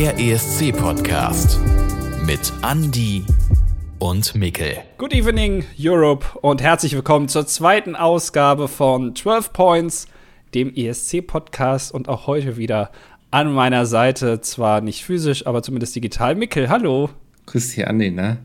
Der 0.00 0.18
ESC-Podcast 0.18 1.60
mit 2.24 2.50
Andy 2.66 3.22
und 3.98 4.34
Mikkel. 4.34 4.78
Good 4.96 5.12
evening, 5.12 5.62
Europe, 5.78 6.24
und 6.40 6.62
herzlich 6.62 6.94
willkommen 6.94 7.28
zur 7.28 7.46
zweiten 7.46 7.94
Ausgabe 7.94 8.66
von 8.66 9.14
12 9.14 9.52
Points, 9.52 10.06
dem 10.54 10.74
ESC-Podcast. 10.74 11.92
Und 11.92 12.08
auch 12.08 12.26
heute 12.26 12.56
wieder 12.56 12.92
an 13.30 13.52
meiner 13.52 13.84
Seite, 13.84 14.40
zwar 14.40 14.80
nicht 14.80 15.04
physisch, 15.04 15.46
aber 15.46 15.62
zumindest 15.62 15.94
digital. 15.94 16.34
Mikkel, 16.34 16.70
hallo. 16.70 17.10
Grüß 17.44 17.74
dich, 17.74 17.86
Andi, 17.86 18.10
ne? 18.10 18.38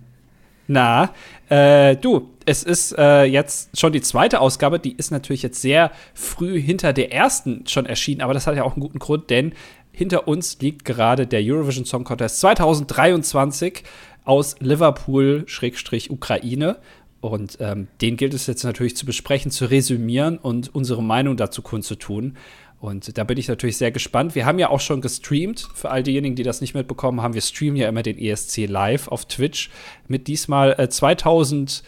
Na, 0.68 1.14
äh, 1.48 1.96
du, 1.96 2.32
es 2.46 2.64
ist 2.64 2.98
äh, 2.98 3.24
jetzt 3.24 3.80
schon 3.80 3.94
die 3.94 4.02
zweite 4.02 4.42
Ausgabe, 4.42 4.80
die 4.80 4.94
ist 4.94 5.12
natürlich 5.12 5.44
jetzt 5.44 5.62
sehr 5.62 5.92
früh 6.14 6.60
hinter 6.60 6.92
der 6.92 7.14
ersten 7.14 7.66
schon 7.68 7.86
erschienen, 7.86 8.22
aber 8.22 8.34
das 8.34 8.46
hat 8.46 8.56
ja 8.56 8.64
auch 8.64 8.74
einen 8.74 8.82
guten 8.82 9.00
Grund, 9.00 9.30
denn 9.30 9.54
hinter 9.96 10.28
uns 10.28 10.60
liegt 10.60 10.86
gerade 10.86 11.28
der 11.28 11.42
Eurovision 11.44 11.86
Song 11.86 12.04
Contest 12.04 12.40
2023 12.42 13.84
aus 14.24 14.56
Liverpool-Ukraine. 14.60 16.78
Und 17.22 17.58
ähm, 17.60 17.88
den 18.02 18.18
gilt 18.18 18.36
es 18.36 18.46
jetzt 18.46 18.64
natürlich 18.64 18.96
zu 18.96 19.06
besprechen, 19.06 19.50
zu 19.50 19.66
resümieren 19.66 20.38
und 20.38 20.74
unsere 20.76 21.02
Meinung 21.02 21.38
dazu 21.38 21.62
kundzutun. 21.62 22.38
Und 22.80 23.18
da 23.18 23.24
bin 23.24 23.38
ich 23.38 23.48
natürlich 23.48 23.78
sehr 23.78 23.92
gespannt. 23.92 24.36
Wir 24.36 24.46
haben 24.46 24.60
ja 24.60 24.70
auch 24.70 24.80
schon 24.80 25.02
gestreamt. 25.02 25.68
Für 25.74 25.90
all 25.90 26.04
diejenigen, 26.04 26.36
die 26.36 26.44
das 26.44 26.62
nicht 26.62 26.76
mitbekommen 26.76 27.22
haben, 27.22 27.34
wir 27.34 27.42
streamen 27.42 27.78
ja 27.78 27.90
immer 27.90 28.04
den 28.04 28.20
ESC 28.20 28.68
live 28.68 29.08
auf 29.08 29.26
Twitch 29.26 29.72
mit 30.08 30.28
diesmal 30.28 30.76
äh, 30.78 30.88
2000 30.88 31.84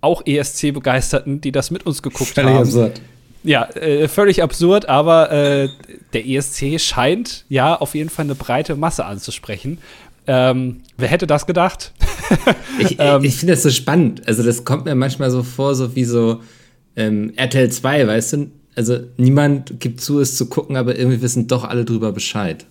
auch 0.00 0.22
ESC-Begeisterten, 0.24 1.40
die 1.40 1.52
das 1.52 1.70
mit 1.70 1.84
uns 1.84 2.02
geguckt 2.02 2.30
Völlig 2.30 2.50
haben. 2.50 2.62
absurd. 2.62 3.00
Ja, 3.44 3.64
äh, 3.70 4.08
völlig 4.08 4.42
absurd, 4.42 4.88
aber 4.88 5.30
äh, 5.30 5.68
der 6.12 6.26
ESC 6.26 6.80
scheint 6.80 7.44
ja 7.48 7.76
auf 7.76 7.94
jeden 7.94 8.10
Fall 8.10 8.24
eine 8.24 8.34
breite 8.34 8.76
Masse 8.76 9.04
anzusprechen. 9.04 9.78
Ähm, 10.26 10.82
wer 10.96 11.08
hätte 11.08 11.26
das 11.26 11.46
gedacht? 11.46 11.92
Ich, 12.78 12.96
Ähm, 12.98 13.24
ich 13.24 13.36
finde 13.36 13.54
das 13.54 13.62
so 13.62 13.70
spannend. 13.70 14.28
Also, 14.28 14.42
das 14.42 14.64
kommt 14.64 14.84
mir 14.84 14.94
manchmal 14.94 15.30
so 15.30 15.42
vor, 15.42 15.74
so 15.74 15.96
wie 15.96 16.04
so 16.04 16.42
ähm, 16.94 17.32
RTL 17.34 17.70
2, 17.70 18.06
weißt 18.06 18.32
du? 18.34 18.50
Also, 18.76 18.98
niemand 19.16 19.80
gibt 19.80 20.00
zu, 20.00 20.20
es 20.20 20.36
zu 20.36 20.46
gucken, 20.46 20.76
aber 20.76 20.96
irgendwie 20.96 21.22
wissen 21.22 21.48
doch 21.48 21.64
alle 21.64 21.84
drüber 21.86 22.12
Bescheid. 22.12 22.66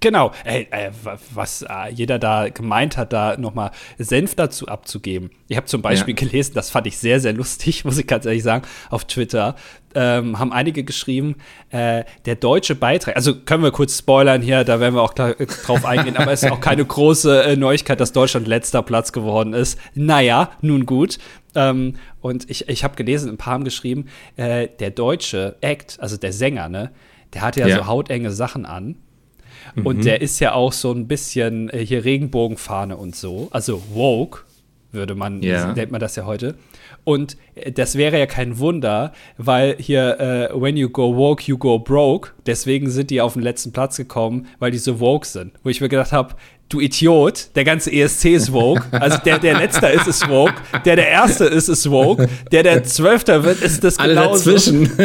Genau, 0.00 0.32
Ey, 0.44 0.68
äh, 0.70 0.90
wa- 1.02 1.18
was 1.34 1.62
äh, 1.62 1.90
jeder 1.92 2.18
da 2.18 2.48
gemeint 2.48 2.96
hat, 2.96 3.12
da 3.12 3.36
nochmal 3.36 3.70
Senf 3.98 4.34
dazu 4.34 4.68
abzugeben. 4.68 5.30
Ich 5.48 5.56
habe 5.56 5.66
zum 5.66 5.80
Beispiel 5.82 6.14
Ja. 6.14 6.20
gelesen, 6.26 6.52
das 6.54 6.70
fand 6.70 6.86
ich 6.86 6.98
sehr, 6.98 7.20
sehr 7.20 7.32
lustig, 7.32 7.84
muss 7.84 7.96
ich 7.98 8.06
ganz 8.06 8.26
ehrlich 8.26 8.42
sagen, 8.42 8.64
auf 8.90 9.04
Twitter. 9.06 9.54
Ähm, 9.94 10.38
haben 10.38 10.52
einige 10.52 10.84
geschrieben, 10.84 11.36
äh, 11.70 12.04
der 12.26 12.34
deutsche 12.34 12.74
Beitrag, 12.74 13.16
also 13.16 13.34
können 13.34 13.62
wir 13.62 13.70
kurz 13.70 13.96
spoilern 13.98 14.42
hier, 14.42 14.62
da 14.64 14.78
werden 14.80 14.94
wir 14.94 15.00
auch 15.02 15.14
klar, 15.14 15.40
äh, 15.40 15.46
drauf 15.46 15.86
eingehen, 15.86 16.18
aber 16.18 16.32
es 16.32 16.42
ist 16.42 16.50
auch 16.52 16.60
keine 16.60 16.84
große 16.84 17.44
äh, 17.44 17.56
Neuigkeit, 17.56 17.98
dass 17.98 18.12
Deutschland 18.12 18.46
letzter 18.46 18.82
Platz 18.82 19.12
geworden 19.12 19.54
ist. 19.54 19.78
Naja, 19.94 20.50
nun 20.60 20.84
gut. 20.84 21.18
Ähm, 21.54 21.94
und 22.20 22.50
ich, 22.50 22.68
ich 22.68 22.84
habe 22.84 22.94
gelesen, 22.96 23.30
ein 23.30 23.38
paar 23.38 23.54
haben 23.54 23.64
geschrieben, 23.64 24.06
äh, 24.36 24.68
der 24.80 24.90
deutsche 24.90 25.56
Act, 25.62 25.96
also 26.00 26.18
der 26.18 26.34
Sänger, 26.34 26.68
ne, 26.68 26.90
der 27.32 27.40
hatte 27.40 27.60
ja, 27.60 27.66
Ja. 27.68 27.76
so 27.78 27.86
hautenge 27.86 28.30
Sachen 28.32 28.66
an. 28.66 28.96
Mhm. 29.74 29.86
Und 29.86 30.04
der 30.04 30.20
ist 30.20 30.38
ja 30.40 30.52
auch 30.52 30.72
so 30.72 30.92
ein 30.92 31.06
bisschen 31.08 31.68
äh, 31.70 31.84
hier 31.84 32.04
Regenbogenfahne 32.04 32.96
und 32.96 33.16
so. 33.16 33.48
Also 33.50 33.82
woke, 33.92 34.40
würde 34.92 35.14
man, 35.14 35.42
Ja. 35.42 35.72
nennt 35.72 35.90
man 35.90 36.00
das 36.00 36.16
ja 36.16 36.24
heute. 36.26 36.54
Und 37.04 37.36
äh, 37.54 37.70
das 37.72 37.96
wäre 37.96 38.18
ja 38.18 38.26
kein 38.26 38.58
Wunder, 38.58 39.12
weil 39.36 39.76
hier, 39.78 40.18
äh, 40.20 40.60
when 40.60 40.76
you 40.76 40.88
go 40.88 41.14
woke, 41.16 41.42
you 41.46 41.56
go 41.58 41.78
broke. 41.78 42.30
Deswegen 42.46 42.90
sind 42.90 43.10
die 43.10 43.20
auf 43.20 43.34
den 43.34 43.42
letzten 43.42 43.72
Platz 43.72 43.96
gekommen, 43.96 44.46
weil 44.58 44.70
die 44.70 44.78
so 44.78 44.98
woke 45.00 45.26
sind. 45.26 45.52
Wo 45.62 45.68
ich 45.68 45.80
mir 45.80 45.88
gedacht 45.88 46.12
habe, 46.12 46.34
du 46.68 46.80
Idiot, 46.80 47.50
der 47.54 47.64
ganze 47.64 47.92
ESC 47.92 48.26
ist 48.26 48.52
woke. 48.52 48.82
Also 48.90 49.18
der, 49.18 49.38
der 49.38 49.56
Letzter 49.58 49.92
ist, 49.92 50.06
ist 50.06 50.28
woke. 50.28 50.54
Der, 50.84 50.96
der 50.96 51.08
Erste 51.08 51.44
ist, 51.44 51.68
ist 51.68 51.88
woke. 51.90 52.28
Der, 52.50 52.62
der 52.62 52.82
Zwölfter 52.84 53.44
wird, 53.44 53.62
ist 53.62 53.84
das 53.84 53.98
Alle 53.98 54.14
genauso. 54.14 54.52
dazwischen. 54.52 54.90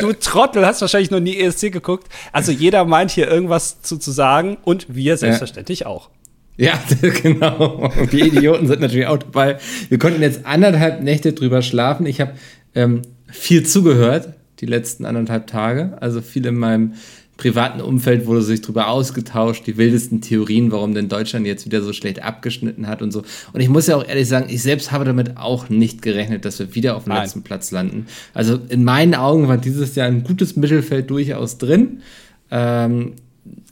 Du 0.00 0.12
Trottel, 0.14 0.66
hast 0.66 0.80
wahrscheinlich 0.80 1.10
noch 1.10 1.20
nie 1.20 1.38
ESC 1.38 1.72
geguckt. 1.72 2.08
Also 2.32 2.52
jeder 2.52 2.84
meint 2.84 3.10
hier 3.10 3.28
irgendwas 3.30 3.80
zu, 3.82 3.96
zu 3.98 4.10
sagen 4.10 4.56
und 4.64 4.86
wir 4.94 5.16
selbstverständlich 5.16 5.86
auch. 5.86 6.10
ja, 6.56 6.72
genau. 7.22 7.90
Und 7.98 8.12
die 8.12 8.20
Idioten 8.22 8.66
sind 8.66 8.80
natürlich 8.80 9.06
auch 9.06 9.18
dabei. 9.18 9.58
Wir 9.88 9.98
konnten 9.98 10.22
jetzt 10.22 10.44
anderthalb 10.46 11.02
Nächte 11.02 11.32
drüber 11.32 11.62
schlafen. 11.62 12.06
Ich 12.06 12.20
habe 12.20 12.32
ähm, 12.74 13.02
viel 13.30 13.64
zugehört, 13.64 14.30
die 14.60 14.66
letzten 14.66 15.04
anderthalb 15.04 15.46
Tage. 15.46 15.96
Also 16.00 16.20
viel 16.20 16.46
in 16.46 16.56
meinem 16.56 16.94
privaten 17.36 17.80
Umfeld 17.80 18.26
wurde 18.26 18.42
sich 18.42 18.60
drüber 18.60 18.88
ausgetauscht, 18.88 19.66
die 19.66 19.76
wildesten 19.76 20.20
Theorien, 20.20 20.70
warum 20.70 20.94
denn 20.94 21.08
Deutschland 21.08 21.46
jetzt 21.46 21.66
wieder 21.66 21.82
so 21.82 21.92
schlecht 21.92 22.22
abgeschnitten 22.22 22.86
hat 22.86 23.02
und 23.02 23.10
so. 23.10 23.22
Und 23.52 23.60
ich 23.60 23.68
muss 23.68 23.86
ja 23.86 23.96
auch 23.96 24.06
ehrlich 24.06 24.28
sagen, 24.28 24.46
ich 24.48 24.62
selbst 24.62 24.92
habe 24.92 25.04
damit 25.04 25.36
auch 25.36 25.68
nicht 25.68 26.02
gerechnet, 26.02 26.44
dass 26.44 26.58
wir 26.58 26.74
wieder 26.74 26.96
auf 26.96 27.04
dem 27.04 27.12
Nein. 27.12 27.22
letzten 27.22 27.42
Platz 27.42 27.70
landen. 27.70 28.06
Also 28.34 28.60
in 28.68 28.84
meinen 28.84 29.14
Augen 29.14 29.48
war 29.48 29.56
dieses 29.56 29.94
Jahr 29.96 30.06
ein 30.06 30.22
gutes 30.22 30.56
Mittelfeld 30.56 31.10
durchaus 31.10 31.58
drin. 31.58 32.02
Ähm, 32.50 33.14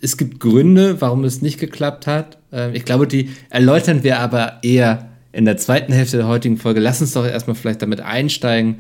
es 0.01 0.17
gibt 0.17 0.41
Gründe, 0.41 1.01
warum 1.01 1.25
es 1.25 1.41
nicht 1.41 1.59
geklappt 1.59 2.07
hat. 2.07 2.39
Ähm, 2.53 2.75
ich 2.75 2.85
glaube, 2.85 3.07
die 3.07 3.31
erläutern 3.49 4.03
wir 4.03 4.19
aber 4.19 4.59
eher 4.63 5.09
in 5.33 5.45
der 5.45 5.57
zweiten 5.57 5.93
Hälfte 5.93 6.19
der 6.19 6.27
heutigen 6.27 6.59
Folge. 6.59 6.81
Lass 6.81 7.01
uns 7.01 7.13
doch 7.13 7.27
erstmal 7.27 7.57
vielleicht 7.57 7.81
damit 7.81 8.01
einsteigen, 8.01 8.77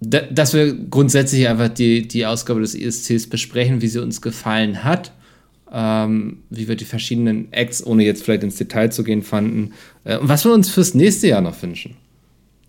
dass 0.00 0.52
wir 0.52 0.74
grundsätzlich 0.74 1.48
einfach 1.48 1.68
die, 1.68 2.06
die 2.06 2.26
Ausgabe 2.26 2.60
des 2.60 2.74
ESCs 2.74 3.28
besprechen, 3.28 3.80
wie 3.80 3.88
sie 3.88 4.02
uns 4.02 4.20
gefallen 4.20 4.84
hat, 4.84 5.12
ähm, 5.72 6.42
wie 6.50 6.68
wir 6.68 6.76
die 6.76 6.84
verschiedenen 6.84 7.52
Acts, 7.52 7.84
ohne 7.84 8.04
jetzt 8.04 8.22
vielleicht 8.22 8.42
ins 8.42 8.56
Detail 8.56 8.90
zu 8.90 9.04
gehen, 9.04 9.22
fanden 9.22 9.72
äh, 10.04 10.18
und 10.18 10.28
was 10.28 10.44
wir 10.44 10.52
uns 10.52 10.70
fürs 10.70 10.94
nächste 10.94 11.28
Jahr 11.28 11.40
noch 11.40 11.60
wünschen. 11.62 11.96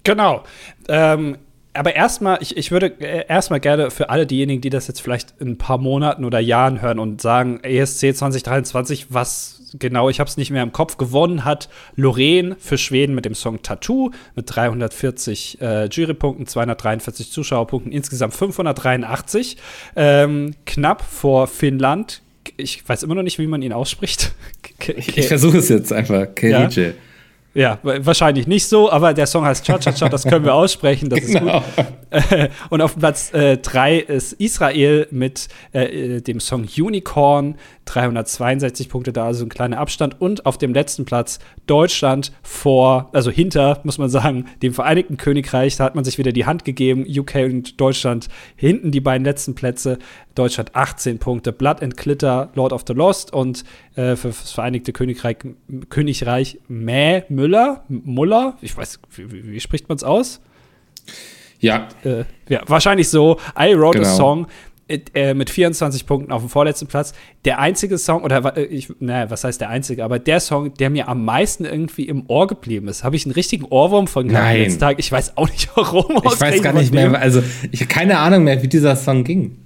Genau. 0.03 0.43
Ähm, 0.87 1.37
aber 1.77 1.95
erstmal, 1.95 2.39
ich, 2.41 2.57
ich 2.57 2.71
würde 2.71 2.87
äh, 2.99 3.25
erstmal 3.27 3.59
gerne 3.59 3.91
für 3.91 4.09
alle 4.09 4.25
diejenigen, 4.25 4.61
die 4.61 4.69
das 4.69 4.87
jetzt 4.87 5.01
vielleicht 5.01 5.33
in 5.39 5.49
ein 5.49 5.57
paar 5.57 5.77
Monaten 5.77 6.25
oder 6.25 6.39
Jahren 6.39 6.81
hören 6.81 6.99
und 6.99 7.21
sagen, 7.21 7.59
ESC 7.63 8.15
2023, 8.15 9.07
was 9.09 9.57
genau, 9.77 10.09
ich 10.09 10.19
habe 10.19 10.29
es 10.29 10.37
nicht 10.37 10.51
mehr 10.51 10.63
im 10.63 10.71
Kopf, 10.71 10.97
gewonnen 10.97 11.45
hat 11.45 11.69
Lorraine 11.95 12.55
für 12.59 12.77
Schweden 12.77 13.15
mit 13.15 13.25
dem 13.25 13.35
Song 13.35 13.61
Tattoo 13.61 14.11
mit 14.35 14.45
340 14.47 15.61
äh, 15.61 15.85
Jurypunkten, 15.85 16.47
243 16.47 17.31
Zuschauerpunkten, 17.31 17.91
insgesamt 17.91 18.33
583. 18.33 19.57
Ähm, 19.95 20.55
knapp 20.65 21.01
vor 21.01 21.47
Finnland. 21.47 22.21
Ich 22.55 22.87
weiß 22.87 23.03
immer 23.03 23.15
noch 23.15 23.23
nicht, 23.23 23.39
wie 23.39 23.47
man 23.47 23.61
ihn 23.61 23.73
ausspricht. 23.73 24.33
Ich 24.95 25.27
versuche 25.27 25.57
es 25.57 25.69
jetzt 25.69 25.91
einfach. 25.91 26.27
Kerije. 26.35 26.87
Ja, 26.87 26.93
wa- 27.53 27.97
wahrscheinlich 28.05 28.45
nicht 28.47 28.67
so, 28.67 28.91
aber 28.91 29.13
der 29.13 29.25
Song 29.25 29.45
heißt 29.45 29.65
Cha 29.65 29.79
Cha 29.79 29.91
Cha, 29.91 30.09
das 30.09 30.23
können 30.25 30.45
wir 30.45 30.53
aussprechen, 30.53 31.09
das 31.09 31.21
Genau. 31.21 31.57
ist 31.57 31.75
gut. 31.75 32.49
Und 32.69 32.81
auf 32.81 32.97
Platz 32.97 33.31
3 33.31 33.97
ist 33.97 34.33
Israel 34.33 35.07
mit 35.11 35.47
äh, 35.71 36.21
dem 36.21 36.39
Song 36.39 36.65
Unicorn, 36.77 37.55
362 37.87 38.89
Punkte 38.89 39.11
da, 39.13 39.25
also 39.25 39.45
ein 39.45 39.49
kleiner 39.49 39.79
Abstand. 39.79 40.21
Und 40.21 40.45
auf 40.45 40.57
dem 40.57 40.73
letzten 40.73 41.05
Platz 41.05 41.39
Deutschland 41.65 42.31
vor, 42.43 43.09
also 43.13 43.31
hinter, 43.31 43.79
muss 43.83 43.97
man 43.97 44.09
sagen, 44.09 44.45
dem 44.61 44.73
Vereinigten 44.73 45.17
Königreich. 45.17 45.75
Da 45.77 45.85
hat 45.85 45.95
man 45.95 46.03
sich 46.03 46.17
wieder 46.17 46.31
die 46.31 46.45
Hand 46.45 46.65
gegeben. 46.65 47.05
UK 47.07 47.35
und 47.45 47.81
Deutschland 47.81 48.27
hinten 48.55 48.91
die 48.91 49.01
beiden 49.01 49.25
letzten 49.25 49.55
Plätze. 49.55 49.97
Deutschland 50.35 50.75
18 50.75 51.17
Punkte, 51.17 51.51
Blood 51.51 51.81
and 51.81 51.97
Glitter, 51.97 52.51
Lord 52.53 52.71
of 52.71 52.83
the 52.87 52.93
Lost 52.93 53.33
und 53.33 53.63
äh, 53.95 54.15
für 54.15 54.27
das 54.27 54.51
Vereinigte 54.51 54.93
Königreich, 54.93 55.37
Königreich 55.89 56.59
Mäh 56.67 57.23
Müller, 57.29 57.83
Muller, 57.87 58.55
ich 58.61 58.77
weiß, 58.77 58.99
wie, 59.15 59.47
wie, 59.51 59.59
spricht 59.59 59.89
man 59.89 59.95
es 59.95 60.03
aus? 60.03 60.39
Ja, 61.59 61.87
Äh, 62.03 62.25
ja, 62.49 62.61
wahrscheinlich 62.67 63.09
so. 63.09 63.39
I 63.59 63.73
wrote 63.75 63.97
a 63.97 64.03
Genau. 64.03 64.15
song 64.15 64.47
äh, 64.89 65.33
mit 65.33 65.49
24 65.49 66.05
Punkten 66.05 66.31
auf 66.31 66.41
dem 66.41 66.49
vorletzten 66.49 66.87
Platz. 66.87 67.13
Der 67.45 67.59
einzige 67.59 67.97
Song, 67.97 68.23
oder 68.23 68.55
äh, 68.55 68.63
ich, 68.63 68.89
naja, 68.99 69.29
was 69.29 69.43
heißt 69.43 69.59
der 69.59 69.69
einzige, 69.69 70.03
aber 70.03 70.19
der 70.19 70.39
Song, 70.39 70.73
der 70.73 70.89
mir 70.89 71.07
am 71.07 71.25
meisten 71.25 71.65
irgendwie 71.65 72.03
im 72.03 72.23
Ohr 72.27 72.47
geblieben 72.47 72.87
ist. 72.87 73.03
Habe 73.03 73.15
ich 73.15 73.25
einen 73.25 73.33
richtigen 73.33 73.65
Ohrwurm 73.65 74.07
von 74.07 74.27
gehabt 74.27 74.55
letzten 74.55 74.79
Tag? 74.79 74.99
Ich 74.99 75.11
weiß 75.11 75.37
auch 75.37 75.49
nicht 75.49 75.69
warum. 75.75 76.21
ich 76.23 76.39
weiß 76.39 76.61
gar 76.61 76.73
nicht 76.73 76.93
mehr, 76.93 77.19
also 77.19 77.43
ich 77.71 77.81
habe 77.81 77.89
keine 77.89 78.19
Ahnung 78.19 78.43
mehr, 78.43 78.63
wie 78.63 78.67
dieser 78.67 78.95
Song 78.95 79.23
ging. 79.23 79.57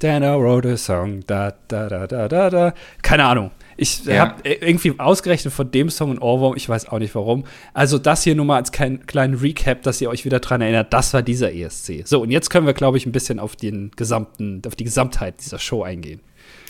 Then 0.00 0.22
I 0.22 0.36
wrote 0.36 0.68
a 0.68 0.76
song, 0.76 1.24
da, 1.26 1.54
da, 1.66 1.88
da, 1.88 2.06
da, 2.06 2.28
da, 2.28 2.50
da. 2.50 2.74
Keine 3.02 3.24
Ahnung. 3.24 3.50
Ich 3.80 4.04
Ja. 4.04 4.18
habe 4.18 4.48
irgendwie 4.48 4.92
ausgerechnet 4.98 5.54
von 5.54 5.70
dem 5.70 5.88
Song 5.88 6.10
einen 6.10 6.18
Ohrwurm, 6.18 6.56
ich 6.56 6.68
weiß 6.68 6.88
auch 6.88 6.98
nicht 6.98 7.14
warum. 7.14 7.44
Also 7.72 7.96
das 7.98 8.24
hier 8.24 8.34
nur 8.34 8.44
mal 8.44 8.56
als 8.56 8.72
kein, 8.72 9.06
kleinen 9.06 9.34
Recap, 9.34 9.82
dass 9.82 10.00
ihr 10.00 10.10
euch 10.10 10.24
wieder 10.24 10.40
dran 10.40 10.60
erinnert, 10.60 10.92
das 10.92 11.14
war 11.14 11.22
dieser 11.22 11.54
ESC. 11.54 12.02
So, 12.04 12.20
und 12.22 12.30
jetzt 12.32 12.50
können 12.50 12.66
wir, 12.66 12.74
glaube 12.74 12.98
ich, 12.98 13.06
ein 13.06 13.12
bisschen 13.12 13.38
auf 13.38 13.54
den 13.54 13.92
gesamten, 13.94 14.62
auf 14.66 14.74
die 14.74 14.82
Gesamtheit 14.84 15.36
dieser 15.44 15.60
Show 15.60 15.84
eingehen. 15.84 16.20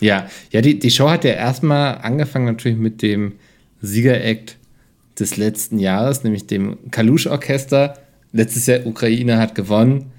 Ja, 0.00 0.28
ja, 0.50 0.60
die, 0.60 0.78
die 0.78 0.90
Show 0.90 1.08
hat 1.08 1.24
ja 1.24 1.32
erstmal 1.32 1.98
angefangen 1.98 2.44
natürlich 2.44 2.78
mit 2.78 3.00
dem 3.00 3.32
Siegereact 3.80 4.56
des 5.18 5.36
letzten 5.38 5.78
Jahres, 5.78 6.24
nämlich 6.24 6.46
dem 6.46 6.76
Kalush-Orchester. 6.90 7.94
Letztes 8.32 8.66
Jahr 8.66 8.86
Ukraine 8.86 9.38
hat 9.38 9.54
gewonnen. 9.54 10.12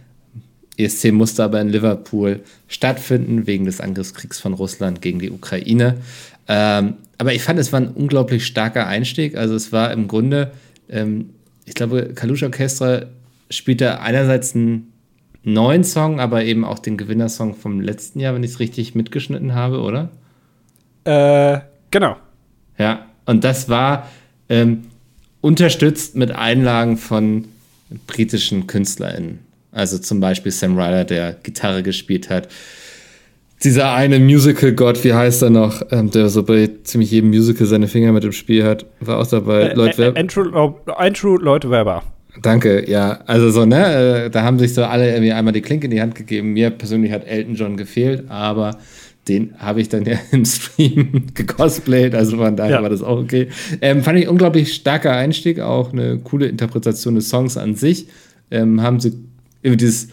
ESC 0.77 1.11
musste 1.11 1.43
aber 1.43 1.61
in 1.61 1.69
Liverpool 1.69 2.39
stattfinden, 2.67 3.45
wegen 3.47 3.65
des 3.65 3.79
Angriffskriegs 3.79 4.39
von 4.39 4.53
Russland 4.53 5.01
gegen 5.01 5.19
die 5.19 5.29
Ukraine. 5.29 5.97
Ähm, 6.49 6.95
aber 7.19 7.33
ich 7.33 7.43
fand, 7.43 7.59
es 7.59 7.71
war 7.71 7.79
ein 7.79 7.89
unglaublich 7.89 8.45
starker 8.45 8.87
Einstieg. 8.87 9.37
Also 9.37 9.53
es 9.55 9.71
war 9.71 9.93
im 9.93 10.07
Grunde, 10.07 10.51
ähm, 10.89 11.29
ich 11.65 11.75
glaube, 11.75 12.11
Kalush 12.15 12.43
Orchestra 12.43 13.03
spielte 13.51 14.01
einerseits 14.01 14.55
einen 14.55 14.91
neuen 15.43 15.83
Song, 15.83 16.19
aber 16.19 16.43
eben 16.43 16.65
auch 16.65 16.79
den 16.79 16.97
Gewinnersong 16.97 17.55
vom 17.55 17.79
letzten 17.79 18.19
Jahr, 18.19 18.33
wenn 18.33 18.43
ich 18.43 18.51
es 18.51 18.59
richtig 18.59 18.95
mitgeschnitten 18.95 19.53
habe, 19.53 19.79
oder? 19.79 20.09
Äh, 21.05 21.59
genau. 21.91 22.17
Ja, 22.77 23.05
und 23.25 23.43
das 23.43 23.69
war 23.69 24.09
ähm, 24.49 24.85
unterstützt 25.41 26.15
mit 26.15 26.31
Einlagen 26.31 26.97
von 26.97 27.45
britischen 28.07 28.65
KünstlerInnen. 28.65 29.39
Also 29.71 29.99
zum 29.99 30.19
Beispiel 30.19 30.51
Sam 30.51 30.77
Ryder, 30.77 31.05
der 31.05 31.33
Gitarre 31.33 31.83
gespielt 31.83 32.29
hat. 32.29 32.49
Dieser 33.63 33.93
eine 33.93 34.19
Musical-Gott, 34.19 35.03
wie 35.03 35.13
heißt 35.13 35.43
er 35.43 35.49
noch, 35.49 35.81
ähm, 35.91 36.09
der 36.11 36.29
so 36.29 36.43
bei 36.43 36.69
ziemlich 36.83 37.11
jedem 37.11 37.29
Musical 37.29 37.67
seine 37.67 37.87
Finger 37.87 38.13
mit 38.13 38.23
im 38.23 38.31
Spiel 38.31 38.63
hat, 38.63 38.85
war 39.01 39.19
auch 39.19 39.27
dabei. 39.27 39.63
Äh, 39.63 39.73
Lloyd 39.73 39.97
Webber. 39.97 40.19
Andrew, 40.19 40.73
Andrew 40.95 41.37
Lloyd 41.37 41.69
Webber. 41.69 42.03
Danke, 42.41 42.89
ja. 42.89 43.19
Also 43.25 43.51
so, 43.51 43.65
ne, 43.65 44.25
äh, 44.25 44.29
da 44.29 44.43
haben 44.43 44.59
sich 44.59 44.73
so 44.73 44.83
alle 44.83 45.11
irgendwie 45.11 45.33
einmal 45.33 45.51
die 45.51 45.61
Klinke 45.61 45.85
in 45.85 45.91
die 45.91 46.01
Hand 46.01 46.15
gegeben. 46.15 46.53
Mir 46.53 46.69
persönlich 46.69 47.11
hat 47.11 47.27
Elton 47.27 47.55
John 47.55 47.75
gefehlt, 47.75 48.29
aber 48.29 48.77
den 49.27 49.53
habe 49.57 49.81
ich 49.81 49.89
dann 49.89 50.05
ja 50.05 50.17
im 50.31 50.45
Stream 50.45 51.25
gecosplayt, 51.33 52.15
also 52.15 52.37
von 52.37 52.55
daher 52.55 52.77
ja. 52.77 52.81
war 52.81 52.89
das 52.89 53.03
auch 53.03 53.19
okay. 53.19 53.49
Ähm, 53.81 54.03
fand 54.03 54.19
ich 54.19 54.27
unglaublich 54.27 54.73
starker 54.73 55.11
Einstieg, 55.11 55.59
auch 55.59 55.91
eine 55.91 56.19
coole 56.19 56.47
Interpretation 56.47 57.15
des 57.15 57.29
Songs 57.29 57.57
an 57.57 57.75
sich. 57.75 58.07
Ähm, 58.51 58.81
haben 58.81 58.99
sie 58.99 59.13
irgendwie 59.61 59.85
dieses 59.85 60.07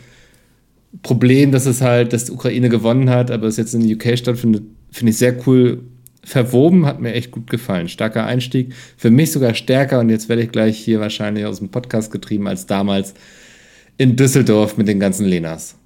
Problem, 1.02 1.52
dass 1.52 1.66
es 1.66 1.80
halt, 1.80 2.12
dass 2.12 2.26
die 2.26 2.32
Ukraine 2.32 2.68
gewonnen 2.68 3.10
hat, 3.10 3.30
aber 3.30 3.46
es 3.46 3.56
jetzt 3.56 3.74
in 3.74 3.94
UK 3.94 4.16
stattfindet, 4.18 4.64
finde 4.90 5.10
ich 5.10 5.18
sehr 5.18 5.36
cool 5.46 5.82
verwoben, 6.24 6.86
hat 6.86 7.00
mir 7.00 7.12
echt 7.12 7.30
gut 7.30 7.48
gefallen. 7.48 7.88
Starker 7.88 8.26
Einstieg, 8.26 8.74
für 8.96 9.10
mich 9.10 9.30
sogar 9.30 9.54
stärker 9.54 10.00
und 10.00 10.10
jetzt 10.10 10.28
werde 10.28 10.42
ich 10.42 10.50
gleich 10.50 10.76
hier 10.76 11.00
wahrscheinlich 11.00 11.44
aus 11.44 11.58
dem 11.58 11.68
Podcast 11.68 12.10
getrieben 12.10 12.48
als 12.48 12.66
damals 12.66 13.14
in 13.96 14.16
Düsseldorf 14.16 14.76
mit 14.76 14.88
den 14.88 15.00
ganzen 15.00 15.26
Lenas. 15.26 15.76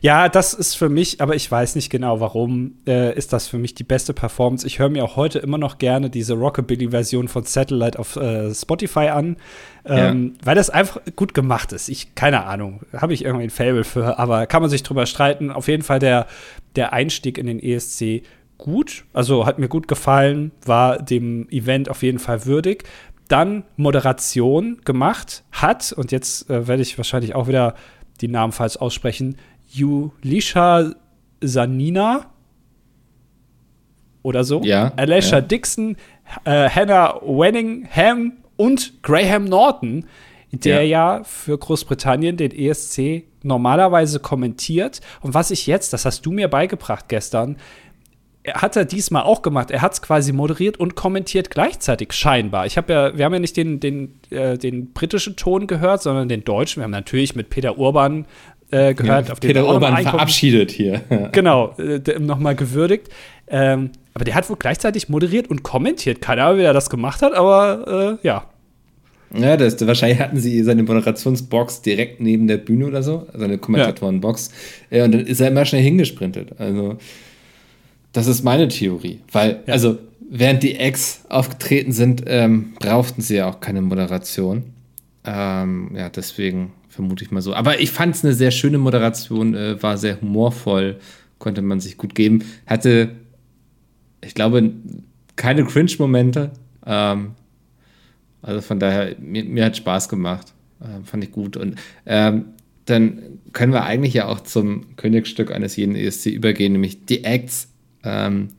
Ja, 0.00 0.28
das 0.28 0.54
ist 0.54 0.74
für 0.74 0.88
mich, 0.88 1.20
aber 1.20 1.34
ich 1.34 1.50
weiß 1.50 1.74
nicht 1.76 1.90
genau 1.90 2.20
warum, 2.20 2.76
äh, 2.86 3.16
ist 3.16 3.32
das 3.32 3.48
für 3.48 3.58
mich 3.58 3.74
die 3.74 3.84
beste 3.84 4.12
Performance. 4.12 4.66
Ich 4.66 4.78
höre 4.78 4.88
mir 4.88 5.04
auch 5.04 5.16
heute 5.16 5.38
immer 5.38 5.58
noch 5.58 5.78
gerne 5.78 6.10
diese 6.10 6.34
Rockabilly-Version 6.34 7.28
von 7.28 7.44
Satellite 7.44 7.98
auf 7.98 8.16
äh, 8.16 8.54
Spotify 8.54 9.08
an, 9.08 9.36
ähm, 9.84 10.34
ja. 10.34 10.46
weil 10.46 10.54
das 10.54 10.70
einfach 10.70 11.00
gut 11.16 11.34
gemacht 11.34 11.72
ist. 11.72 11.88
Ich, 11.88 12.14
keine 12.14 12.44
Ahnung, 12.44 12.80
habe 12.96 13.14
ich 13.14 13.24
irgendwie 13.24 13.44
ein 13.44 13.50
Fable 13.50 13.84
für, 13.84 14.18
aber 14.18 14.46
kann 14.46 14.62
man 14.62 14.70
sich 14.70 14.82
drüber 14.82 15.06
streiten. 15.06 15.50
Auf 15.50 15.68
jeden 15.68 15.82
Fall 15.82 15.98
der, 15.98 16.26
der 16.76 16.92
Einstieg 16.92 17.38
in 17.38 17.46
den 17.46 17.60
ESC 17.60 18.22
gut, 18.58 19.04
also 19.12 19.46
hat 19.46 19.58
mir 19.58 19.68
gut 19.68 19.88
gefallen, 19.88 20.52
war 20.64 21.02
dem 21.02 21.48
Event 21.50 21.88
auf 21.88 22.02
jeden 22.02 22.18
Fall 22.18 22.46
würdig. 22.46 22.84
Dann 23.28 23.64
Moderation 23.76 24.80
gemacht 24.84 25.44
hat, 25.52 25.92
und 25.92 26.12
jetzt 26.12 26.50
äh, 26.50 26.68
werde 26.68 26.82
ich 26.82 26.98
wahrscheinlich 26.98 27.34
auch 27.34 27.48
wieder 27.48 27.74
die 28.20 28.28
Namen 28.28 28.52
falsch 28.52 28.76
aussprechen, 28.76 29.36
Julisha 29.74 30.94
Sanina 31.40 32.26
oder 34.22 34.44
so. 34.44 34.62
Ja. 34.62 34.92
Alicia 34.96 35.38
ja. 35.38 35.40
Dixon, 35.40 35.96
äh, 36.44 36.68
Hannah 36.68 37.20
Wenningham 37.22 38.34
und 38.56 39.02
Graham 39.02 39.44
Norton, 39.44 40.06
der 40.52 40.84
ja. 40.84 41.16
ja 41.16 41.24
für 41.24 41.58
Großbritannien 41.58 42.36
den 42.36 42.52
ESC 42.52 43.24
normalerweise 43.42 44.20
kommentiert. 44.20 45.00
Und 45.20 45.34
was 45.34 45.50
ich 45.50 45.66
jetzt, 45.66 45.92
das 45.92 46.04
hast 46.04 46.24
du 46.24 46.32
mir 46.32 46.48
beigebracht 46.48 47.08
gestern, 47.08 47.56
hat 48.52 48.76
er 48.76 48.84
diesmal 48.84 49.22
auch 49.22 49.40
gemacht. 49.40 49.70
Er 49.70 49.80
hat 49.80 49.94
es 49.94 50.02
quasi 50.02 50.32
moderiert 50.32 50.78
und 50.78 50.94
kommentiert 50.94 51.50
gleichzeitig, 51.50 52.12
scheinbar. 52.12 52.66
Ich 52.66 52.76
habe 52.76 52.92
ja, 52.92 53.16
wir 53.16 53.24
haben 53.24 53.32
ja 53.32 53.38
nicht 53.38 53.56
den, 53.56 53.80
den, 53.80 54.20
äh, 54.30 54.58
den 54.58 54.92
britischen 54.92 55.36
Ton 55.36 55.66
gehört, 55.66 56.02
sondern 56.02 56.28
den 56.28 56.44
deutschen. 56.44 56.80
Wir 56.80 56.84
haben 56.84 56.90
natürlich 56.90 57.34
mit 57.34 57.48
Peter 57.48 57.78
Urban 57.78 58.26
äh, 58.74 58.94
gehört. 58.94 59.28
Ja, 59.28 59.32
auf 59.32 59.40
Peter 59.40 59.66
Urban 59.66 60.02
verabschiedet 60.02 60.70
hier. 60.70 61.00
genau, 61.32 61.74
äh, 61.78 62.18
nochmal 62.18 62.56
gewürdigt. 62.56 63.08
Ähm, 63.46 63.90
aber 64.14 64.24
der 64.24 64.34
hat 64.34 64.48
wohl 64.48 64.56
gleichzeitig 64.56 65.08
moderiert 65.08 65.48
und 65.48 65.62
kommentiert. 65.62 66.20
Keine 66.20 66.44
Ahnung, 66.44 66.58
wie 66.58 66.64
er 66.64 66.72
das 66.72 66.90
gemacht 66.90 67.22
hat, 67.22 67.34
aber 67.34 68.18
äh, 68.22 68.26
ja. 68.26 68.44
Ja, 69.36 69.56
das, 69.56 69.84
wahrscheinlich 69.84 70.20
hatten 70.20 70.38
sie 70.38 70.62
seine 70.62 70.82
Moderationsbox 70.84 71.82
direkt 71.82 72.20
neben 72.20 72.46
der 72.46 72.58
Bühne 72.58 72.86
oder 72.86 73.02
so, 73.02 73.26
seine 73.34 73.58
Kommentatorenbox. 73.58 74.50
Ja. 74.90 75.04
und 75.04 75.12
dann 75.12 75.26
ist 75.26 75.40
er 75.40 75.48
immer 75.48 75.64
schnell 75.64 75.82
hingesprintet. 75.82 76.52
Also, 76.58 76.96
das 78.12 78.28
ist 78.28 78.44
meine 78.44 78.68
Theorie. 78.68 79.20
Weil, 79.32 79.62
ja. 79.66 79.72
also, 79.72 79.98
während 80.30 80.62
die 80.62 80.76
Ex 80.76 81.22
aufgetreten 81.28 81.90
sind, 81.92 82.22
ähm, 82.26 82.74
brauchten 82.78 83.22
sie 83.22 83.36
ja 83.36 83.48
auch 83.48 83.60
keine 83.60 83.82
Moderation. 83.82 84.64
Ähm, 85.24 85.90
ja, 85.96 86.08
deswegen 86.10 86.72
vermute 86.94 87.24
ich 87.24 87.30
mal 87.30 87.42
so. 87.42 87.54
Aber 87.54 87.80
ich 87.80 87.90
fand 87.90 88.14
es 88.14 88.24
eine 88.24 88.34
sehr 88.34 88.50
schöne 88.50 88.78
Moderation, 88.78 89.54
äh, 89.54 89.82
war 89.82 89.98
sehr 89.98 90.20
humorvoll, 90.20 90.96
konnte 91.38 91.62
man 91.62 91.80
sich 91.80 91.96
gut 91.96 92.14
geben. 92.14 92.44
Hatte, 92.66 93.10
ich 94.22 94.34
glaube, 94.34 94.72
keine 95.36 95.64
Cringe-Momente. 95.64 96.52
Ähm, 96.86 97.32
also 98.42 98.60
von 98.60 98.78
daher, 98.78 99.16
mir, 99.18 99.44
mir 99.44 99.64
hat 99.64 99.76
Spaß 99.76 100.08
gemacht. 100.08 100.54
Äh, 100.80 101.04
fand 101.04 101.24
ich 101.24 101.32
gut. 101.32 101.56
Und 101.56 101.76
ähm, 102.06 102.46
dann 102.84 103.22
können 103.52 103.72
wir 103.72 103.84
eigentlich 103.84 104.14
ja 104.14 104.26
auch 104.26 104.40
zum 104.40 104.96
Königsstück 104.96 105.50
eines 105.50 105.76
jeden 105.76 105.96
ESC 105.96 106.26
übergehen, 106.26 106.72
nämlich 106.72 107.06
die 107.06 107.24
Acts. 107.24 107.68
Ähm, 108.04 108.50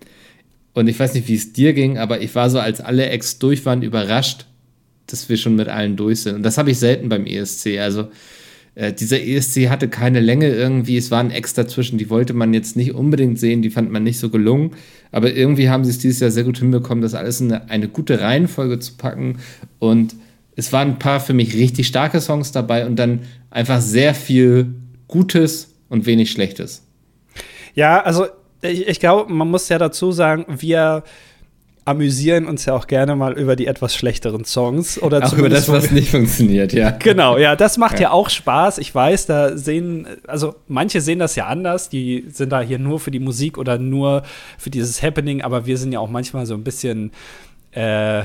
und 0.74 0.88
ich 0.88 1.00
weiß 1.00 1.14
nicht, 1.14 1.28
wie 1.28 1.36
es 1.36 1.54
dir 1.54 1.74
ging, 1.74 1.98
aber 1.98 2.22
ich 2.22 2.36
war 2.36 2.50
so, 2.50 2.60
als 2.60 2.82
alle 2.82 3.08
Acts 3.10 3.40
durch 3.40 3.66
waren, 3.66 3.82
überrascht, 3.82 4.46
dass 5.08 5.30
wir 5.30 5.38
schon 5.38 5.56
mit 5.56 5.68
allen 5.68 5.96
durch 5.96 6.22
sind. 6.22 6.36
Und 6.36 6.44
das 6.44 6.58
habe 6.58 6.72
ich 6.72 6.80
selten 6.80 7.10
beim 7.10 7.26
ESC. 7.26 7.78
Also 7.80 8.10
äh, 8.76 8.94
dieser 8.94 9.22
ESC 9.22 9.70
hatte 9.70 9.88
keine 9.88 10.20
Länge 10.20 10.50
irgendwie. 10.50 10.98
Es 10.98 11.12
waren 11.12 11.32
Ex 11.32 11.54
dazwischen, 11.54 11.98
die 11.98 12.10
wollte 12.10 12.34
man 12.34 12.54
jetzt 12.54 12.76
nicht 12.76 12.94
unbedingt 12.94 13.40
sehen, 13.40 13.62
die 13.62 13.70
fand 13.70 13.92
man 13.92 14.04
nicht 14.04 14.20
so 14.20 14.30
gelungen. 14.30 14.72
Aber 15.12 15.34
irgendwie 15.34 15.70
haben 15.70 15.86
sie 15.86 15.92
es 15.92 16.00
dieses 16.00 16.20
Jahr 16.20 16.32
sehr 16.32 16.44
gut 16.44 16.60
hinbekommen, 16.60 17.02
das 17.02 17.14
alles 17.14 17.40
in 17.40 17.52
eine, 17.52 17.70
eine 17.70 17.88
gute 17.88 18.20
Reihenfolge 18.20 18.80
zu 18.80 18.94
packen. 18.98 19.40
Und 19.80 20.16
es 20.56 20.74
waren 20.74 20.90
ein 20.90 21.00
paar 21.00 21.20
für 21.20 21.34
mich 21.34 21.56
richtig 21.56 21.88
starke 21.88 22.20
Songs 22.20 22.52
dabei 22.52 22.86
und 22.86 22.98
dann 22.98 23.22
einfach 23.50 23.82
sehr 23.82 24.14
viel 24.14 24.74
Gutes 25.08 25.74
und 25.90 26.06
wenig 26.06 26.32
Schlechtes. 26.32 26.84
Ja, 27.76 28.02
also 28.02 28.28
ich, 28.62 28.88
ich 28.88 29.00
glaube, 29.00 29.32
man 29.32 29.50
muss 29.50 29.70
ja 29.70 29.78
dazu 29.78 30.12
sagen, 30.12 30.46
wir 30.50 31.04
amüsieren 31.86 32.48
uns 32.48 32.66
ja 32.66 32.74
auch 32.74 32.88
gerne 32.88 33.16
mal 33.16 33.34
über 33.34 33.56
die 33.56 33.68
etwas 33.68 33.96
schlechteren 33.96 34.44
Songs 34.44 35.00
oder 35.00 35.24
auch 35.24 35.34
über 35.34 35.50
das, 35.50 35.70
was 35.70 35.92
nicht 35.92 36.10
funktioniert, 36.10 36.74
ja. 36.74 36.90
Genau, 37.00 37.38
ja, 37.38 37.56
das 37.56 37.78
macht 37.78 37.96
ja. 37.96 38.04
ja. 38.04 38.12
auch 38.12 38.30
Spaß. 38.32 38.80
Ich 38.80 38.94
weiß, 38.94 39.28
da 39.28 39.56
sehen, 39.56 40.08
also 40.26 40.56
manche 40.68 41.00
sehen 41.00 41.20
das 41.20 41.36
ja 41.36 41.46
anders, 41.46 41.90
die 41.90 42.26
sind 42.32 42.52
da 42.52 42.62
hier 42.62 42.80
nur 42.80 43.00
für 43.00 43.12
die 43.12 43.20
Musik 43.20 43.60
oder 43.60 43.78
nur 43.78 44.24
für 44.58 44.72
dieses 44.72 45.04
Happening, 45.04 45.44
aber 45.44 45.68
wir 45.68 45.78
sind 45.78 45.92
ja 45.92 46.00
auch 46.00 46.10
manchmal 46.10 46.48
so 46.48 46.56
ein 46.56 46.64
bisschen 46.64 47.12
äh, 47.76 48.24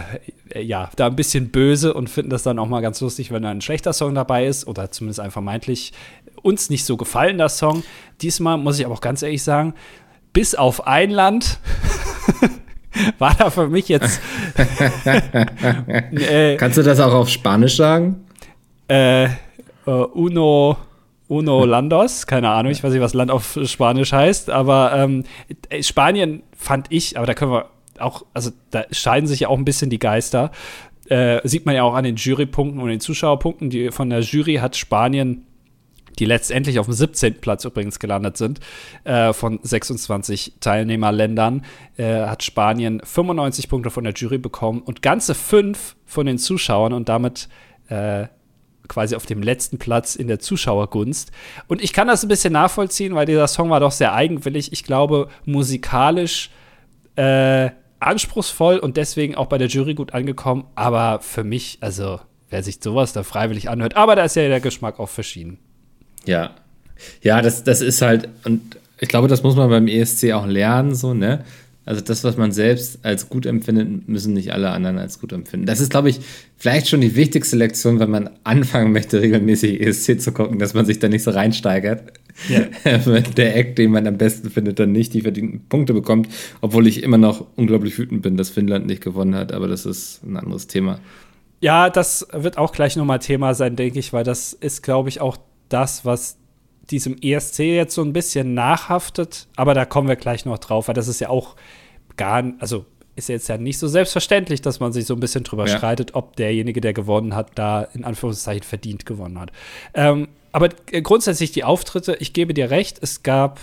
ja, 0.55 0.91
da 0.97 1.09
ein 1.09 1.17
bisschen 1.17 1.51
böse 1.51 1.93
und 1.93 2.09
finden 2.09 2.31
das 2.31 2.45
dann 2.45 2.59
auch 2.59 2.69
mal 2.69 2.81
ganz 2.81 3.01
lustig, 3.01 3.31
wenn 3.31 3.43
da 3.43 3.51
ein 3.51 3.61
schlechter 3.61 3.93
Song 3.93 4.15
dabei 4.15 4.47
ist 4.47 4.67
oder 4.67 4.91
zumindest 4.91 5.21
ein 5.21 5.33
vermeintlich 5.33 5.93
uns 6.41 6.71
nicht 6.71 6.85
so 6.85 6.97
gefallener 6.97 7.49
Song. 7.49 7.83
Diesmal 8.23 8.57
muss 8.57 8.79
ich 8.79 8.87
aber 8.87 8.95
auch 8.95 9.01
ganz 9.01 9.23
ehrlich 9.23 9.43
sagen, 9.43 9.75
bis 10.33 10.55
auf 10.55 10.87
ein 10.87 11.11
Land 11.11 11.59
war 13.19 13.35
da 13.35 13.51
für 13.51 13.69
mich 13.69 13.89
jetzt. 13.89 14.21
äh, 16.13 16.57
Kannst 16.57 16.79
du 16.79 16.83
das 16.83 17.01
auch 17.01 17.15
auf 17.15 17.29
Spanisch 17.29 17.77
sagen? 17.77 18.25
Äh, 18.89 19.29
uh, 19.87 20.07
uno. 20.15 20.77
Uno 21.29 21.65
Landos, 21.65 22.27
keine 22.27 22.49
Ahnung, 22.51 22.73
ich 22.73 22.83
weiß 22.83 22.91
nicht, 22.91 23.03
was 23.03 23.15
Land 23.15 23.31
auf 23.31 23.57
Spanisch 23.63 24.13
heißt, 24.13 24.51
aber 24.51 24.93
ähm, 24.97 25.23
Spanien 25.81 26.43
fand 26.57 26.89
ich, 26.91 27.17
aber 27.17 27.27
da 27.27 27.35
können 27.35 27.53
wir 27.53 27.67
auch, 28.01 28.27
also 28.35 28.51
da 28.73 28.85
scheiden 28.91 29.29
sich 29.29 29.41
ja 29.41 29.49
auch 29.49 29.57
ein 29.57 29.65
bisschen 29.65 29.91
die 29.91 30.01
Geister. 30.01 30.51
Äh, 31.09 31.41
sieht 31.47 31.67
man 31.67 31.77
ja 31.77 31.85
auch 31.85 31.95
an 31.95 32.03
den 32.03 32.17
Jurypunkten 32.17 32.81
und 32.81 32.89
den 32.89 32.99
Zuschauerpunkten. 32.99 33.71
Die, 33.71 33.93
von 33.93 34.11
der 34.11 34.21
Jury 34.21 34.57
hat 34.57 34.77
Spanien 34.77 35.47
die 36.19 36.25
letztendlich 36.25 36.79
auf 36.79 36.87
dem 36.87 36.95
17. 36.95 37.41
Platz 37.41 37.65
übrigens 37.65 37.99
gelandet 37.99 38.37
sind, 38.37 38.61
äh, 39.05 39.33
von 39.33 39.61
26 39.63 40.55
Teilnehmerländern, 40.61 41.65
äh, 41.97 42.27
hat 42.27 42.43
Spanien 42.43 43.01
95 43.05 43.69
Punkte 43.69 43.91
von 43.91 44.05
der 44.05 44.15
Jury 44.15 44.39
bekommen 44.39 44.83
und 44.83 45.03
ganze 45.03 45.35
fünf 45.35 45.97
von 46.07 46.27
den 46.27 46.39
Zuschauern 46.39 46.93
und 46.93 47.09
damit 47.09 47.49
äh, 47.89 48.27
quasi 48.89 49.15
auf 49.15 49.25
dem 49.25 49.43
letzten 49.43 49.79
Platz 49.79 50.17
in 50.17 50.27
der 50.27 50.41
Zuschauergunst. 50.41 51.31
Und 51.69 51.81
ich 51.81 51.93
kann 51.93 52.09
das 52.09 52.25
ein 52.25 52.29
bisschen 52.29 52.53
nachvollziehen, 52.53 53.15
weil 53.15 53.25
dieser 53.25 53.47
Song 53.47 53.71
war 53.71 53.81
doch 53.81 53.93
sehr 53.93 54.13
eigenwillig. 54.13 54.73
Ich 54.73 54.85
glaube, 54.85 55.29
musikalisch 55.45 56.51
äh, 57.17 57.71
anspruchsvoll 58.01 58.79
und 58.79 58.97
deswegen 58.97 59.37
auch 59.37 59.47
bei 59.47 59.59
der 59.59 59.69
Jury 59.69 59.95
gut 59.95 60.13
angekommen. 60.13 60.65
Aber 60.75 61.21
für 61.21 61.45
mich, 61.45 61.79
also 61.81 62.21
wer 62.51 62.63
sich 62.63 62.81
sowas 62.83 63.13
da 63.13 63.23
freiwillig 63.23 63.71
anhört, 63.71 63.97
aber 63.97 64.17
da 64.17 64.25
ist 64.25 64.37
ja 64.37 64.49
der 64.49 64.61
Geschmack 64.61 64.99
auch 64.99 65.09
verschieden. 65.09 65.59
Ja. 66.27 66.53
Ja, 67.23 67.41
das, 67.41 67.65
das 67.65 67.81
ist 67.81 68.03
halt, 68.03 68.29
und 68.45 68.77
ich 68.99 69.09
glaube, 69.09 69.29
das 69.29 69.43
muss 69.43 69.57
man 69.57 69.71
beim 69.71 69.89
ESC 69.89 70.33
auch 70.33 70.47
lernen, 70.47 70.95
so, 70.95 71.15
ne? 71.15 71.45
Also 71.87 72.03
das, 72.03 72.23
was 72.23 72.37
man 72.37 72.53
selbst 72.53 73.05
als 73.05 73.31
gut 73.31 73.47
empfindet, 73.47 74.07
müssen 74.07 74.35
nicht 74.35 74.53
alle 74.53 74.71
anderen 74.71 74.99
als 74.99 75.19
gut 75.19 75.33
empfinden. 75.33 75.67
Das 75.67 75.81
ist, 75.81 75.91
glaube 75.91 76.11
ich, 76.11 76.21
vielleicht 76.57 76.89
schon 76.89 77.01
die 77.01 77.17
wichtigste 77.17 77.57
Lektion, 77.57 77.99
wenn 77.99 78.11
man 78.11 78.31
anfangen 78.45 78.93
möchte, 78.93 79.21
regelmäßig 79.21 79.81
ESC 79.81 80.21
zu 80.21 80.31
gucken, 80.33 80.59
dass 80.59 80.75
man 80.75 80.85
sich 80.85 80.99
da 80.99 81.09
nicht 81.09 81.23
so 81.23 81.31
reinsteigert. 81.31 82.13
Ja. 82.49 82.61
wenn 83.07 83.25
der 83.35 83.57
Act, 83.57 83.79
den 83.79 83.91
man 83.91 84.07
am 84.07 84.19
besten 84.19 84.51
findet, 84.51 84.79
dann 84.79 84.93
nicht 84.93 85.15
die 85.15 85.23
verdienten 85.23 85.67
Punkte 85.69 85.95
bekommt, 85.95 86.29
obwohl 86.61 86.87
ich 86.87 87.03
immer 87.03 87.19
noch 87.19 87.47
unglaublich 87.57 87.99
wütend 87.99 88.23
bin, 88.23 88.37
dass 88.37 88.51
Finnland 88.51 88.87
nicht 88.87 89.03
gewonnen 89.03 89.35
hat, 89.35 89.51
aber 89.51 89.67
das 89.67 89.87
ist 89.87 90.23
ein 90.23 90.37
anderes 90.37 90.67
Thema. 90.67 91.01
Ja, 91.61 91.91
das 91.91 92.27
wird 92.33 92.57
auch 92.57 92.73
gleich 92.73 92.97
nochmal 92.97 93.19
Thema 93.19 93.55
sein, 93.55 93.75
denke 93.75 93.99
ich, 93.99 94.13
weil 94.13 94.25
das 94.25 94.53
ist, 94.53 94.83
glaube 94.83 95.09
ich, 95.09 95.21
auch 95.21 95.39
das, 95.73 96.05
was 96.05 96.39
diesem 96.91 97.17
ESC 97.21 97.61
jetzt 97.61 97.95
so 97.95 98.03
ein 98.03 98.13
bisschen 98.13 98.55
nachhaftet. 98.55 99.49
Aber 99.57 99.75
da 99.75 99.85
kommen 99.85 100.09
wir 100.09 100.17
gleich 100.17 100.45
noch 100.45 100.59
drauf, 100.59 100.89
weil 100.89 100.95
das 100.95 101.09
ist 101.09 101.21
ja 101.21 101.29
auch 101.29 101.57
gar, 102.17 102.45
also 102.59 102.85
ist 103.17 103.29
jetzt 103.29 103.49
ja 103.49 103.59
nicht 103.59 103.79
so 103.79 103.89
selbstverständlich, 103.89 104.63
dass 104.63 104.81
man 104.81 104.93
sich 104.93 105.07
so 105.07 105.15
ein 105.15 105.21
bisschen 105.21 105.45
drüber 105.45 105.67
ja. 105.67 105.77
streitet, 105.77 106.15
ob 106.15 106.37
derjenige, 106.37 106.81
der 106.81 106.93
gewonnen 106.93 107.35
hat, 107.35 107.53
da 107.55 107.83
in 107.83 108.05
Anführungszeichen 108.05 108.63
verdient 108.63 109.07
gewonnen 109.07 109.39
hat. 109.39 109.53
Ähm, 109.95 110.29
aber 110.53 110.69
grundsätzlich 110.69 111.53
die 111.53 111.65
Auftritte, 111.65 112.17
ich 112.19 112.33
gebe 112.33 112.55
dir 112.55 112.71
recht, 112.71 112.99
es 113.03 113.23
gab, 113.23 113.61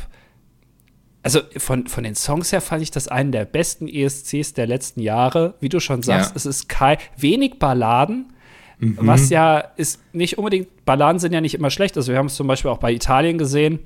also 1.23 1.41
von, 1.57 1.87
von 1.87 2.03
den 2.03 2.15
Songs 2.15 2.51
her 2.51 2.61
fand 2.61 2.81
ich 2.81 2.91
das 2.91 3.07
einen 3.07 3.31
der 3.31 3.45
besten 3.45 3.87
ESCs 3.87 4.53
der 4.53 4.67
letzten 4.67 5.01
Jahre. 5.01 5.55
Wie 5.59 5.69
du 5.69 5.79
schon 5.79 6.03
sagst, 6.03 6.31
ja. 6.31 6.35
es 6.35 6.45
ist 6.45 6.69
kein, 6.69 6.97
wenig 7.17 7.59
Balladen, 7.59 8.31
Mhm. 8.79 8.97
Was 9.01 9.29
ja 9.29 9.59
ist 9.59 10.01
nicht 10.13 10.37
unbedingt, 10.37 10.85
Balladen 10.85 11.19
sind 11.19 11.33
ja 11.33 11.41
nicht 11.41 11.55
immer 11.55 11.69
schlecht. 11.69 11.97
Also 11.97 12.11
wir 12.11 12.19
haben 12.19 12.27
es 12.27 12.35
zum 12.35 12.47
Beispiel 12.47 12.71
auch 12.71 12.77
bei 12.77 12.93
Italien 12.93 13.37
gesehen. 13.37 13.79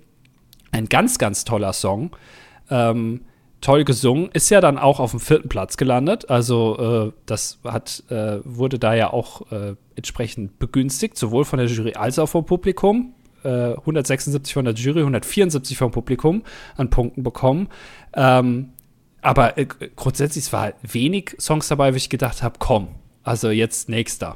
Ein 0.72 0.88
ganz, 0.88 1.18
ganz 1.18 1.46
toller 1.46 1.74
Song. 1.74 2.12
Ähm, 2.70 3.22
toll 3.62 3.86
gesungen, 3.86 4.30
ist 4.34 4.50
ja 4.50 4.60
dann 4.60 4.78
auch 4.78 5.00
auf 5.00 5.12
dem 5.12 5.20
vierten 5.20 5.48
Platz 5.48 5.78
gelandet. 5.78 6.30
Also 6.30 7.12
äh, 7.12 7.20
das 7.26 7.60
hat, 7.64 8.04
äh, 8.10 8.40
wurde 8.44 8.80
da 8.80 8.94
ja 8.94 9.14
auch 9.14 9.52
äh, 9.52 9.76
entsprechend 9.96 10.60
begünstigt, 10.60 11.18
sowohl 11.18 11.46
von 11.46 11.60
der 11.60 11.68
Jury 11.68 11.94
als 11.94 12.20
auch 12.20 12.28
vom 12.28 12.46
Publikum. 12.46 13.14
176 13.44 14.52
äh, 14.52 14.54
von 14.54 14.66
der 14.66 14.76
Jury, 14.76 15.00
174 15.00 15.76
vom 15.76 15.92
Publikum 15.92 16.44
an 16.78 16.92
Punkten 16.92 17.24
bekommen. 17.24 17.70
Ähm, 18.14 18.70
aber 19.22 19.58
äh, 19.58 19.66
grundsätzlich 19.96 20.46
es 20.46 20.54
war 20.54 20.74
wenig 20.84 21.36
Songs 21.40 21.68
dabei, 21.68 21.94
wo 21.94 21.98
ich 21.98 22.10
gedacht 22.10 22.44
habe, 22.44 22.56
komm, 22.60 22.90
also 23.24 23.50
jetzt 23.50 23.90
nächster. 23.90 24.36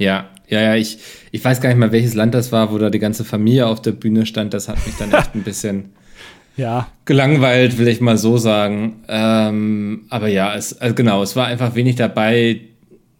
Ja, 0.00 0.30
ja, 0.48 0.62
ja, 0.62 0.74
ich, 0.76 0.98
ich 1.30 1.44
weiß 1.44 1.60
gar 1.60 1.68
nicht 1.68 1.78
mal, 1.78 1.92
welches 1.92 2.14
Land 2.14 2.34
das 2.34 2.50
war, 2.52 2.72
wo 2.72 2.78
da 2.78 2.88
die 2.88 2.98
ganze 2.98 3.22
Familie 3.22 3.66
auf 3.66 3.82
der 3.82 3.92
Bühne 3.92 4.24
stand. 4.24 4.54
Das 4.54 4.66
hat 4.68 4.84
mich 4.86 4.96
dann 4.96 5.12
echt 5.12 5.34
ein 5.34 5.42
bisschen 5.42 5.90
ja. 6.56 6.88
gelangweilt, 7.04 7.76
will 7.76 7.86
ich 7.86 8.00
mal 8.00 8.16
so 8.16 8.38
sagen. 8.38 9.04
Ähm, 9.08 10.06
aber 10.08 10.28
ja, 10.28 10.54
es, 10.54 10.80
also 10.80 10.94
genau, 10.94 11.22
es 11.22 11.36
war 11.36 11.46
einfach 11.46 11.74
wenig 11.74 11.96
dabei, 11.96 12.62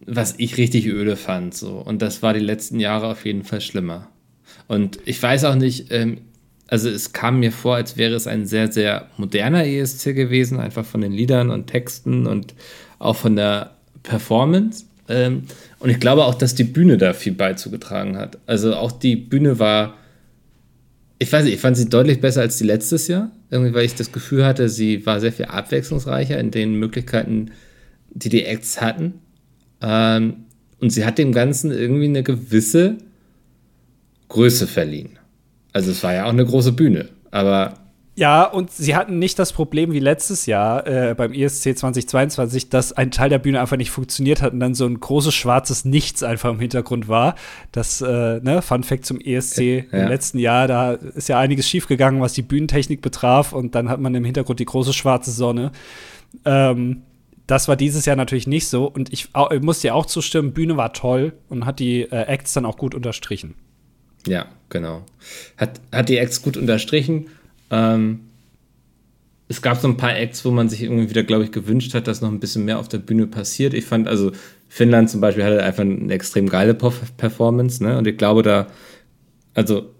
was 0.07 0.33
ich 0.39 0.57
richtig 0.57 0.87
öde 0.87 1.15
fand. 1.15 1.53
So. 1.53 1.77
Und 1.77 2.01
das 2.01 2.23
war 2.23 2.33
die 2.33 2.39
letzten 2.39 2.79
Jahre 2.79 3.07
auf 3.07 3.25
jeden 3.25 3.43
Fall 3.43 3.61
schlimmer. 3.61 4.07
Und 4.67 4.97
ich 5.05 5.21
weiß 5.21 5.45
auch 5.45 5.55
nicht, 5.55 5.91
ähm, 5.91 6.21
also 6.67 6.89
es 6.89 7.13
kam 7.13 7.41
mir 7.41 7.51
vor, 7.51 7.75
als 7.75 7.95
wäre 7.95 8.15
es 8.15 8.25
ein 8.25 8.47
sehr, 8.47 8.71
sehr 8.71 9.07
moderner 9.17 9.67
ESC 9.67 10.15
gewesen, 10.15 10.59
einfach 10.59 10.85
von 10.85 11.01
den 11.01 11.11
Liedern 11.11 11.51
und 11.51 11.67
Texten 11.67 12.25
und 12.25 12.55
auch 12.97 13.17
von 13.17 13.35
der 13.35 13.75
Performance. 14.01 14.85
Ähm, 15.11 15.43
und 15.79 15.89
ich 15.89 15.99
glaube 15.99 16.25
auch, 16.25 16.35
dass 16.35 16.55
die 16.55 16.63
Bühne 16.63 16.97
da 16.97 17.13
viel 17.13 17.33
beizugetragen 17.33 18.17
hat. 18.17 18.37
Also 18.45 18.75
auch 18.75 18.91
die 18.91 19.15
Bühne 19.15 19.59
war, 19.59 19.95
ich 21.19 21.31
weiß 21.31 21.43
nicht, 21.43 21.55
ich 21.55 21.59
fand 21.59 21.75
sie 21.75 21.89
deutlich 21.89 22.21
besser 22.21 22.41
als 22.41 22.57
die 22.57 22.63
letztes 22.63 23.07
Jahr. 23.07 23.31
Irgendwie, 23.49 23.73
weil 23.73 23.85
ich 23.85 23.95
das 23.95 24.11
Gefühl 24.11 24.45
hatte, 24.45 24.69
sie 24.69 25.05
war 25.05 25.19
sehr 25.19 25.33
viel 25.33 25.45
abwechslungsreicher 25.45 26.39
in 26.39 26.51
den 26.51 26.75
Möglichkeiten, 26.75 27.51
die 28.09 28.29
die 28.29 28.45
Acts 28.45 28.79
hatten. 28.79 29.15
Ähm, 29.81 30.45
und 30.79 30.91
sie 30.91 31.05
hat 31.05 31.17
dem 31.17 31.33
Ganzen 31.33 31.71
irgendwie 31.71 32.05
eine 32.05 32.23
gewisse 32.23 32.97
Größe 34.29 34.65
verliehen. 34.65 35.19
Also 35.73 35.91
es 35.91 36.03
war 36.03 36.13
ja 36.13 36.25
auch 36.25 36.29
eine 36.29 36.45
große 36.45 36.71
Bühne, 36.71 37.09
aber 37.31 37.75
ja, 38.13 38.43
und 38.43 38.71
sie 38.71 38.95
hatten 38.95 39.19
nicht 39.19 39.39
das 39.39 39.53
Problem 39.53 39.93
wie 39.93 39.99
letztes 39.99 40.45
Jahr 40.45 40.85
äh, 40.85 41.15
beim 41.15 41.31
ESC 41.31 41.77
2022, 41.77 42.67
dass 42.67 42.91
ein 42.91 43.09
Teil 43.09 43.29
der 43.29 43.39
Bühne 43.39 43.61
einfach 43.61 43.77
nicht 43.77 43.89
funktioniert 43.89 44.41
hat 44.41 44.51
und 44.51 44.59
dann 44.59 44.73
so 44.73 44.85
ein 44.85 44.99
großes 44.99 45.33
schwarzes 45.33 45.85
Nichts 45.85 46.21
einfach 46.21 46.49
im 46.51 46.59
Hintergrund 46.59 47.07
war. 47.07 47.35
Das, 47.71 48.01
äh, 48.01 48.41
ne, 48.41 48.61
Fun 48.61 48.83
Fact 48.83 49.05
zum 49.05 49.21
ESC 49.21 49.59
ja. 49.59 49.83
im 49.91 50.09
letzten 50.09 50.39
Jahr, 50.39 50.67
da 50.67 50.91
ist 50.91 51.29
ja 51.29 51.39
einiges 51.39 51.69
schiefgegangen, 51.69 52.19
was 52.19 52.33
die 52.33 52.41
Bühnentechnik 52.41 53.01
betraf 53.01 53.53
und 53.53 53.75
dann 53.75 53.87
hat 53.87 54.01
man 54.01 54.13
im 54.13 54.25
Hintergrund 54.25 54.59
die 54.59 54.65
große 54.65 54.91
schwarze 54.91 55.31
Sonne. 55.31 55.71
Ähm, 56.43 57.03
das 57.47 57.69
war 57.69 57.77
dieses 57.77 58.05
Jahr 58.05 58.17
natürlich 58.17 58.45
nicht 58.45 58.67
so 58.67 58.87
und 58.87 59.11
ich, 59.13 59.29
ich 59.51 59.61
muss 59.61 59.79
dir 59.79 59.95
auch 59.95 60.05
zustimmen, 60.05 60.51
Bühne 60.51 60.75
war 60.75 60.91
toll 60.91 61.31
und 61.47 61.65
hat 61.65 61.79
die 61.79 62.01
äh, 62.01 62.23
Acts 62.23 62.51
dann 62.53 62.65
auch 62.65 62.77
gut 62.77 62.93
unterstrichen. 62.93 63.55
Ja, 64.27 64.47
genau. 64.69 65.03
Hat, 65.57 65.79
hat 65.93 66.09
die 66.09 66.17
Acts 66.17 66.41
gut 66.41 66.57
unterstrichen 66.57 67.27
ähm, 67.71 68.19
es 69.47 69.61
gab 69.61 69.77
so 69.77 69.87
ein 69.87 69.97
paar 69.97 70.15
Acts, 70.15 70.45
wo 70.45 70.51
man 70.51 70.69
sich 70.69 70.81
irgendwie 70.81 71.09
wieder, 71.09 71.23
glaube 71.23 71.43
ich, 71.43 71.51
gewünscht 71.51 71.93
hat, 71.93 72.07
dass 72.07 72.21
noch 72.21 72.31
ein 72.31 72.39
bisschen 72.39 72.63
mehr 72.63 72.79
auf 72.79 72.87
der 72.87 72.99
Bühne 72.99 73.27
passiert. 73.27 73.73
Ich 73.73 73.85
fand, 73.85 74.07
also 74.07 74.31
Finnland 74.69 75.09
zum 75.09 75.19
Beispiel 75.19 75.43
hatte 75.43 75.61
einfach 75.61 75.83
eine 75.83 76.13
extrem 76.13 76.47
geile 76.47 76.73
Performance, 76.73 77.83
ne? 77.83 77.97
Und 77.97 78.07
ich 78.07 78.17
glaube, 78.17 78.43
da, 78.43 78.67
also 79.53 79.93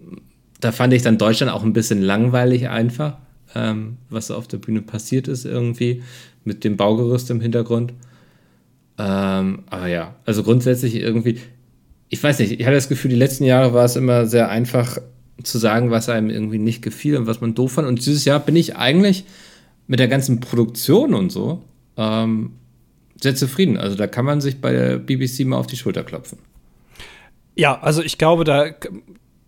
da 0.60 0.72
fand 0.72 0.94
ich 0.94 1.02
dann 1.02 1.18
Deutschland 1.18 1.52
auch 1.52 1.64
ein 1.64 1.74
bisschen 1.74 2.00
langweilig 2.00 2.68
einfach, 2.68 3.18
ähm, 3.54 3.98
was 4.08 4.28
so 4.28 4.36
auf 4.36 4.48
der 4.48 4.56
Bühne 4.56 4.80
passiert 4.80 5.28
ist 5.28 5.44
irgendwie, 5.44 6.02
mit 6.44 6.64
dem 6.64 6.78
Baugerüst 6.78 7.30
im 7.30 7.42
Hintergrund. 7.42 7.92
Ähm, 8.98 9.64
aber 9.66 9.88
ja, 9.88 10.16
also 10.24 10.42
grundsätzlich 10.42 10.94
irgendwie, 10.94 11.40
ich 12.08 12.22
weiß 12.22 12.38
nicht, 12.38 12.52
ich 12.58 12.64
hatte 12.64 12.76
das 12.76 12.88
Gefühl, 12.88 13.10
die 13.10 13.16
letzten 13.16 13.44
Jahre 13.44 13.74
war 13.74 13.84
es 13.84 13.96
immer 13.96 14.26
sehr 14.26 14.48
einfach, 14.48 14.98
zu 15.42 15.58
sagen, 15.58 15.90
was 15.90 16.08
einem 16.08 16.30
irgendwie 16.30 16.58
nicht 16.58 16.82
gefiel 16.82 17.16
und 17.16 17.26
was 17.26 17.40
man 17.40 17.54
doof 17.54 17.72
fand. 17.72 17.88
Und 17.88 17.98
dieses 17.98 18.24
Jahr 18.24 18.40
bin 18.40 18.56
ich 18.56 18.76
eigentlich 18.76 19.24
mit 19.86 20.00
der 20.00 20.08
ganzen 20.08 20.40
Produktion 20.40 21.14
und 21.14 21.30
so 21.30 21.62
ähm, 21.96 22.52
sehr 23.20 23.34
zufrieden. 23.34 23.76
Also 23.76 23.96
da 23.96 24.06
kann 24.06 24.24
man 24.24 24.40
sich 24.40 24.60
bei 24.60 24.72
der 24.72 24.98
BBC 24.98 25.40
mal 25.46 25.58
auf 25.58 25.66
die 25.66 25.76
Schulter 25.76 26.04
klopfen. 26.04 26.38
Ja, 27.54 27.80
also 27.80 28.02
ich 28.02 28.18
glaube, 28.18 28.44
da 28.44 28.70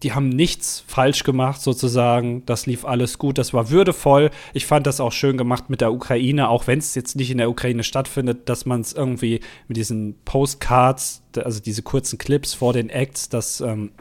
die 0.04 0.12
haben 0.12 0.28
nichts 0.28 0.84
falsch 0.86 1.24
gemacht 1.24 1.62
sozusagen. 1.62 2.44
Das 2.44 2.66
lief 2.66 2.84
alles 2.84 3.16
gut, 3.16 3.38
das 3.38 3.54
war 3.54 3.70
würdevoll. 3.70 4.30
Ich 4.52 4.66
fand 4.66 4.86
das 4.86 5.00
auch 5.00 5.12
schön 5.12 5.38
gemacht 5.38 5.70
mit 5.70 5.80
der 5.80 5.92
Ukraine, 5.92 6.50
auch 6.50 6.66
wenn 6.66 6.78
es 6.78 6.94
jetzt 6.94 7.16
nicht 7.16 7.30
in 7.30 7.38
der 7.38 7.48
Ukraine 7.48 7.82
stattfindet, 7.82 8.50
dass 8.50 8.66
man 8.66 8.82
es 8.82 8.92
irgendwie 8.92 9.40
mit 9.66 9.78
diesen 9.78 10.16
Postcards, 10.26 11.22
also 11.36 11.58
diese 11.58 11.82
kurzen 11.82 12.18
Clips 12.18 12.52
vor 12.52 12.74
den 12.74 12.90
Acts, 12.90 13.30
dass 13.30 13.62
ähm, 13.62 13.92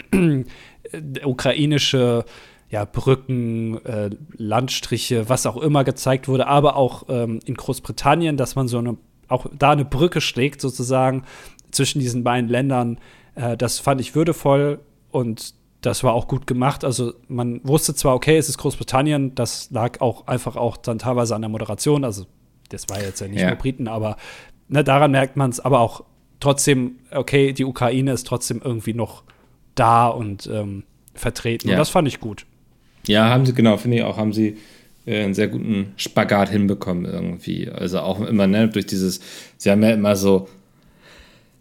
ukrainische 1.24 2.26
ja, 2.70 2.86
Brücken, 2.86 3.86
äh, 3.86 4.10
Landstriche, 4.36 5.30
was 5.30 5.46
auch 5.46 5.58
immer 5.58 5.84
gezeigt 5.84 6.28
wurde, 6.28 6.48
aber 6.48 6.76
auch 6.76 7.04
ähm, 7.08 7.40
in 7.46 7.54
Großbritannien, 7.54 8.36
dass 8.36 8.56
man 8.56 8.68
so 8.68 8.80
eine, 8.80 8.98
auch 9.28 9.46
da 9.58 9.72
eine 9.72 9.86
Brücke 9.86 10.22
schlägt, 10.22 10.60
sozusagen, 10.60 11.24
zwischen 11.70 12.00
diesen 12.00 12.24
beiden 12.24 12.50
Ländern. 12.50 13.00
Äh, 13.36 13.58
das 13.58 13.78
fand 13.78 14.02
ich 14.02 14.16
würdevoll 14.16 14.80
und 15.12 15.54
das 15.82 16.04
war 16.04 16.14
auch 16.14 16.28
gut 16.28 16.48
gemacht. 16.48 16.84
Also 16.84 17.14
man 17.28 17.62
wusste 17.64 17.94
zwar, 17.94 18.16
okay, 18.16 18.38
es 18.38 18.50
ist 18.50 18.58
Großbritannien, 18.58 19.36
das 19.36 19.70
lag 19.70 20.02
auch 20.02 20.26
einfach 20.26 20.56
auch 20.56 20.78
dann 20.78 20.98
teilweise 20.98 21.36
an 21.36 21.42
der 21.42 21.50
Moderation, 21.50 22.04
also 22.04 22.26
das 22.70 22.90
war 22.90 23.00
jetzt 23.00 23.20
ja 23.20 23.28
nicht 23.28 23.42
ja. 23.42 23.50
nur 23.50 23.58
Briten, 23.58 23.88
aber 23.88 24.18
ne, 24.68 24.84
daran 24.84 25.12
merkt 25.12 25.38
man 25.38 25.52
es, 25.52 25.60
aber 25.60 25.80
auch 25.80 26.06
trotzdem, 26.40 26.98
okay, 27.12 27.54
die 27.54 27.66
Ukraine 27.66 28.14
ist 28.14 28.26
trotzdem 28.26 28.62
irgendwie 28.64 28.94
noch 28.94 29.24
da 29.76 30.08
und 30.08 30.50
ähm, 30.52 30.84
vertreten. 31.14 31.68
Ja. 31.68 31.76
Und 31.76 31.80
das 31.80 31.90
fand 31.90 32.08
ich 32.08 32.20
gut. 32.20 32.46
Ja, 33.08 33.30
haben 33.30 33.46
sie, 33.46 33.54
genau, 33.54 33.78
finde 33.78 33.98
ich 33.98 34.04
auch, 34.04 34.18
haben 34.18 34.34
sie 34.34 34.58
äh, 35.06 35.24
einen 35.24 35.34
sehr 35.34 35.48
guten 35.48 35.94
Spagat 35.98 36.50
hinbekommen 36.50 37.06
irgendwie. 37.06 37.70
Also 37.70 38.00
auch 38.00 38.22
immer, 38.22 38.48
ne, 38.48 38.70
durch 38.70 38.86
dieses, 38.86 39.20
sie 39.58 39.70
haben 39.70 39.84
ja 39.84 39.92
immer 39.92 40.16
so 40.16 40.48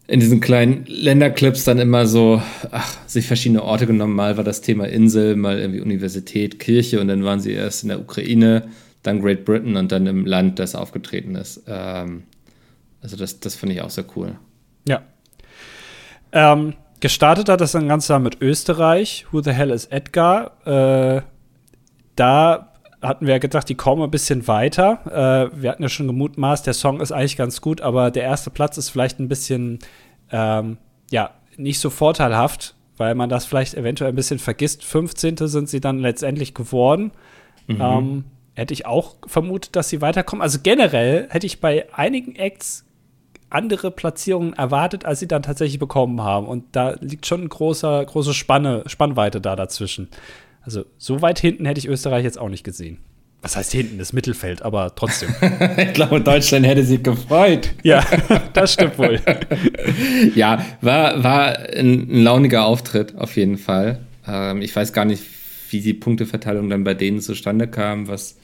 in 0.07 0.21
diesen 0.21 0.41
kleinen 0.41 0.85
Länderclips 0.87 1.65
dann 1.65 1.79
immer 1.79 2.07
so, 2.07 2.43
ach, 2.71 2.99
sich 3.07 3.27
verschiedene 3.27 3.63
Orte 3.63 3.87
genommen. 3.87 4.15
Mal 4.15 4.37
war 4.37 4.45
das 4.45 4.61
Thema 4.61 4.87
Insel, 4.89 5.37
mal 5.37 5.59
irgendwie 5.59 5.81
Universität, 5.81 6.59
Kirche 6.59 7.01
und 7.01 7.09
dann 7.09 7.25
waren 7.25 7.41
sie 7.41 7.53
erst 7.53 7.83
in 7.83 7.89
der 7.89 8.01
Ukraine, 8.01 8.69
dann 9.03 9.21
Great 9.21 9.45
Britain 9.45 9.77
und 9.77 9.91
dann 9.91 10.07
im 10.07 10.27
Land, 10.27 10.59
das 10.59 10.75
aufgetreten 10.75 11.35
ist. 11.35 11.63
Ähm, 11.67 12.25
also 13.01 13.17
das, 13.17 13.41
das 13.41 13.55
finde 13.55 13.75
ich 13.75 13.83
auch 13.83 13.91
sehr 13.91 14.05
cool. 14.17 14.37
Ja. 14.87 15.03
Ähm, 16.33 16.75
Gestartet 17.03 17.49
hat 17.49 17.61
das 17.61 17.73
dann 17.73 17.89
ganz 17.89 18.07
Jahr 18.07 18.21
mit 18.21 18.41
Österreich. 18.41 19.27
Who 19.33 19.43
the 19.43 19.51
hell 19.51 19.73
is 19.73 19.87
Edgar? 19.87 20.53
Äh, 20.65 21.23
da 22.15 22.73
hatten 23.03 23.27
wir 23.27 23.35
ja 23.35 23.39
gedacht, 23.39 23.69
die 23.69 23.75
kommen 23.75 24.03
ein 24.03 24.11
bisschen 24.13 24.47
weiter. 24.47 25.51
Äh, 25.53 25.61
wir 25.61 25.71
hatten 25.71 25.83
ja 25.83 25.89
schon 25.89 26.07
gemutmaßt, 26.07 26.65
der 26.65 26.75
Song 26.75 27.01
ist 27.01 27.11
eigentlich 27.11 27.37
ganz 27.37 27.61
gut, 27.61 27.81
aber 27.81 28.13
der 28.13 28.23
erste 28.23 28.51
Platz 28.51 28.79
ist 28.79 28.91
vielleicht 28.91 29.19
ein 29.19 29.29
bisschen, 29.29 29.81
ähm, 30.31 30.79
ja, 31.11 31.31
nicht 31.57 31.81
so 31.81 31.91
vorteilhaft. 31.91 32.77
weil 32.99 33.17
man 33.17 33.29
das 33.29 33.47
vielleicht 33.47 33.75
eventuell 33.75 34.13
ein 34.13 34.15
bisschen 34.15 34.39
vergisst. 34.39 34.85
15. 34.85 35.37
sind 35.49 35.69
sie 35.69 35.81
dann 35.81 35.99
letztendlich 35.99 36.55
geworden. 36.55 37.11
Mhm. 37.67 37.81
Ähm, 37.81 38.25
hätte 38.55 38.75
ich 38.75 38.87
auch 38.87 39.17
vermutet, 39.27 39.75
dass 39.75 39.89
sie 39.89 40.01
weiterkommen. 40.01 40.41
Also 40.41 40.61
generell 40.63 41.27
hätte 41.31 41.47
ich 41.47 41.61
bei 41.61 41.93
einigen 41.93 42.37
Acts 42.37 42.85
andere 43.55 43.91
Platzierungen 43.91 44.53
erwartet, 44.55 45.05
als 45.05 45.21
sie 45.21 45.29
dann 45.29 45.43
tatsächlich 45.43 45.79
bekommen 45.79 46.23
haben. 46.23 46.47
Und 46.47 46.65
da 46.73 46.97
liegt 47.01 47.27
schon 47.27 47.41
eine 47.41 47.49
große, 47.49 48.05
große 48.07 48.35
Spanne, 48.35 48.83
Spannweite 48.87 49.41
da 49.41 49.57
dazwischen. 49.57 50.09
Also 50.63 50.85
so 50.99 51.23
weit 51.23 51.39
hinten 51.39 51.67
hätte 51.67 51.79
ich 51.79 51.89
Österreich 51.89 52.25
jetzt 52.25 52.39
auch 52.39 52.49
nicht 52.49 52.65
gesehen. 52.65 52.99
Was 53.43 53.57
heißt 53.57 53.73
hinten? 53.73 53.99
Das 53.99 54.13
Mittelfeld, 54.13 54.63
aber 54.63 54.95
trotzdem. 54.95 55.35
ich 55.77 55.93
glaube, 55.95 56.21
Deutschland 56.21 56.65
hätte 56.65 56.85
sich 56.85 57.03
gefreut. 57.03 57.75
Ja, 57.83 58.05
das 58.53 58.75
stimmt 58.75 58.99
wohl. 58.99 59.21
ja, 60.37 60.65
war, 60.81 61.25
war 61.25 61.59
ein, 61.59 62.09
ein, 62.09 62.23
launiger 62.23 62.65
Auftritt 62.65 63.17
auf 63.17 63.37
jeden 63.37 63.59
Fall. 63.59 63.99
Ähm, 64.29 64.63
ich 64.63 64.75
weiß 64.75 64.93
gar 64.93 65.05
nicht, 65.05 65.25
wie 65.71 65.81
die 65.81 65.95
Punkteverteilung 65.95 66.71
dann 66.71 66.85
bei 66.85 66.95
denen 66.95 67.21
zustande 67.21 67.67
kam, 67.67 68.07
was 68.07 68.37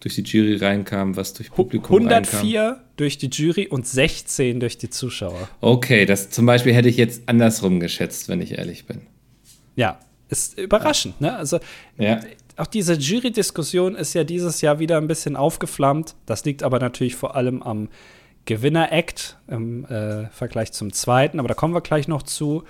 durch 0.00 0.14
die 0.14 0.22
Jury 0.22 0.56
reinkam, 0.56 1.16
was 1.16 1.32
durch 1.34 1.50
Publikum 1.50 1.96
104 1.96 2.60
reinkam. 2.60 2.84
durch 2.96 3.18
die 3.18 3.28
Jury 3.28 3.66
und 3.66 3.86
16 3.86 4.60
durch 4.60 4.78
die 4.78 4.90
Zuschauer. 4.90 5.48
Okay, 5.60 6.06
das 6.06 6.30
zum 6.30 6.46
Beispiel 6.46 6.72
hätte 6.72 6.88
ich 6.88 6.96
jetzt 6.96 7.22
andersrum 7.26 7.80
geschätzt, 7.80 8.28
wenn 8.28 8.40
ich 8.40 8.52
ehrlich 8.58 8.86
bin. 8.86 9.02
Ja, 9.76 9.98
ist 10.28 10.58
überraschend, 10.58 11.20
ne? 11.20 11.36
Also 11.36 11.58
ja. 11.96 12.20
auch 12.56 12.66
diese 12.66 12.94
Jury-Diskussion 12.94 13.94
ist 13.96 14.14
ja 14.14 14.24
dieses 14.24 14.60
Jahr 14.60 14.78
wieder 14.78 14.98
ein 14.98 15.06
bisschen 15.06 15.36
aufgeflammt. 15.36 16.14
Das 16.26 16.44
liegt 16.44 16.62
aber 16.62 16.78
natürlich 16.78 17.16
vor 17.16 17.34
allem 17.34 17.62
am 17.62 17.88
Gewinner-Act 18.44 19.38
im 19.48 19.84
äh, 19.86 20.26
Vergleich 20.28 20.72
zum 20.72 20.92
zweiten, 20.92 21.38
aber 21.38 21.48
da 21.48 21.54
kommen 21.54 21.74
wir 21.74 21.80
gleich 21.80 22.08
noch 22.08 22.22
zu. 22.22 22.64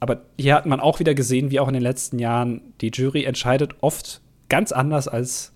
Aber 0.00 0.22
hier 0.38 0.54
hat 0.54 0.64
man 0.64 0.80
auch 0.80 0.98
wieder 0.98 1.14
gesehen, 1.14 1.50
wie 1.50 1.60
auch 1.60 1.68
in 1.68 1.74
den 1.74 1.82
letzten 1.82 2.18
Jahren, 2.18 2.72
die 2.80 2.90
Jury 2.92 3.24
entscheidet 3.24 3.74
oft 3.82 4.22
ganz 4.48 4.72
anders 4.72 5.08
als 5.08 5.52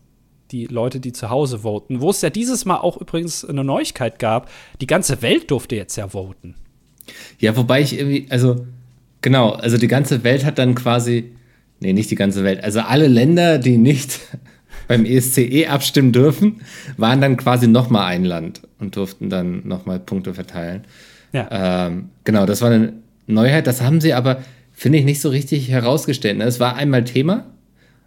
die 0.51 0.67
Leute, 0.67 1.01
die 1.01 1.13
zu 1.13 1.31
Hause 1.31 1.61
voten. 1.61 2.01
Wo 2.01 2.11
es 2.11 2.21
ja 2.21 2.31
dieses 2.31 2.65
Mal 2.65 2.79
auch 2.79 3.01
übrigens 3.01 3.45
eine 3.45 3.65
Neuigkeit 3.65 4.19
gab, 4.19 4.51
die 4.81 4.87
ganze 4.87 5.23
Welt 5.23 5.51
durfte 5.51 5.77
jetzt 5.77 5.97
ja 5.97 6.09
voten. 6.09 6.55
Ja, 7.39 7.57
wobei 7.57 7.81
ich 7.81 7.99
irgendwie, 7.99 8.27
also 8.31 8.67
genau, 9.21 9.51
also 9.51 9.79
die 9.79 9.89
ganze 9.89 10.25
Welt 10.25 10.45
hat 10.45 10.59
dann 10.59 10.75
quasi, 10.75 11.33
nee, 11.81 11.93
nicht 11.93 12.11
die 12.11 12.15
ganze 12.15 12.45
Welt, 12.45 12.63
also 12.63 12.81
alle 12.81 13.09
Länder, 13.09 13.59
die 13.59 13.77
nicht 13.77 14.21
beim 14.89 15.05
ESCE 15.05 15.69
abstimmen 15.69 16.13
dürfen, 16.13 16.61
waren 16.97 17.21
dann 17.21 17.37
quasi 17.37 17.67
nochmal 17.67 18.07
ein 18.07 18.25
Land 18.25 18.63
und 18.79 18.97
durften 18.97 19.31
dann 19.31 19.67
nochmal 19.67 19.99
Punkte 19.99 20.35
verteilen. 20.35 20.85
Ja. 21.33 21.49
Ähm, 21.87 22.11
genau, 22.25 22.47
das 22.47 22.61
war 22.63 22.71
eine 22.71 22.93
Neuheit, 23.27 23.67
das 23.67 23.81
haben 23.81 24.01
sie 24.01 24.15
aber, 24.15 24.39
finde 24.73 24.99
ich, 24.99 25.05
nicht 25.05 25.21
so 25.21 25.31
richtig 25.31 25.69
herausgestellt. 25.69 26.39
Ne? 26.39 26.45
Es 26.45 26.61
war 26.61 26.77
einmal 26.77 27.05
Thema. 27.05 27.47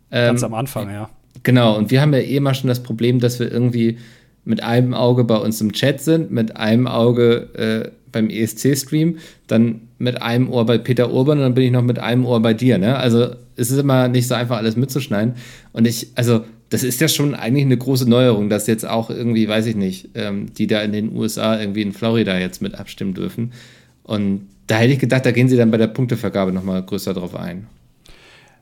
Ganz 0.10 0.42
ähm, 0.42 0.46
am 0.46 0.54
Anfang, 0.54 0.90
ja. 0.90 1.10
Genau, 1.44 1.78
und 1.78 1.92
wir 1.92 2.02
haben 2.02 2.14
ja 2.14 2.20
eh 2.20 2.40
mal 2.40 2.54
schon 2.54 2.68
das 2.68 2.84
Problem, 2.84 3.20
dass 3.20 3.40
wir 3.40 3.52
irgendwie 3.52 3.98
mit 4.46 4.64
einem 4.64 4.94
Auge 4.94 5.24
bei 5.24 5.36
uns 5.36 5.60
im 5.60 5.74
Chat 5.74 6.02
sind, 6.02 6.32
mit 6.32 6.56
einem 6.56 6.88
Auge 6.88 7.50
äh, 7.54 7.92
beim 8.12 8.30
ESC-Stream, 8.30 9.18
dann 9.48 9.82
mit 10.00 10.22
einem 10.22 10.50
Ohr 10.50 10.66
bei 10.66 10.78
Peter 10.78 11.12
Urban 11.12 11.40
und 11.40 11.44
dann 11.44 11.54
bin 11.54 11.66
ich 11.66 11.72
noch 11.72 11.84
mit 11.84 12.00
einem 12.00 12.26
Ohr 12.26 12.42
bei 12.42 12.54
dir. 12.54 12.78
Ne? 12.78 12.96
Also 12.96 13.28
es 13.56 13.72
ist 13.72 13.78
immer 13.78 14.08
nicht 14.08 14.28
so 14.28 14.36
einfach, 14.36 14.58
alles 14.58 14.78
mitzuschneiden. 14.78 15.36
Und 15.74 15.88
ich, 15.88 16.08
also 16.16 16.46
das 16.70 16.84
ist 16.84 17.02
ja 17.02 17.08
schon 17.08 17.34
eigentlich 17.34 17.66
eine 17.66 17.78
große 17.78 18.10
Neuerung, 18.10 18.50
dass 18.50 18.68
jetzt 18.68 18.86
auch 18.86 19.10
irgendwie, 19.10 19.48
weiß 19.48 19.66
ich 19.66 19.76
nicht, 19.76 20.10
ähm, 20.16 20.54
die 20.54 20.68
da 20.68 20.82
in 20.82 20.92
den 20.92 21.16
USA 21.16 21.60
irgendwie 21.60 21.82
in 21.82 21.94
Florida 21.94 22.38
jetzt 22.38 22.62
mit 22.62 22.76
abstimmen 22.76 23.14
dürfen. 23.14 23.54
Und 24.04 24.48
da 24.68 24.78
hätte 24.78 24.94
ich 24.94 25.00
gedacht, 25.00 25.26
da 25.26 25.32
gehen 25.32 25.48
sie 25.50 25.58
dann 25.58 25.72
bei 25.72 25.78
der 25.78 25.88
Punktevergabe 25.88 26.52
nochmal 26.52 26.84
größer 26.84 27.14
drauf 27.14 27.36
ein. 27.36 27.68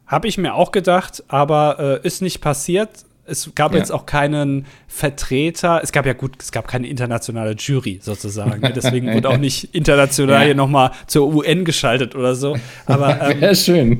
Habe 0.07 0.27
ich 0.27 0.37
mir 0.37 0.53
auch 0.53 0.71
gedacht, 0.71 1.23
aber 1.27 2.01
äh, 2.03 2.07
ist 2.07 2.21
nicht 2.21 2.41
passiert. 2.41 3.05
Es 3.27 3.53
gab 3.55 3.73
ja. 3.73 3.79
jetzt 3.79 3.91
auch 3.91 4.05
keinen 4.05 4.67
Vertreter. 4.87 5.81
Es 5.83 5.91
gab 5.91 6.05
ja 6.05 6.13
gut, 6.13 6.35
es 6.39 6.51
gab 6.51 6.67
keine 6.67 6.87
internationale 6.87 7.53
Jury 7.53 7.99
sozusagen. 8.01 8.61
Deswegen 8.75 9.11
wurde 9.13 9.29
auch 9.29 9.37
nicht 9.39 9.73
international 9.73 10.41
ja. 10.41 10.45
hier 10.45 10.55
nochmal 10.55 10.91
zur 11.07 11.33
UN 11.33 11.65
geschaltet 11.65 12.13
oder 12.13 12.35
so. 12.35 12.55
Aber 12.85 13.19
ähm, 13.31 13.41
Wäre 13.41 13.55
schön. 13.55 13.99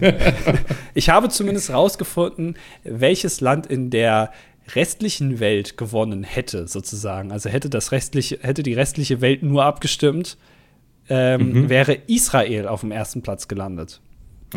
ich 0.94 1.10
habe 1.10 1.30
zumindest 1.30 1.72
rausgefunden, 1.72 2.56
welches 2.84 3.42
Land 3.42 3.66
in 3.66 3.90
der 3.90 4.32
restlichen 4.76 5.40
Welt 5.40 5.78
gewonnen 5.78 6.24
hätte, 6.24 6.68
sozusagen. 6.68 7.32
Also 7.32 7.50
hätte 7.50 7.70
das 7.70 7.92
restliche, 7.92 8.40
hätte 8.42 8.62
die 8.62 8.74
restliche 8.74 9.22
Welt 9.22 9.42
nur 9.44 9.66
abgestimmt, 9.66 10.38
ähm, 11.10 11.52
mhm. 11.52 11.70
wäre 11.70 11.98
Israel 12.08 12.68
auf 12.68 12.82
dem 12.82 12.92
ersten 12.92 13.22
Platz 13.22 13.48
gelandet. 13.48 14.02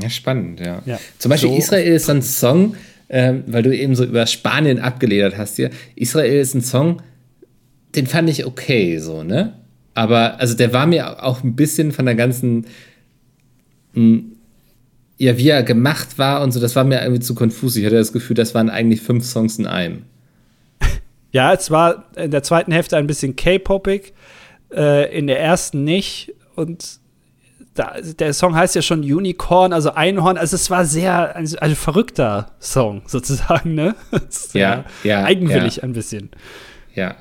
Ja, 0.00 0.10
spannend, 0.10 0.60
ja. 0.60 0.82
ja. 0.86 0.98
Zum 1.18 1.30
Beispiel 1.30 1.50
so. 1.50 1.56
Israel 1.56 1.94
ist 1.94 2.06
so 2.06 2.12
ein 2.12 2.22
Song, 2.22 2.76
ähm, 3.08 3.44
weil 3.46 3.62
du 3.62 3.76
eben 3.76 3.94
so 3.94 4.04
über 4.04 4.26
Spanien 4.26 4.78
abgeledert 4.78 5.36
hast 5.36 5.56
hier. 5.56 5.70
Israel 5.96 6.40
ist 6.40 6.54
ein 6.54 6.62
Song, 6.62 7.02
den 7.94 8.06
fand 8.06 8.28
ich 8.30 8.46
okay, 8.46 8.98
so, 8.98 9.22
ne? 9.22 9.54
Aber, 9.94 10.38
also 10.38 10.54
der 10.54 10.72
war 10.72 10.86
mir 10.86 11.24
auch 11.24 11.42
ein 11.42 11.56
bisschen 11.56 11.90
von 11.90 12.06
der 12.06 12.14
ganzen, 12.14 12.66
mh, 13.94 13.94
hm, 13.94 14.32
ja, 15.18 15.36
wie 15.36 15.48
er 15.48 15.64
gemacht 15.64 16.16
war 16.16 16.42
und 16.42 16.52
so, 16.52 16.60
das 16.60 16.76
war 16.76 16.84
mir 16.84 17.02
irgendwie 17.02 17.20
zu 17.20 17.34
konfus. 17.34 17.74
Ich 17.74 17.84
hatte 17.84 17.96
das 17.96 18.12
Gefühl, 18.12 18.36
das 18.36 18.54
waren 18.54 18.70
eigentlich 18.70 19.00
fünf 19.00 19.24
Songs 19.24 19.58
in 19.58 19.66
einem. 19.66 20.04
Ja, 21.30 21.52
es 21.52 21.70
war 21.70 22.06
in 22.16 22.30
der 22.30 22.42
zweiten 22.42 22.72
Hälfte 22.72 22.96
ein 22.96 23.06
bisschen 23.06 23.36
K-popig, 23.36 24.14
äh, 24.74 25.14
in 25.14 25.26
der 25.26 25.38
ersten 25.38 25.84
nicht. 25.84 26.32
Und 26.54 27.00
da, 27.78 27.96
der 28.00 28.34
Song 28.34 28.56
heißt 28.56 28.74
ja 28.74 28.82
schon 28.82 29.00
Unicorn, 29.00 29.72
also 29.72 29.92
Einhorn. 29.92 30.36
Also 30.36 30.56
es 30.56 30.68
war 30.68 30.84
sehr 30.84 31.36
ein, 31.36 31.48
ein 31.58 31.76
verrückter 31.76 32.52
Song 32.58 33.02
sozusagen, 33.06 33.74
ne? 33.74 33.94
ja, 34.52 34.84
ja, 35.04 35.24
eigenwillig 35.24 35.76
ja. 35.76 35.82
ein 35.84 35.92
bisschen. 35.92 36.30
Ja, 36.94 37.16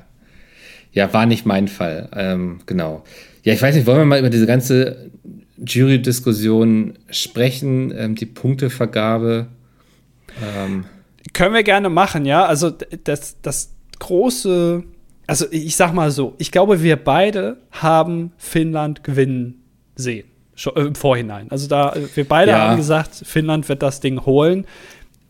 ja, 0.92 1.12
war 1.12 1.26
nicht 1.26 1.46
mein 1.46 1.68
Fall. 1.68 2.08
Ähm, 2.12 2.60
genau. 2.66 3.04
Ja, 3.44 3.52
ich 3.52 3.62
weiß 3.62 3.74
nicht, 3.76 3.86
wollen 3.86 3.98
wir 3.98 4.04
mal 4.04 4.18
über 4.18 4.30
diese 4.30 4.46
ganze 4.46 5.10
Jury-Diskussion 5.64 6.98
sprechen, 7.10 7.92
ähm, 7.96 8.14
die 8.16 8.26
Punktevergabe? 8.26 9.46
Ähm. 10.42 10.84
Können 11.34 11.54
wir 11.54 11.62
gerne 11.62 11.88
machen, 11.88 12.24
ja. 12.24 12.46
Also 12.46 12.72
das, 13.04 13.36
das 13.42 13.74
große, 14.00 14.82
also 15.26 15.46
ich 15.50 15.76
sag 15.76 15.92
mal 15.92 16.10
so, 16.10 16.34
ich 16.38 16.50
glaube, 16.50 16.82
wir 16.82 16.96
beide 16.96 17.58
haben 17.70 18.32
Finnland 18.38 19.04
gewinnen 19.04 19.62
sehen. 19.94 20.26
Schon, 20.58 20.74
äh, 20.76 20.80
im 20.80 20.96
Vorhinein. 20.96 21.46
Also 21.50 21.68
da, 21.68 21.94
wir 22.14 22.26
beide 22.26 22.50
ja. 22.50 22.58
haben 22.58 22.76
gesagt, 22.76 23.14
Finnland 23.14 23.68
wird 23.68 23.80
das 23.80 24.00
Ding 24.00 24.26
holen, 24.26 24.66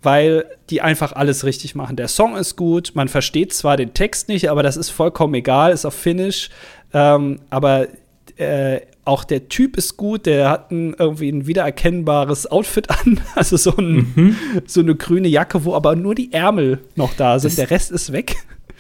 weil 0.03 0.47
die 0.71 0.81
einfach 0.81 1.13
alles 1.13 1.45
richtig 1.45 1.75
machen. 1.75 1.97
Der 1.97 2.09
Song 2.09 2.35
ist 2.35 2.57
gut, 2.57 2.93
man 2.95 3.09
versteht 3.09 3.53
zwar 3.53 3.77
den 3.77 3.93
Text 3.93 4.29
nicht, 4.29 4.49
aber 4.49 4.63
das 4.63 4.79
ist 4.79 4.89
vollkommen 4.89 5.35
egal, 5.35 5.73
ist 5.73 5.85
auf 5.85 5.93
Finnisch. 5.93 6.49
Ähm, 6.95 7.41
aber 7.51 7.89
äh, 8.37 8.81
auch 9.05 9.25
der 9.25 9.51
Typ 9.51 9.77
ist 9.77 9.99
gut, 9.99 10.25
der 10.25 10.49
hat 10.49 10.71
ein, 10.71 10.95
irgendwie 10.99 11.29
ein 11.29 11.47
wiedererkennbares 11.47 12.51
Outfit 12.51 12.89
an, 13.05 13.21
also 13.35 13.59
so, 13.59 13.77
ein, 13.77 14.13
mhm. 14.15 14.37
so 14.67 14.81
eine 14.81 14.95
grüne 14.95 15.29
Jacke, 15.29 15.65
wo 15.67 15.75
aber 15.75 15.95
nur 15.95 16.15
die 16.15 16.33
Ärmel 16.33 16.81
noch 16.97 17.13
da 17.15 17.39
sind, 17.39 17.51
das, 17.51 17.57
der 17.57 17.71
Rest 17.71 17.91
ist 17.91 18.13
weg. 18.13 18.37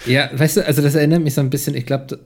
Ja, 0.06 0.30
weißt 0.32 0.58
du, 0.58 0.66
also 0.66 0.80
das 0.80 0.94
erinnert 0.94 1.22
mich 1.22 1.34
so 1.34 1.42
ein 1.42 1.50
bisschen, 1.50 1.74
ich 1.74 1.84
glaube, 1.84 2.20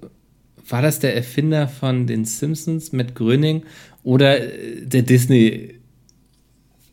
war 0.69 0.83
das 0.83 0.99
der 0.99 1.17
Erfinder 1.17 1.69
von 1.69 2.07
den 2.07 2.25
Simpsons 2.25 2.93
mit 2.93 3.15
Gröning 3.15 3.63
oder 4.03 4.41
äh, 4.41 4.87
der 4.87 5.03
Disney 5.03 5.75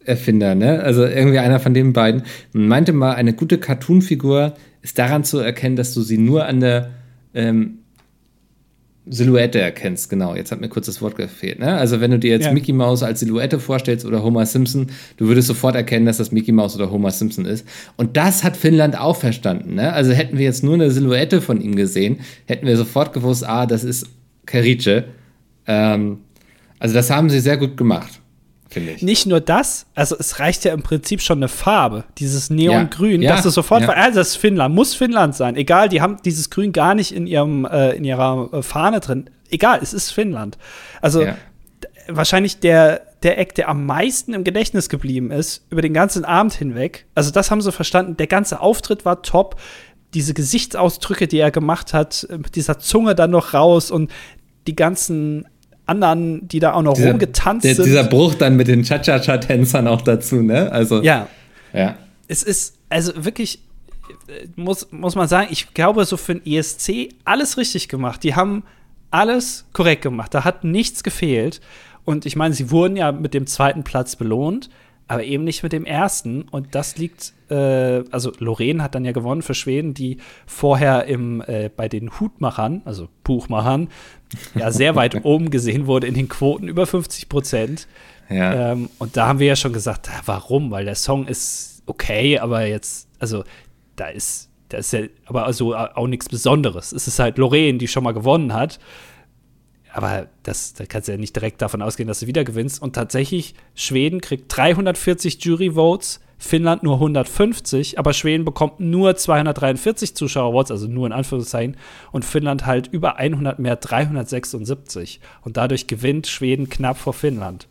Erfinder, 0.05 0.55
ne? 0.55 0.81
Also 0.81 1.05
irgendwie 1.05 1.39
einer 1.39 1.59
von 1.59 1.73
den 1.73 1.93
beiden. 1.93 2.23
Man 2.53 2.67
meinte 2.67 2.93
mal, 2.93 3.13
eine 3.13 3.33
gute 3.33 3.59
Cartoon-Figur 3.59 4.53
ist 4.81 4.97
daran 4.97 5.23
zu 5.23 5.39
erkennen, 5.39 5.75
dass 5.75 5.93
du 5.93 6.01
sie 6.01 6.17
nur 6.17 6.45
an 6.45 6.61
der 6.61 6.89
ähm, 7.33 7.79
Silhouette 9.11 9.59
erkennst, 9.59 10.09
genau. 10.09 10.35
Jetzt 10.35 10.51
hat 10.51 10.61
mir 10.61 10.69
kurz 10.69 10.85
das 10.85 11.01
Wort 11.01 11.15
gefehlt. 11.15 11.59
Ne? 11.59 11.75
Also, 11.75 11.99
wenn 11.99 12.11
du 12.11 12.19
dir 12.19 12.29
jetzt 12.29 12.45
ja. 12.45 12.53
Mickey 12.53 12.73
Mouse 12.73 13.01
als 13.01 13.19
Silhouette 13.19 13.59
vorstellst 13.59 14.05
oder 14.05 14.23
Homer 14.23 14.45
Simpson, 14.45 14.87
du 15.17 15.27
würdest 15.27 15.47
sofort 15.47 15.75
erkennen, 15.75 16.05
dass 16.05 16.17
das 16.17 16.31
Mickey 16.31 16.51
Mouse 16.51 16.75
oder 16.75 16.91
Homer 16.91 17.11
Simpson 17.11 17.45
ist. 17.45 17.67
Und 17.97 18.17
das 18.17 18.43
hat 18.43 18.55
Finnland 18.55 18.99
auch 18.99 19.15
verstanden. 19.15 19.75
Ne? 19.75 19.91
Also, 19.93 20.11
hätten 20.11 20.37
wir 20.37 20.45
jetzt 20.45 20.63
nur 20.63 20.75
eine 20.75 20.91
Silhouette 20.91 21.41
von 21.41 21.59
ihm 21.59 21.75
gesehen, 21.75 22.19
hätten 22.45 22.67
wir 22.67 22.77
sofort 22.77 23.13
gewusst, 23.13 23.43
ah, 23.47 23.65
das 23.65 23.83
ist 23.83 24.07
Karice. 24.45 25.05
Ähm, 25.65 26.19
also, 26.79 26.95
das 26.95 27.09
haben 27.09 27.29
sie 27.29 27.39
sehr 27.39 27.57
gut 27.57 27.77
gemacht 27.77 28.19
finde 28.69 28.91
ich. 28.91 29.01
Nicht 29.01 29.25
nur 29.25 29.41
das, 29.41 29.87
also 29.95 30.15
es 30.17 30.39
reicht 30.39 30.63
ja 30.63 30.73
im 30.73 30.83
Prinzip 30.83 31.21
schon 31.21 31.39
eine 31.39 31.47
Farbe, 31.47 32.05
dieses 32.17 32.49
Neongrün, 32.49 33.21
ja, 33.21 33.33
dass 33.33 33.43
du 33.43 33.49
sofort, 33.49 33.81
ja. 33.81 33.89
also 33.89 34.19
das 34.19 34.29
ist 34.29 34.35
Finnland, 34.37 34.73
muss 34.75 34.93
Finnland 34.93 35.35
sein. 35.35 35.55
Egal, 35.55 35.89
die 35.89 36.01
haben 36.01 36.17
dieses 36.23 36.49
Grün 36.49 36.71
gar 36.71 36.95
nicht 36.95 37.11
in 37.11 37.27
ihrem 37.27 37.65
äh, 37.65 37.91
in 37.91 38.03
ihrer 38.03 38.49
äh, 38.53 38.61
Fahne 38.61 38.99
drin. 38.99 39.29
Egal, 39.49 39.79
es 39.81 39.93
ist 39.93 40.11
Finnland. 40.11 40.57
Also 41.01 41.23
ja. 41.23 41.35
wahrscheinlich 42.07 42.59
der 42.59 43.01
der 43.23 43.37
Eck, 43.37 43.55
der 43.55 43.67
am 43.67 43.85
meisten 43.85 44.33
im 44.33 44.43
Gedächtnis 44.43 44.87
geblieben 44.87 45.31
ist 45.31 45.65
über 45.69 45.81
den 45.81 45.93
ganzen 45.93 46.23
Abend 46.23 46.53
hinweg. 46.53 47.05
Also 47.15 47.31
das 47.31 47.51
haben 47.51 47.61
sie 47.61 47.71
verstanden. 47.71 48.15
Der 48.15 48.27
ganze 48.27 48.61
Auftritt 48.61 49.03
war 49.03 49.23
top. 49.23 49.59
Diese 50.13 50.33
Gesichtsausdrücke, 50.33 51.27
die 51.27 51.37
er 51.37 51.51
gemacht 51.51 51.93
hat, 51.93 52.27
mit 52.31 52.55
dieser 52.55 52.79
Zunge 52.79 53.15
dann 53.15 53.31
noch 53.31 53.53
raus 53.53 53.91
und 53.91 54.09
die 54.67 54.75
ganzen 54.75 55.47
anderen, 55.89 56.47
die 56.47 56.59
da 56.59 56.73
auch 56.73 56.81
noch 56.81 56.93
Dieser- 56.93 57.09
rumgetanzt 57.11 57.65
der, 57.65 57.75
sind. 57.75 57.85
Dieser 57.85 58.03
Bruch 58.05 58.35
dann 58.35 58.55
mit 58.55 58.67
den 58.67 58.83
Cha-Cha-Cha-Tänzern 58.83 59.87
auch 59.87 60.01
dazu, 60.01 60.37
ne? 60.41 60.71
Also, 60.71 61.01
ja, 61.01 61.27
ja. 61.73 61.95
es 62.27 62.43
ist 62.43 62.75
also 62.89 63.25
wirklich, 63.25 63.59
äh, 64.27 64.47
muss, 64.55 64.91
muss 64.91 65.15
man 65.15 65.27
sagen, 65.27 65.49
ich 65.51 65.73
glaube, 65.73 66.05
so 66.05 66.15
für 66.17 66.35
den 66.35 66.45
ESC 66.45 67.09
alles 67.25 67.57
richtig 67.57 67.89
gemacht. 67.89 68.23
Die 68.23 68.35
haben 68.35 68.63
alles 69.11 69.65
korrekt 69.73 70.03
gemacht. 70.03 70.33
Da 70.33 70.43
hat 70.43 70.63
nichts 70.63 71.03
gefehlt. 71.03 71.61
Und 72.05 72.25
ich 72.25 72.35
meine, 72.35 72.53
sie 72.53 72.71
wurden 72.71 72.95
ja 72.95 73.11
mit 73.11 73.33
dem 73.33 73.45
zweiten 73.47 73.83
Platz 73.83 74.15
belohnt, 74.15 74.69
aber 75.09 75.23
eben 75.23 75.43
nicht 75.43 75.63
mit 75.63 75.73
dem 75.73 75.85
ersten. 75.85 76.43
Und 76.43 76.75
das 76.75 76.97
liegt, 76.97 77.33
äh, 77.49 78.03
also 78.11 78.31
Lorraine 78.37 78.83
hat 78.83 78.93
dann 78.93 79.03
ja 79.03 79.11
gewonnen 79.11 79.41
für 79.41 79.55
Schweden, 79.55 79.95
die 79.95 80.17
vorher 80.45 81.05
im, 81.05 81.41
äh, 81.41 81.69
bei 81.75 81.89
den 81.89 82.19
Hutmachern, 82.19 82.83
also 82.85 83.09
Buchmachern, 83.23 83.89
ja 84.53 84.71
sehr 84.71 84.95
weit 84.95 85.25
oben 85.25 85.49
gesehen 85.49 85.87
wurde 85.87 86.05
in 86.05 86.13
den 86.13 86.29
Quoten, 86.29 86.67
über 86.67 86.85
50 86.85 87.27
Prozent. 87.27 87.87
ja. 88.29 88.71
Ähm, 88.71 88.89
und 88.99 89.17
da 89.17 89.27
haben 89.27 89.39
wir 89.39 89.47
ja 89.47 89.55
schon 89.55 89.73
gesagt, 89.73 90.09
ah, 90.11 90.21
warum? 90.25 90.69
Weil 90.69 90.85
der 90.85 90.95
Song 90.95 91.25
ist 91.25 91.81
okay, 91.87 92.37
aber 92.37 92.67
jetzt, 92.67 93.09
also 93.17 93.43
da 93.95 94.09
ist, 94.09 94.51
da 94.69 94.77
ist 94.77 94.93
ja 94.93 95.01
aber 95.25 95.45
also 95.45 95.75
auch 95.75 96.07
nichts 96.07 96.29
Besonderes. 96.29 96.91
Es 96.91 97.07
ist 97.07 97.17
halt 97.17 97.39
Lorraine, 97.39 97.79
die 97.79 97.87
schon 97.87 98.03
mal 98.03 98.13
gewonnen 98.13 98.53
hat. 98.53 98.79
Aber 99.91 100.27
das, 100.43 100.73
da 100.73 100.85
kannst 100.85 101.07
du 101.07 101.13
ja 101.13 101.17
nicht 101.17 101.35
direkt 101.35 101.61
davon 101.61 101.81
ausgehen, 101.81 102.07
dass 102.07 102.19
du 102.19 102.27
wieder 102.27 102.43
gewinnst. 102.43 102.81
Und 102.81 102.93
tatsächlich, 102.93 103.55
Schweden 103.73 104.21
kriegt 104.21 104.55
340 104.55 105.43
Jury-Votes, 105.43 106.19
Finnland 106.37 106.83
nur 106.83 106.95
150, 106.95 107.99
aber 107.99 108.13
Schweden 108.13 108.45
bekommt 108.45 108.79
nur 108.79 109.15
243 109.15 110.15
Zuschauer-Votes, 110.15 110.71
also 110.71 110.87
nur 110.87 111.07
in 111.07 111.11
Anführungszeichen, 111.11 111.75
und 112.11 112.23
Finnland 112.23 112.65
halt 112.65 112.87
über 112.87 113.17
100 113.17 113.59
mehr, 113.59 113.75
376. 113.75 115.19
Und 115.41 115.57
dadurch 115.57 115.87
gewinnt 115.87 116.27
Schweden 116.27 116.69
knapp 116.69 116.97
vor 116.97 117.13
Finnland. 117.13 117.67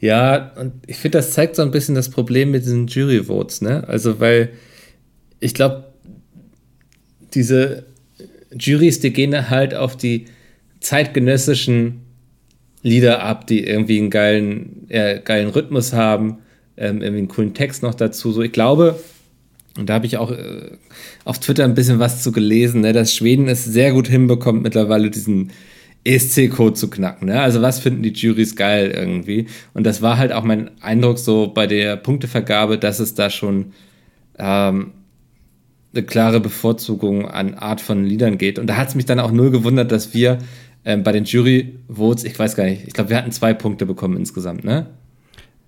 Ja, 0.00 0.52
und 0.56 0.72
ich 0.86 0.96
finde, 0.96 1.18
das 1.18 1.32
zeigt 1.32 1.56
so 1.56 1.62
ein 1.62 1.70
bisschen 1.70 1.94
das 1.94 2.10
Problem 2.10 2.52
mit 2.52 2.64
diesen 2.64 2.86
Jury-Votes, 2.86 3.60
ne? 3.60 3.84
Also, 3.88 4.20
weil 4.20 4.50
ich 5.40 5.52
glaube, 5.52 5.92
diese 7.34 7.86
Juries, 8.56 9.00
die 9.00 9.12
gehen 9.12 9.50
halt 9.50 9.74
auf 9.74 9.96
die 9.96 10.26
zeitgenössischen 10.84 12.02
Lieder 12.82 13.22
ab, 13.22 13.46
die 13.46 13.64
irgendwie 13.64 13.98
einen 13.98 14.10
geilen, 14.10 14.86
äh, 14.88 15.20
geilen 15.20 15.48
Rhythmus 15.48 15.92
haben, 15.94 16.38
ähm, 16.76 17.00
irgendwie 17.00 17.18
einen 17.18 17.28
coolen 17.28 17.54
Text 17.54 17.82
noch 17.82 17.94
dazu. 17.94 18.30
So, 18.32 18.42
ich 18.42 18.52
glaube, 18.52 19.00
und 19.78 19.88
da 19.88 19.94
habe 19.94 20.06
ich 20.06 20.18
auch 20.18 20.30
äh, 20.30 20.76
auf 21.24 21.38
Twitter 21.38 21.64
ein 21.64 21.74
bisschen 21.74 21.98
was 21.98 22.22
zu 22.22 22.30
gelesen, 22.30 22.82
ne, 22.82 22.92
dass 22.92 23.14
Schweden 23.14 23.48
es 23.48 23.64
sehr 23.64 23.92
gut 23.92 24.06
hinbekommt, 24.06 24.62
mittlerweile 24.62 25.10
diesen 25.10 25.50
ESC-Code 26.04 26.74
zu 26.74 26.90
knacken. 26.90 27.28
Ne? 27.28 27.40
Also 27.40 27.62
was 27.62 27.78
finden 27.78 28.02
die 28.02 28.12
Juries 28.12 28.54
geil 28.54 28.92
irgendwie? 28.94 29.46
Und 29.72 29.84
das 29.84 30.02
war 30.02 30.18
halt 30.18 30.32
auch 30.32 30.44
mein 30.44 30.70
Eindruck 30.82 31.18
so 31.18 31.48
bei 31.48 31.66
der 31.66 31.96
Punktevergabe, 31.96 32.76
dass 32.78 33.00
es 33.00 33.14
da 33.14 33.30
schon 33.30 33.72
ähm, 34.38 34.92
eine 35.94 36.04
klare 36.04 36.40
Bevorzugung 36.40 37.26
an 37.26 37.54
Art 37.54 37.80
von 37.80 38.04
Liedern 38.04 38.36
geht. 38.36 38.58
Und 38.58 38.66
da 38.66 38.76
hat 38.76 38.88
es 38.88 38.94
mich 38.94 39.06
dann 39.06 39.20
auch 39.20 39.32
null 39.32 39.50
gewundert, 39.50 39.92
dass 39.92 40.12
wir 40.12 40.38
ähm, 40.84 41.02
bei 41.02 41.12
den 41.12 41.24
Jury-Votes, 41.24 42.24
ich 42.24 42.38
weiß 42.38 42.56
gar 42.56 42.64
nicht, 42.64 42.86
ich 42.86 42.92
glaube, 42.92 43.10
wir 43.10 43.16
hatten 43.16 43.32
zwei 43.32 43.54
Punkte 43.54 43.86
bekommen 43.86 44.16
insgesamt, 44.16 44.64
ne? 44.64 44.86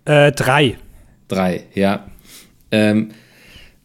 Äh, 0.04 0.32
drei. 0.32 0.76
Drei, 1.28 1.62
ja. 1.74 2.06
Ähm, 2.70 3.10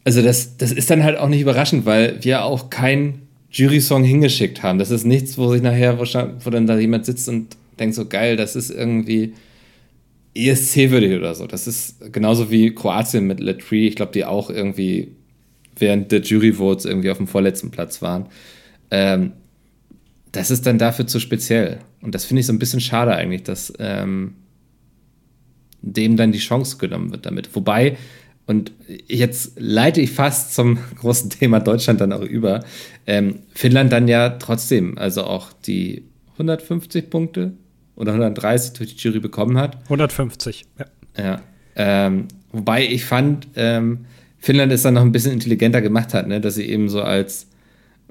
also 0.04 0.22
das, 0.22 0.56
das 0.56 0.72
ist 0.72 0.90
dann 0.90 1.04
halt 1.04 1.18
auch 1.18 1.28
nicht 1.28 1.40
überraschend, 1.40 1.86
weil 1.86 2.22
wir 2.22 2.44
auch 2.44 2.70
keinen 2.70 3.22
Jury-Song 3.50 4.04
hingeschickt 4.04 4.62
haben. 4.62 4.78
Das 4.78 4.90
ist 4.90 5.04
nichts, 5.04 5.36
wo 5.38 5.50
sich 5.52 5.62
nachher, 5.62 5.98
wahrscheinlich- 5.98 6.44
wo 6.44 6.50
dann 6.50 6.66
da 6.66 6.78
jemand 6.78 7.06
sitzt 7.06 7.28
und 7.28 7.56
denkt 7.78 7.94
so, 7.94 8.06
geil, 8.06 8.36
das 8.36 8.56
ist 8.56 8.70
irgendwie 8.70 9.34
ESC-würdig 10.34 11.16
oder 11.18 11.34
so. 11.34 11.46
Das 11.46 11.66
ist 11.66 12.12
genauso 12.12 12.50
wie 12.50 12.74
Kroatien 12.74 13.26
mit 13.26 13.40
Latree, 13.40 13.86
ich 13.88 13.96
glaube, 13.96 14.12
die 14.12 14.24
auch 14.24 14.50
irgendwie 14.50 15.08
während 15.78 16.12
der 16.12 16.20
Jury-Votes 16.20 16.84
irgendwie 16.84 17.10
auf 17.10 17.18
dem 17.18 17.26
vorletzten 17.26 17.70
Platz 17.70 18.02
waren. 18.02 18.26
Ähm, 18.90 19.32
das 20.32 20.50
ist 20.50 20.66
dann 20.66 20.78
dafür 20.78 21.06
zu 21.06 21.20
speziell. 21.20 21.78
Und 22.00 22.14
das 22.14 22.24
finde 22.24 22.40
ich 22.40 22.46
so 22.46 22.52
ein 22.52 22.58
bisschen 22.58 22.80
schade 22.80 23.14
eigentlich, 23.14 23.42
dass 23.42 23.72
ähm, 23.78 24.34
dem 25.82 26.16
dann 26.16 26.32
die 26.32 26.38
Chance 26.38 26.78
genommen 26.78 27.12
wird 27.12 27.26
damit. 27.26 27.54
Wobei, 27.54 27.96
und 28.46 28.72
jetzt 29.06 29.52
leite 29.56 30.00
ich 30.00 30.10
fast 30.10 30.54
zum 30.54 30.78
großen 31.00 31.30
Thema 31.30 31.60
Deutschland 31.60 32.00
dann 32.00 32.12
auch 32.12 32.22
über, 32.22 32.64
ähm, 33.06 33.40
Finnland 33.54 33.92
dann 33.92 34.08
ja 34.08 34.30
trotzdem, 34.30 34.96
also 34.96 35.24
auch 35.24 35.52
die 35.52 36.04
150 36.32 37.10
Punkte 37.10 37.52
oder 37.94 38.12
130 38.12 38.72
durch 38.72 38.96
die 38.96 39.02
Jury 39.02 39.20
bekommen 39.20 39.58
hat. 39.58 39.76
150. 39.84 40.64
Ja. 40.78 40.86
Ja. 41.22 41.42
Ähm, 41.76 42.28
wobei 42.50 42.86
ich 42.86 43.04
fand, 43.04 43.48
ähm, 43.54 44.06
Finnland 44.38 44.72
es 44.72 44.82
dann 44.82 44.94
noch 44.94 45.02
ein 45.02 45.12
bisschen 45.12 45.32
intelligenter 45.32 45.82
gemacht 45.82 46.14
hat, 46.14 46.26
ne? 46.26 46.40
dass 46.40 46.54
sie 46.54 46.68
eben 46.68 46.88
so 46.88 47.02
als 47.02 47.48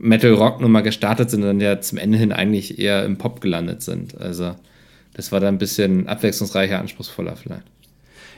Metal-Rock-Nummer 0.01 0.81
gestartet 0.81 1.29
sind 1.29 1.41
und 1.41 1.47
dann 1.47 1.59
ja 1.59 1.79
zum 1.79 1.99
Ende 1.99 2.17
hin 2.17 2.31
eigentlich 2.31 2.79
eher 2.79 3.05
im 3.05 3.17
Pop 3.17 3.39
gelandet 3.39 3.83
sind. 3.83 4.19
Also 4.19 4.55
das 5.13 5.31
war 5.31 5.39
dann 5.39 5.55
ein 5.55 5.59
bisschen 5.59 6.07
abwechslungsreicher, 6.07 6.79
anspruchsvoller 6.79 7.35
vielleicht. 7.35 7.65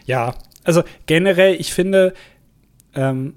Ja, 0.06 0.36
also 0.66 0.84
generell, 1.06 1.56
ich 1.56 1.74
finde, 1.74 2.14
ähm, 2.94 3.36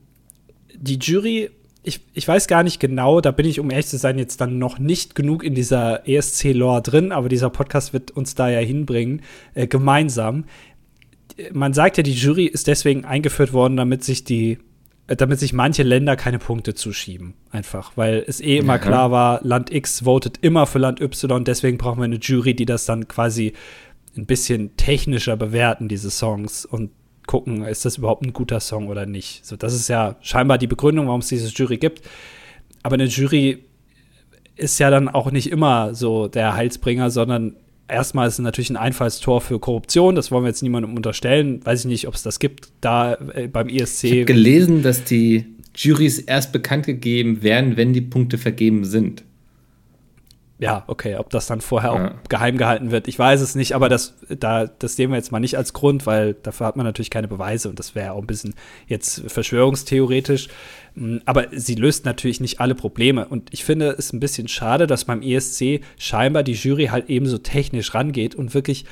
die 0.75 0.99
Jury, 0.99 1.51
ich, 1.85 2.01
ich 2.15 2.27
weiß 2.27 2.49
gar 2.49 2.65
nicht 2.65 2.81
genau, 2.81 3.21
da 3.21 3.31
bin 3.31 3.47
ich, 3.47 3.61
um 3.61 3.71
ehrlich 3.71 3.87
zu 3.87 3.97
sein, 3.97 4.19
jetzt 4.19 4.41
dann 4.41 4.59
noch 4.59 4.81
nicht 4.81 5.15
genug 5.15 5.45
in 5.45 5.55
dieser 5.55 6.09
ESC-Lore 6.09 6.83
drin, 6.83 7.13
aber 7.13 7.29
dieser 7.29 7.51
Podcast 7.51 7.93
wird 7.93 8.11
uns 8.11 8.35
da 8.35 8.49
ja 8.49 8.59
hinbringen, 8.59 9.23
äh, 9.55 9.69
gemeinsam. 9.69 10.47
Man 11.53 11.75
sagt 11.75 11.99
ja, 11.99 12.03
die 12.03 12.15
Jury 12.15 12.47
ist 12.47 12.67
deswegen 12.67 13.05
eingeführt 13.05 13.53
worden, 13.53 13.77
damit 13.77 14.03
sich 14.03 14.25
die 14.25 14.59
damit 15.07 15.39
sich 15.39 15.53
manche 15.53 15.83
Länder 15.83 16.17
keine 16.17 16.39
Punkte 16.39 16.75
zuschieben. 16.75 17.35
Einfach, 17.51 17.93
weil 17.97 18.25
es 18.27 18.41
eh 18.41 18.59
immer 18.59 18.75
Aha. 18.75 18.79
klar 18.79 19.11
war, 19.11 19.41
Land 19.43 19.73
X 19.73 20.05
votet 20.05 20.39
immer 20.41 20.67
für 20.67 20.79
Land 20.79 21.01
Y, 21.01 21.45
deswegen 21.45 21.79
brauchen 21.79 21.99
wir 21.99 22.05
eine 22.05 22.17
Jury, 22.17 22.55
die 22.55 22.67
das 22.67 22.87
dann 22.87 23.07
quasi 23.07 23.53
ein 24.17 24.27
bisschen 24.27 24.77
technischer 24.77 25.37
bewerten, 25.37 25.89
diese 25.89 26.11
Songs, 26.11 26.65
und 26.65 26.91
gucken, 27.27 27.65
ist 27.65 27.85
das 27.85 27.99
überhaupt 27.99 28.25
ein 28.25 28.33
guter 28.33 28.61
Song 28.61 28.89
oder 28.89 29.07
nicht. 29.07 29.45
So, 29.45 29.57
das 29.57 29.75
ist 29.75 29.89
ja 29.89 30.17
scheinbar 30.21 30.59
die 30.59 30.67
Begründung, 30.67 31.07
warum 31.07 31.21
es 31.21 31.29
diese 31.29 31.49
Jury 31.49 31.77
gibt. 31.77 32.03
Aber 32.83 32.95
eine 32.95 33.07
Jury 33.07 33.65
ist 34.55 34.79
ja 34.79 34.91
dann 34.91 35.09
auch 35.09 35.31
nicht 35.31 35.51
immer 35.51 35.95
so 35.95 36.29
der 36.29 36.55
Heilsbringer, 36.55 37.11
sondern 37.11 37.57
erstmal 37.89 38.29
ist 38.29 38.35
es 38.35 38.39
natürlich 38.41 38.71
ein 38.71 38.77
Einfallstor 38.77 39.41
für 39.41 39.59
Korruption. 39.59 40.15
Das 40.15 40.31
wollen 40.31 40.45
wir 40.45 40.49
jetzt 40.49 40.63
niemandem 40.63 40.95
unterstellen. 40.95 41.65
Weiß 41.65 41.81
ich 41.81 41.87
nicht, 41.87 42.09
ob 42.09 42.15
es 42.15 42.23
das 42.23 42.39
gibt 42.39 42.69
da 42.81 43.15
äh, 43.35 43.49
beim 43.49 43.69
Ich 43.69 43.83
habe 44.05 44.25
gelesen, 44.25 44.83
dass 44.83 45.05
die 45.05 45.47
Juries 45.75 46.19
erst 46.19 46.53
bekannt 46.53 46.87
gegeben 46.87 47.43
werden, 47.43 47.77
wenn 47.77 47.93
die 47.93 48.01
Punkte 48.01 48.39
vergeben 48.39 48.85
sind. 48.85 49.25
Ja, 50.59 50.85
okay, 50.87 51.17
ob 51.17 51.29
das 51.29 51.47
dann 51.47 51.61
vorher 51.61 51.93
auch 51.93 51.99
Ja. 51.99 52.15
geheim 52.31 52.57
gehalten 52.57 52.91
wird, 52.91 53.09
ich 53.09 53.19
weiß 53.19 53.43
es 53.43 53.55
nicht, 53.57 53.75
aber 53.75 53.91
das, 53.91 54.15
da, 54.29 54.67
das 54.67 54.97
sehen 54.97 55.11
wir 55.11 55.17
jetzt 55.17 55.31
mal 55.31 55.39
nicht 55.39 55.59
als 55.59 55.75
Grund, 55.75 56.07
weil 56.07 56.33
dafür 56.33 56.67
hat 56.67 56.77
man 56.77 56.87
natürlich 56.87 57.11
keine 57.11 57.29
Beweise 57.29 57.69
und 57.69 57.79
das 57.79 57.95
wäre 57.95 58.13
auch 58.13 58.21
ein 58.23 58.27
bisschen 58.27 58.55
jetzt 58.87 59.23
verschwörungstheoretisch. 59.31 60.49
Mm, 60.95 61.19
Aber 61.27 61.49
sie 61.53 61.75
löst 61.75 62.07
natürlich 62.07 62.41
nicht 62.41 62.59
alle 62.61 62.75
Probleme 62.75 63.27
und 63.29 63.53
ich 63.53 63.65
finde 63.67 63.91
es 63.99 64.13
ein 64.15 64.21
bisschen 64.21 64.49
schade, 64.49 64.87
dass 64.87 65.05
beim 65.05 65.21
ESC 65.21 65.81
scheinbar 65.99 66.43
die 66.43 66.55
Jury 66.55 66.87
halt 66.87 67.11
eben 67.11 67.27
so 67.27 67.37
technisch 67.39 67.95
rangeht 67.95 68.35
und 68.35 68.55
wirklich 68.55 68.87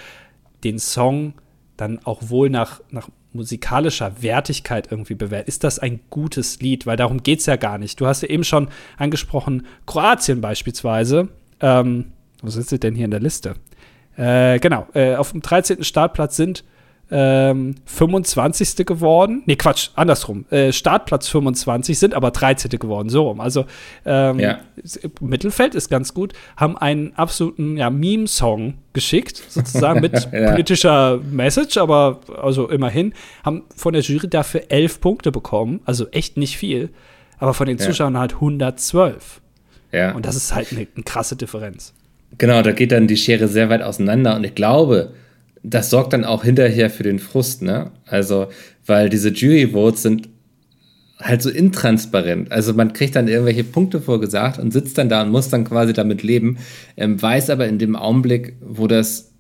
den 0.65 0.79
Song 0.79 1.33
dann 1.77 1.99
auch 2.05 2.29
wohl 2.29 2.51
nach, 2.51 2.81
nach 2.91 3.09
musikalischer 3.33 4.23
Wertigkeit 4.23 4.89
irgendwie 4.91 5.15
bewertet. 5.15 5.49
Ist 5.49 5.65
das 5.65 5.79
ein 5.79 6.01
gutes 6.11 6.61
Lied? 6.61 6.87
Weil 6.87 6.97
darum 6.97 7.23
geht 7.23 7.41
es 7.41 7.47
ja 7.47 7.57
gar 7.57 7.79
nicht. 7.79 8.01
Du 8.01 8.07
hast 8.07 8.23
ja 8.23 8.29
eben 8.29 8.45
schon 8.45 8.69
angesprochen, 8.97 9.67
Kroatien 9.87 10.41
beispielsweise. 10.41 11.29
Ähm, 11.65 12.13
wo 12.43 12.51
sind 12.51 12.69
sie 12.69 12.79
denn 12.79 12.95
hier 12.95 13.07
in 13.07 13.11
der 13.11 13.21
Liste? 13.21 13.55
Äh, 14.17 14.59
genau, 14.61 14.87
äh, 14.95 15.15
auf 15.17 15.33
dem 15.33 15.41
13. 15.41 15.83
Startplatz 15.83 16.37
sind 16.37 16.63
ähm, 17.11 17.75
25. 17.85 18.87
geworden. 18.87 19.43
Nee, 19.47 19.57
Quatsch, 19.57 19.91
andersrum. 19.95 20.47
Äh, 20.51 20.73
Startplatz 20.73 21.29
25 21.29 21.99
sind 21.99 22.15
aber 22.15 22.31
13. 22.31 22.71
geworden, 22.79 23.09
so 23.09 23.29
rum. 23.29 23.41
Also 23.41 23.67
ähm, 24.07 24.39
Ja. 24.39 24.59
Mittelfeld 25.21 25.75
ist 25.75 25.91
ganz 25.91 26.15
gut, 26.15 26.33
haben 26.57 26.77
einen 26.79 27.15
absoluten 27.15 27.77
ja, 27.77 27.91
Meme-Song 27.91 28.75
geschickt, 28.95 29.43
sozusagen 29.49 30.01
mit 30.01 30.29
Ja. 30.33 30.51
politischer 30.51 31.19
Message, 31.31 31.77
aber 31.77 32.21
also 32.41 32.69
immerhin, 32.69 33.13
haben 33.45 33.65
von 33.77 33.93
der 33.93 34.03
Jury 34.03 34.29
dafür 34.29 34.63
elf 34.69 35.01
Punkte 35.01 35.31
bekommen, 35.31 35.81
also 35.85 36.09
echt 36.11 36.37
nicht 36.37 36.57
viel, 36.57 36.91
aber 37.39 37.53
von 37.55 37.67
den. 37.67 37.79
Zuschauern 37.79 38.17
halt 38.19 38.35
112. 38.35 39.41
Ja. 39.95 40.13
Und 40.13 40.27
das 40.27 40.35
ist 40.35 40.55
halt 40.55 40.73
eine, 40.73 40.87
eine 40.95 41.05
krasse 41.05 41.37
Differenz. 41.37 41.93
Genau, 42.37 42.63
da 42.63 42.73
geht 42.73 42.91
dann 42.91 43.07
die 43.07 43.17
Schere 43.17 43.47
sehr 43.47 43.69
weit 43.69 43.83
auseinander 43.83 44.35
und 44.35 44.43
ich 44.43 44.57
glaube, 44.57 45.13
das 45.63 45.89
sorgt 45.89 46.13
dann 46.13 46.25
auch 46.25 46.43
hinterher 46.43 46.91
für 46.91 47.05
den 47.05 47.21
Frust, 47.21 47.63
ne? 47.63 47.93
Also, 48.07 48.49
weil 48.87 49.09
diese 49.09 49.31
Jury-Votes 49.31 50.03
sind 50.03 50.29
halt 51.21 51.43
so 51.43 51.49
intransparent. 51.49 52.51
Also 52.51 52.75
man 52.75 52.93
kriegt 52.93 53.15
dann 53.15 53.29
irgendwelche 53.29 53.63
Punkte 53.63 54.01
vorgesagt 54.01 54.59
und 54.59 54.73
sitzt 54.73 54.99
dann 54.99 55.09
da 55.09 55.23
und 55.23 55.31
muss 55.31 55.49
dann 55.49 55.65
quasi 55.65 55.93
damit 55.93 56.23
leben, 56.23 56.59
ähm, 56.97 57.21
weiß 57.23 57.51
aber 57.51 57.69
in 57.69 57.79
dem 57.79 57.95
Augenblick, 57.95 58.57
wo 58.61 58.89
das 58.89 59.31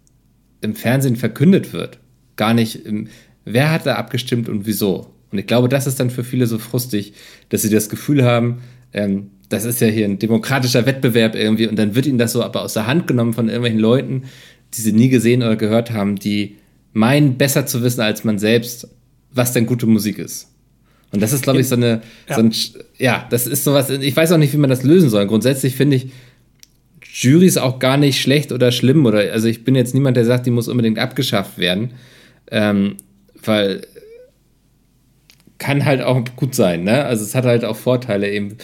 im 0.61 0.77
Fernsehen 0.77 1.17
verkündet 1.17 1.73
wird, 1.73 1.99
gar 2.37 2.55
nicht, 2.55 2.87
im, 2.87 3.09
wer 3.45 3.73
hat 3.73 3.87
da 3.87 3.97
abgestimmt 3.97 4.49
und 4.49 4.67
wieso. 4.67 5.11
Und 5.31 5.38
ich 5.38 5.47
glaube, 5.47 5.69
das 5.69 5.88
ist 5.88 5.99
dann 5.99 6.11
für 6.11 6.25
viele 6.25 6.47
so 6.47 6.59
frustig, 6.59 7.12
dass 7.49 7.62
sie 7.62 7.71
das 7.71 7.88
Gefühl 7.88 8.25
haben, 8.25 8.62
ähm, 8.93 9.31
das 9.48 9.64
ist 9.64 9.80
ja 9.80 9.88
hier 9.88 10.07
ein 10.07 10.18
demokratischer 10.18 10.87
Wettbewerb 10.87 11.35
irgendwie 11.35 11.66
und 11.66 11.78
dann 11.78 11.94
wird 11.94 12.07
ihnen 12.07 12.18
das 12.18 12.33
so 12.33 12.42
aber 12.42 12.62
aus 12.62 12.74
der 12.74 12.87
Hand 12.87 13.07
genommen 13.07 13.33
von 13.33 13.48
irgendwelchen 13.48 13.80
Leuten, 13.80 14.24
die 14.74 14.80
sie 14.80 14.92
nie 14.92 15.09
gesehen 15.09 15.42
oder 15.42 15.57
gehört 15.57 15.90
haben, 15.90 16.16
die 16.16 16.57
meinen, 16.92 17.37
besser 17.37 17.66
zu 17.66 17.83
wissen 17.83 18.00
als 18.00 18.24
man 18.24 18.38
selbst, 18.38 18.88
was 19.33 19.52
denn 19.52 19.66
gute 19.66 19.87
Musik 19.87 20.18
ist. 20.18 20.48
Und 21.12 21.22
das 21.22 21.33
ist, 21.33 21.42
glaube 21.42 21.61
ich, 21.61 21.68
so 21.68 21.76
eine, 21.76 22.02
ja. 22.28 22.35
So 22.35 22.40
ein, 22.40 22.52
ja, 22.98 23.26
das 23.30 23.46
ist 23.46 23.64
sowas, 23.64 23.90
ich 23.90 24.16
weiß 24.16 24.33
auch 24.33 24.38
nicht, 24.38 24.52
wie 24.52 24.59
man 24.59 24.70
das 24.70 24.83
lösen 24.83 25.11
soll. 25.11 25.26
Grundsätzlich 25.26 25.76
finde 25.76 25.96
ich 25.96 26.11
Jurys 27.12 27.57
auch 27.57 27.78
gar 27.78 27.96
nicht 27.96 28.20
schlecht 28.20 28.50
oder 28.50 28.72
schlimm 28.72 29.07
oder, 29.07 29.18
also 29.33 29.46
ich 29.46 29.62
bin 29.62 29.76
jetzt 29.76 29.94
niemand, 29.94 30.16
der 30.16 30.24
sagt, 30.24 30.46
die 30.46 30.50
muss 30.50 30.66
unbedingt 30.66 30.98
abgeschafft 30.98 31.59
werden, 31.59 31.92
ähm, 32.50 32.96
weil 33.44 33.83
kann 35.59 35.85
halt 35.85 36.02
auch 36.02 36.24
gut 36.37 36.54
sein, 36.54 36.83
ne? 36.83 37.04
Also 37.04 37.24
es 37.24 37.35
hat 37.35 37.44
halt 37.44 37.64
auch 37.64 37.76
Vorteile 37.76 38.28
eben, 38.30 38.57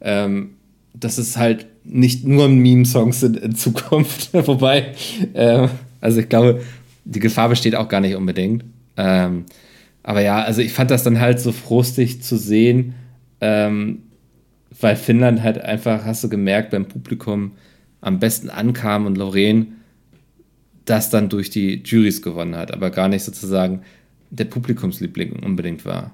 ähm, 0.00 0.50
dass 0.94 1.18
es 1.18 1.36
halt 1.36 1.66
nicht 1.84 2.24
nur 2.24 2.48
Meme-Songs 2.48 3.20
sind 3.20 3.36
in 3.36 3.54
Zukunft, 3.54 4.30
wobei, 4.46 4.92
äh, 5.34 5.68
also 6.00 6.20
ich 6.20 6.28
glaube, 6.28 6.62
die 7.04 7.20
Gefahr 7.20 7.48
besteht 7.48 7.74
auch 7.74 7.88
gar 7.88 8.00
nicht 8.00 8.16
unbedingt. 8.16 8.64
Ähm, 8.96 9.44
aber 10.02 10.20
ja, 10.20 10.42
also 10.42 10.60
ich 10.60 10.72
fand 10.72 10.90
das 10.90 11.02
dann 11.02 11.20
halt 11.20 11.40
so 11.40 11.52
frustig 11.52 12.22
zu 12.22 12.36
sehen, 12.36 12.94
ähm, 13.40 14.02
weil 14.80 14.96
Finnland 14.96 15.42
halt 15.42 15.58
einfach, 15.58 16.04
hast 16.04 16.24
du 16.24 16.28
gemerkt, 16.28 16.70
beim 16.70 16.86
Publikum 16.86 17.52
am 18.00 18.18
besten 18.18 18.50
ankam 18.50 19.06
und 19.06 19.18
Lorraine 19.18 19.66
das 20.84 21.10
dann 21.10 21.28
durch 21.28 21.50
die 21.50 21.82
Juries 21.84 22.22
gewonnen 22.22 22.56
hat, 22.56 22.72
aber 22.72 22.90
gar 22.90 23.08
nicht 23.08 23.24
sozusagen 23.24 23.82
der 24.30 24.44
Publikumsliebling 24.44 25.42
unbedingt 25.44 25.84
war. 25.84 26.12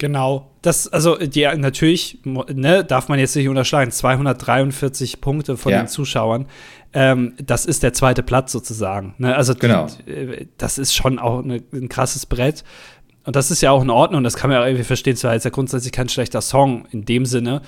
Genau. 0.00 0.50
Das, 0.62 0.88
also, 0.88 1.16
die, 1.16 1.46
natürlich, 1.58 2.20
ne, 2.24 2.82
darf 2.82 3.08
man 3.10 3.18
jetzt 3.18 3.36
nicht 3.36 3.50
unterschlagen. 3.50 3.90
243 3.90 5.20
Punkte 5.20 5.58
von 5.58 5.72
ja. 5.72 5.82
den 5.82 5.88
Zuschauern. 5.88 6.46
Ähm, 6.94 7.34
das 7.36 7.66
ist 7.66 7.82
der 7.82 7.92
zweite 7.92 8.22
Platz 8.22 8.50
sozusagen. 8.50 9.14
Ne? 9.18 9.36
Also, 9.36 9.54
genau. 9.54 9.88
Die, 10.06 10.48
das 10.56 10.78
ist 10.78 10.94
schon 10.94 11.18
auch 11.18 11.44
eine, 11.44 11.62
ein 11.74 11.90
krasses 11.90 12.24
Brett. 12.24 12.64
Und 13.24 13.36
das 13.36 13.50
ist 13.50 13.60
ja 13.60 13.72
auch 13.72 13.82
in 13.82 13.90
Ordnung. 13.90 14.24
Das 14.24 14.36
kann 14.38 14.48
man 14.48 14.58
ja 14.58 14.66
irgendwie 14.66 14.84
verstehen. 14.84 15.16
Zwar 15.16 15.36
ist 15.36 15.44
ja 15.44 15.50
grundsätzlich 15.50 15.92
kein 15.92 16.08
schlechter 16.08 16.40
Song 16.40 16.86
in 16.90 17.04
dem 17.04 17.26
Sinne. 17.26 17.60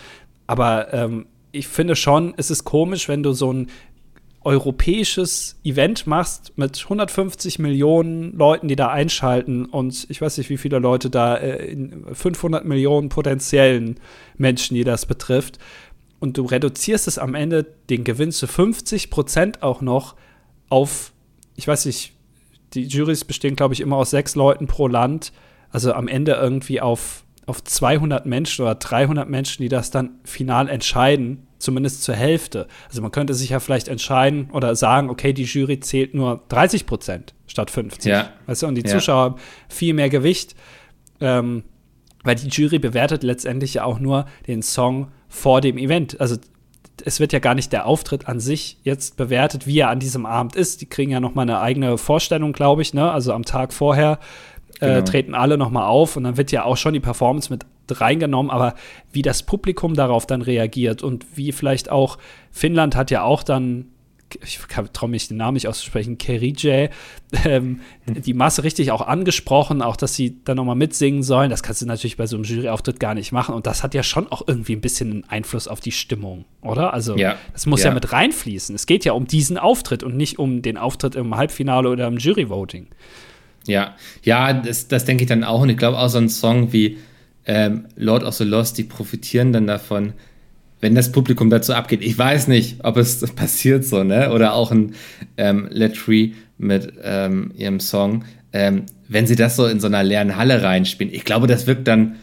Aber 0.46 0.90
ähm, 0.94 1.26
ich 1.50 1.68
finde 1.68 1.96
schon, 1.96 2.32
es 2.38 2.50
ist 2.50 2.64
komisch, 2.64 3.08
wenn 3.08 3.22
du 3.22 3.34
so 3.34 3.52
ein 3.52 3.68
europäisches 4.44 5.58
Event 5.64 6.06
machst 6.06 6.52
mit 6.56 6.82
150 6.82 7.58
Millionen 7.58 8.36
Leuten, 8.36 8.68
die 8.68 8.76
da 8.76 8.88
einschalten 8.88 9.66
und 9.66 10.06
ich 10.08 10.20
weiß 10.20 10.38
nicht, 10.38 10.50
wie 10.50 10.56
viele 10.56 10.78
Leute 10.78 11.10
da, 11.10 11.38
äh, 11.38 11.76
500 12.12 12.64
Millionen 12.64 13.08
potenziellen 13.08 14.00
Menschen, 14.36 14.74
die 14.74 14.84
das 14.84 15.06
betrifft. 15.06 15.58
Und 16.18 16.38
du 16.38 16.44
reduzierst 16.44 17.08
es 17.08 17.18
am 17.18 17.34
Ende 17.34 17.66
den 17.90 18.04
Gewinn 18.04 18.32
zu 18.32 18.46
50 18.46 19.10
Prozent 19.10 19.62
auch 19.62 19.80
noch 19.80 20.14
auf, 20.68 21.12
ich 21.56 21.66
weiß 21.66 21.86
nicht, 21.86 22.12
die 22.74 22.84
Jurys 22.84 23.24
bestehen, 23.24 23.56
glaube 23.56 23.74
ich, 23.74 23.80
immer 23.80 23.96
aus 23.96 24.10
sechs 24.10 24.34
Leuten 24.34 24.66
pro 24.66 24.86
Land. 24.86 25.32
Also 25.70 25.92
am 25.92 26.08
Ende 26.08 26.32
irgendwie 26.32 26.80
auf, 26.80 27.24
auf 27.46 27.62
200 27.62 28.24
Menschen 28.24 28.62
oder 28.62 28.76
300 28.76 29.28
Menschen, 29.28 29.62
die 29.62 29.68
das 29.68 29.90
dann 29.90 30.20
final 30.24 30.68
entscheiden 30.68 31.46
zumindest 31.62 32.02
zur 32.02 32.14
Hälfte. 32.14 32.66
Also 32.88 33.02
man 33.02 33.10
könnte 33.10 33.34
sich 33.34 33.50
ja 33.50 33.60
vielleicht 33.60 33.88
entscheiden 33.88 34.50
oder 34.52 34.74
sagen, 34.74 35.10
okay, 35.10 35.32
die 35.32 35.44
Jury 35.44 35.80
zählt 35.80 36.14
nur 36.14 36.42
30 36.48 36.86
Prozent 36.86 37.34
statt 37.46 37.70
50. 37.70 38.10
Ja. 38.10 38.30
Weißt 38.46 38.62
du, 38.62 38.66
und 38.66 38.74
die 38.74 38.82
ja. 38.82 38.88
Zuschauer 38.88 39.22
haben 39.22 39.36
viel 39.68 39.94
mehr 39.94 40.10
Gewicht, 40.10 40.54
ähm, 41.20 41.64
weil 42.24 42.36
die 42.36 42.48
Jury 42.48 42.78
bewertet 42.78 43.22
letztendlich 43.22 43.74
ja 43.74 43.84
auch 43.84 43.98
nur 43.98 44.26
den 44.46 44.62
Song 44.62 45.08
vor 45.28 45.60
dem 45.60 45.78
Event. 45.78 46.20
Also 46.20 46.36
es 47.04 47.20
wird 47.20 47.32
ja 47.32 47.38
gar 47.38 47.54
nicht 47.54 47.72
der 47.72 47.86
Auftritt 47.86 48.28
an 48.28 48.38
sich 48.38 48.78
jetzt 48.82 49.16
bewertet, 49.16 49.66
wie 49.66 49.78
er 49.78 49.90
an 49.90 49.98
diesem 49.98 50.26
Abend 50.26 50.56
ist. 50.56 50.80
Die 50.80 50.86
kriegen 50.86 51.10
ja 51.10 51.20
noch 51.20 51.34
mal 51.34 51.42
eine 51.42 51.60
eigene 51.60 51.98
Vorstellung, 51.98 52.52
glaube 52.52 52.82
ich, 52.82 52.94
ne? 52.94 53.10
Also 53.10 53.32
am 53.32 53.44
Tag 53.44 53.72
vorher 53.72 54.18
äh, 54.80 54.86
genau. 54.86 55.00
treten 55.02 55.34
alle 55.34 55.58
noch 55.58 55.70
mal 55.70 55.86
auf 55.86 56.16
und 56.16 56.24
dann 56.24 56.36
wird 56.36 56.52
ja 56.52 56.64
auch 56.64 56.76
schon 56.76 56.92
die 56.92 57.00
Performance 57.00 57.52
mit 57.52 57.66
reingenommen, 58.00 58.50
aber 58.50 58.74
wie 59.12 59.22
das 59.22 59.42
Publikum 59.42 59.94
darauf 59.94 60.26
dann 60.26 60.42
reagiert 60.42 61.02
und 61.02 61.26
wie 61.34 61.52
vielleicht 61.52 61.90
auch 61.90 62.18
Finnland 62.50 62.96
hat 62.96 63.10
ja 63.10 63.22
auch 63.22 63.42
dann 63.42 63.86
ich 64.44 64.58
traue 64.92 65.08
mich 65.08 65.28
den 65.28 65.36
Namen 65.36 65.54
nicht 65.54 65.68
auszusprechen, 65.68 66.18
Kerije, 66.18 66.90
ähm, 67.44 67.80
hm. 68.06 68.22
die 68.22 68.34
Masse 68.34 68.64
richtig 68.64 68.90
auch 68.90 69.06
angesprochen, 69.06 69.82
auch 69.82 69.96
dass 69.96 70.14
sie 70.14 70.38
dann 70.44 70.56
nochmal 70.56 70.76
mitsingen 70.76 71.22
sollen. 71.22 71.50
Das 71.50 71.62
kannst 71.62 71.82
du 71.82 71.86
natürlich 71.86 72.16
bei 72.16 72.26
so 72.26 72.36
einem 72.36 72.44
Juryauftritt 72.44 73.00
gar 73.00 73.14
nicht 73.14 73.32
machen. 73.32 73.54
Und 73.54 73.66
das 73.66 73.82
hat 73.82 73.94
ja 73.94 74.02
schon 74.02 74.30
auch 74.30 74.42
irgendwie 74.46 74.74
ein 74.74 74.80
bisschen 74.80 75.10
einen 75.10 75.24
Einfluss 75.24 75.68
auf 75.68 75.80
die 75.80 75.92
Stimmung, 75.92 76.44
oder? 76.60 76.92
Also, 76.92 77.16
ja. 77.16 77.36
das 77.52 77.66
muss 77.66 77.82
ja. 77.82 77.88
ja 77.88 77.94
mit 77.94 78.12
reinfließen. 78.12 78.74
Es 78.74 78.86
geht 78.86 79.04
ja 79.04 79.12
um 79.12 79.26
diesen 79.26 79.58
Auftritt 79.58 80.02
und 80.02 80.16
nicht 80.16 80.38
um 80.38 80.62
den 80.62 80.76
Auftritt 80.76 81.14
im 81.14 81.36
Halbfinale 81.36 81.88
oder 81.88 82.06
im 82.06 82.18
Juryvoting. 82.18 82.88
Ja, 83.66 83.94
ja, 84.24 84.52
das, 84.52 84.88
das 84.88 85.04
denke 85.04 85.24
ich 85.24 85.28
dann 85.28 85.44
auch. 85.44 85.60
Und 85.60 85.68
ich 85.68 85.76
glaube 85.76 85.98
auch 85.98 86.08
so 86.08 86.18
ein 86.18 86.28
Song 86.28 86.72
wie 86.72 86.98
ähm, 87.46 87.86
Lord 87.96 88.22
of 88.22 88.34
the 88.34 88.44
Lost, 88.44 88.78
die 88.78 88.84
profitieren 88.84 89.52
dann 89.52 89.66
davon, 89.66 90.12
wenn 90.80 90.94
das 90.94 91.12
Publikum 91.12 91.50
dazu 91.50 91.74
abgeht. 91.74 92.02
Ich 92.02 92.18
weiß 92.18 92.48
nicht, 92.48 92.84
ob 92.84 92.96
es 92.96 93.20
passiert 93.34 93.84
so, 93.84 94.04
ne? 94.04 94.32
Oder 94.32 94.54
auch 94.54 94.70
ein 94.70 94.94
ähm, 95.36 95.68
Let 95.70 95.96
Free 95.96 96.32
mit 96.58 96.92
ähm, 97.02 97.52
ihrem 97.56 97.80
Song. 97.80 98.24
Ähm, 98.52 98.86
wenn 99.08 99.26
sie 99.26 99.36
das 99.36 99.56
so 99.56 99.66
in 99.66 99.80
so 99.80 99.86
einer 99.86 100.02
leeren 100.02 100.36
Halle 100.36 100.62
reinspielen, 100.62 101.12
ich 101.12 101.24
glaube, 101.24 101.46
das 101.46 101.66
wirkt 101.66 101.88
dann 101.88 102.16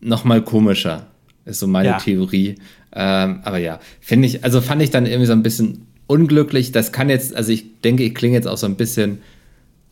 noch 0.00 0.24
mal 0.24 0.42
komischer. 0.42 1.06
Ist 1.44 1.60
so 1.60 1.66
meine 1.66 1.88
ja. 1.88 1.98
Theorie. 1.98 2.56
Ähm, 2.94 3.40
aber 3.42 3.58
ja, 3.58 3.80
finde 4.00 4.28
ich, 4.28 4.44
also 4.44 4.60
fand 4.60 4.82
ich 4.82 4.90
dann 4.90 5.06
irgendwie 5.06 5.26
so 5.26 5.32
ein 5.32 5.42
bisschen 5.42 5.86
unglücklich. 6.06 6.72
Das 6.72 6.92
kann 6.92 7.08
jetzt, 7.08 7.34
also 7.34 7.52
ich 7.52 7.80
denke, 7.80 8.02
ich 8.02 8.14
klinge 8.14 8.34
jetzt 8.34 8.46
auch 8.46 8.56
so 8.56 8.66
ein 8.66 8.76
bisschen 8.76 9.18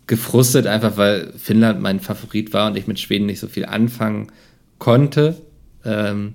gefrustet, 0.06 0.66
einfach 0.66 0.96
weil 0.96 1.32
Finnland 1.36 1.80
mein 1.80 2.00
Favorit 2.00 2.52
war 2.52 2.68
und 2.68 2.76
ich 2.76 2.86
mit 2.86 3.00
Schweden 3.00 3.26
nicht 3.26 3.40
so 3.40 3.48
viel 3.48 3.64
anfangen 3.64 4.28
konnte. 4.82 5.36
Ähm, 5.84 6.34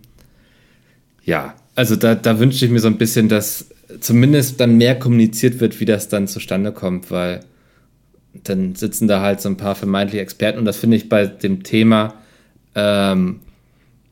ja, 1.26 1.56
also 1.76 1.98
da, 1.98 2.16
da 2.16 2.40
wünsche 2.40 2.64
ich 2.64 2.72
mir 2.72 2.80
so 2.80 2.88
ein 2.88 2.98
bisschen, 2.98 3.28
dass 3.28 3.68
zumindest 4.00 4.62
dann 4.62 4.78
mehr 4.78 4.98
kommuniziert 4.98 5.60
wird, 5.60 5.82
wie 5.82 5.86
das 5.86 6.08
dann 6.08 6.30
zustande 6.30 6.72
kommt, 6.72 7.12
weil 7.12 7.42
dann 8.46 8.76
sitzen 8.76 9.10
da 9.10 9.20
halt 9.20 9.42
so 9.42 9.50
ein 9.50 9.58
paar 9.58 9.76
vermeintliche 9.76 10.22
Experten 10.22 10.60
und 10.60 10.64
das 10.64 10.78
finde 10.78 10.96
ich 10.96 11.10
bei 11.10 11.26
dem 11.26 11.64
Thema 11.64 12.14
ähm, 12.74 13.42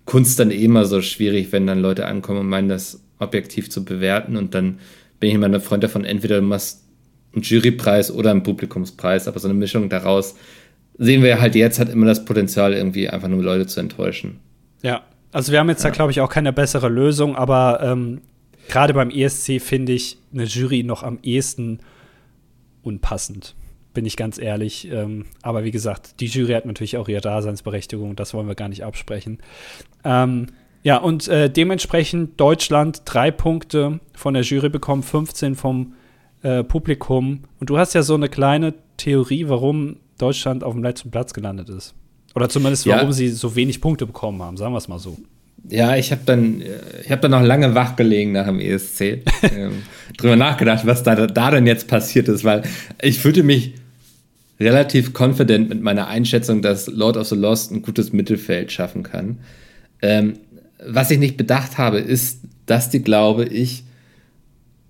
Kunst 0.04 0.38
dann 0.38 0.52
eh 0.52 0.66
immer 0.66 0.84
so 0.84 1.02
schwierig, 1.02 1.54
wenn 1.54 1.66
dann 1.66 1.80
Leute 1.80 2.06
ankommen 2.06 2.42
und 2.42 2.50
meinen, 2.50 2.68
das 2.68 3.00
objektiv 3.20 3.70
zu 3.70 3.86
bewerten 3.86 4.36
und 4.36 4.54
dann 4.54 4.80
bin 5.22 5.30
ich 5.30 5.36
immer 5.36 5.46
ein 5.46 5.62
Freund 5.62 5.82
davon, 5.86 6.04
entweder 6.04 6.42
du 6.42 6.46
machst 6.46 6.84
einen 7.34 7.44
Jurypreis 7.44 8.12
oder 8.12 8.32
einen 8.32 8.44
Publikumspreis, 8.44 9.30
aber 9.30 9.40
so 9.40 9.48
eine 9.48 9.58
Mischung 9.58 9.88
daraus 9.88 10.36
sehen 10.98 11.24
wir 11.24 11.40
halt 11.42 11.56
jetzt, 11.56 11.80
hat 11.80 11.90
immer 11.90 12.06
das 12.06 12.26
Potenzial, 12.26 12.74
irgendwie 12.74 13.10
einfach 13.10 13.28
nur 13.28 13.44
Leute 13.44 13.68
zu 13.68 13.80
enttäuschen. 13.80 14.40
Ja, 14.82 15.04
also 15.32 15.52
wir 15.52 15.60
haben 15.60 15.70
jetzt 15.70 15.84
ja. 15.84 15.90
da, 15.90 15.96
glaube 15.96 16.12
ich, 16.12 16.22
auch 16.22 16.30
keine 16.30 16.54
bessere 16.54 16.90
Lösung, 16.90 17.36
aber 17.36 17.80
ähm, 17.82 18.22
gerade 18.70 18.94
beim 18.94 19.10
ESC 19.10 19.62
finde 19.62 19.94
ich 19.94 20.18
eine 20.34 20.46
Jury 20.46 20.84
noch 20.84 21.04
am 21.04 21.20
ehesten 21.24 21.80
unpassend, 22.84 23.56
bin 23.94 24.06
ich 24.06 24.16
ganz 24.16 24.38
ehrlich. 24.38 24.90
Ähm, 24.92 25.26
aber 25.42 25.64
wie 25.64 25.72
gesagt, 25.72 26.20
die 26.20 26.28
Jury 26.28 26.54
hat 26.54 26.66
natürlich 26.66 26.98
auch 26.98 27.10
ihre 27.10 27.22
Daseinsberechtigung, 27.22 28.16
das 28.16 28.34
wollen 28.34 28.48
wir 28.48 28.56
gar 28.56 28.70
nicht 28.70 28.84
absprechen. 28.84 29.40
Ähm, 30.04 30.48
ja, 30.84 30.98
und 30.98 31.28
äh, 31.28 31.50
dementsprechend 31.50 32.40
Deutschland 32.40 33.02
drei 33.06 33.32
Punkte 33.32 34.00
von 34.14 34.36
der 34.36 34.44
Jury 34.44 34.70
bekommen, 34.70 35.02
15 35.02 35.56
vom 35.56 35.96
äh, 36.44 36.64
Publikum. 36.64 37.46
Und 37.60 37.72
du 37.72 37.80
hast 37.80 37.96
ja 37.96 38.04
so 38.04 38.14
eine 38.14 38.30
kleine 38.30 38.76
Theorie, 38.98 39.50
warum 39.50 39.98
Deutschland 40.18 40.64
auf 40.64 40.74
dem 40.74 40.84
letzten 40.84 41.12
Platz 41.12 41.34
gelandet 41.34 41.70
ist. 41.70 41.94
Oder 42.36 42.50
zumindest, 42.50 42.86
warum 42.88 43.08
ja. 43.08 43.14
sie 43.14 43.30
so 43.30 43.56
wenig 43.56 43.82
Punkte 43.82 44.06
bekommen 44.06 44.42
haben, 44.42 44.58
sagen 44.58 44.74
wir 44.74 44.78
es 44.78 44.88
mal 44.88 45.00
so. 45.00 45.18
Ja, 45.70 45.96
ich 45.96 46.12
habe 46.12 46.22
dann, 46.26 46.62
ich 46.62 47.16
dann 47.16 47.32
noch 47.32 47.42
lange 47.42 47.74
wach 47.74 47.96
gelegen 47.96 48.34
nach 48.34 48.46
dem 48.46 48.60
ESC, 48.60 49.02
ähm, 49.42 49.84
drüber 50.18 50.36
nachgedacht, 50.36 50.86
was 50.86 51.02
da, 51.02 51.16
da 51.28 51.52
denn 51.52 51.66
jetzt 51.66 51.88
passiert 51.88 52.28
ist, 52.28 52.44
weil 52.44 52.64
ich 53.02 53.20
fühlte 53.20 53.42
mich 53.42 53.74
relativ 54.60 55.14
confident 55.18 55.70
mit 55.70 55.82
meiner 55.82 56.08
Einschätzung, 56.08 56.62
dass 56.62 56.88
Lord 56.88 57.18
of 57.18 57.28
the 57.28 57.36
Lost 57.36 57.72
ein 57.72 57.82
gutes 57.82 58.14
Mittelfeld 58.14 58.72
schaffen 58.72 59.04
kann. 59.04 59.40
Ähm, 60.02 60.40
was 60.86 61.12
ich 61.12 61.20
nicht 61.20 61.38
bedacht 61.38 61.78
habe, 61.78 62.00
ist, 62.00 62.42
dass 62.66 62.90
die, 62.90 63.02
glaube 63.02 63.46
ich, 63.46 63.84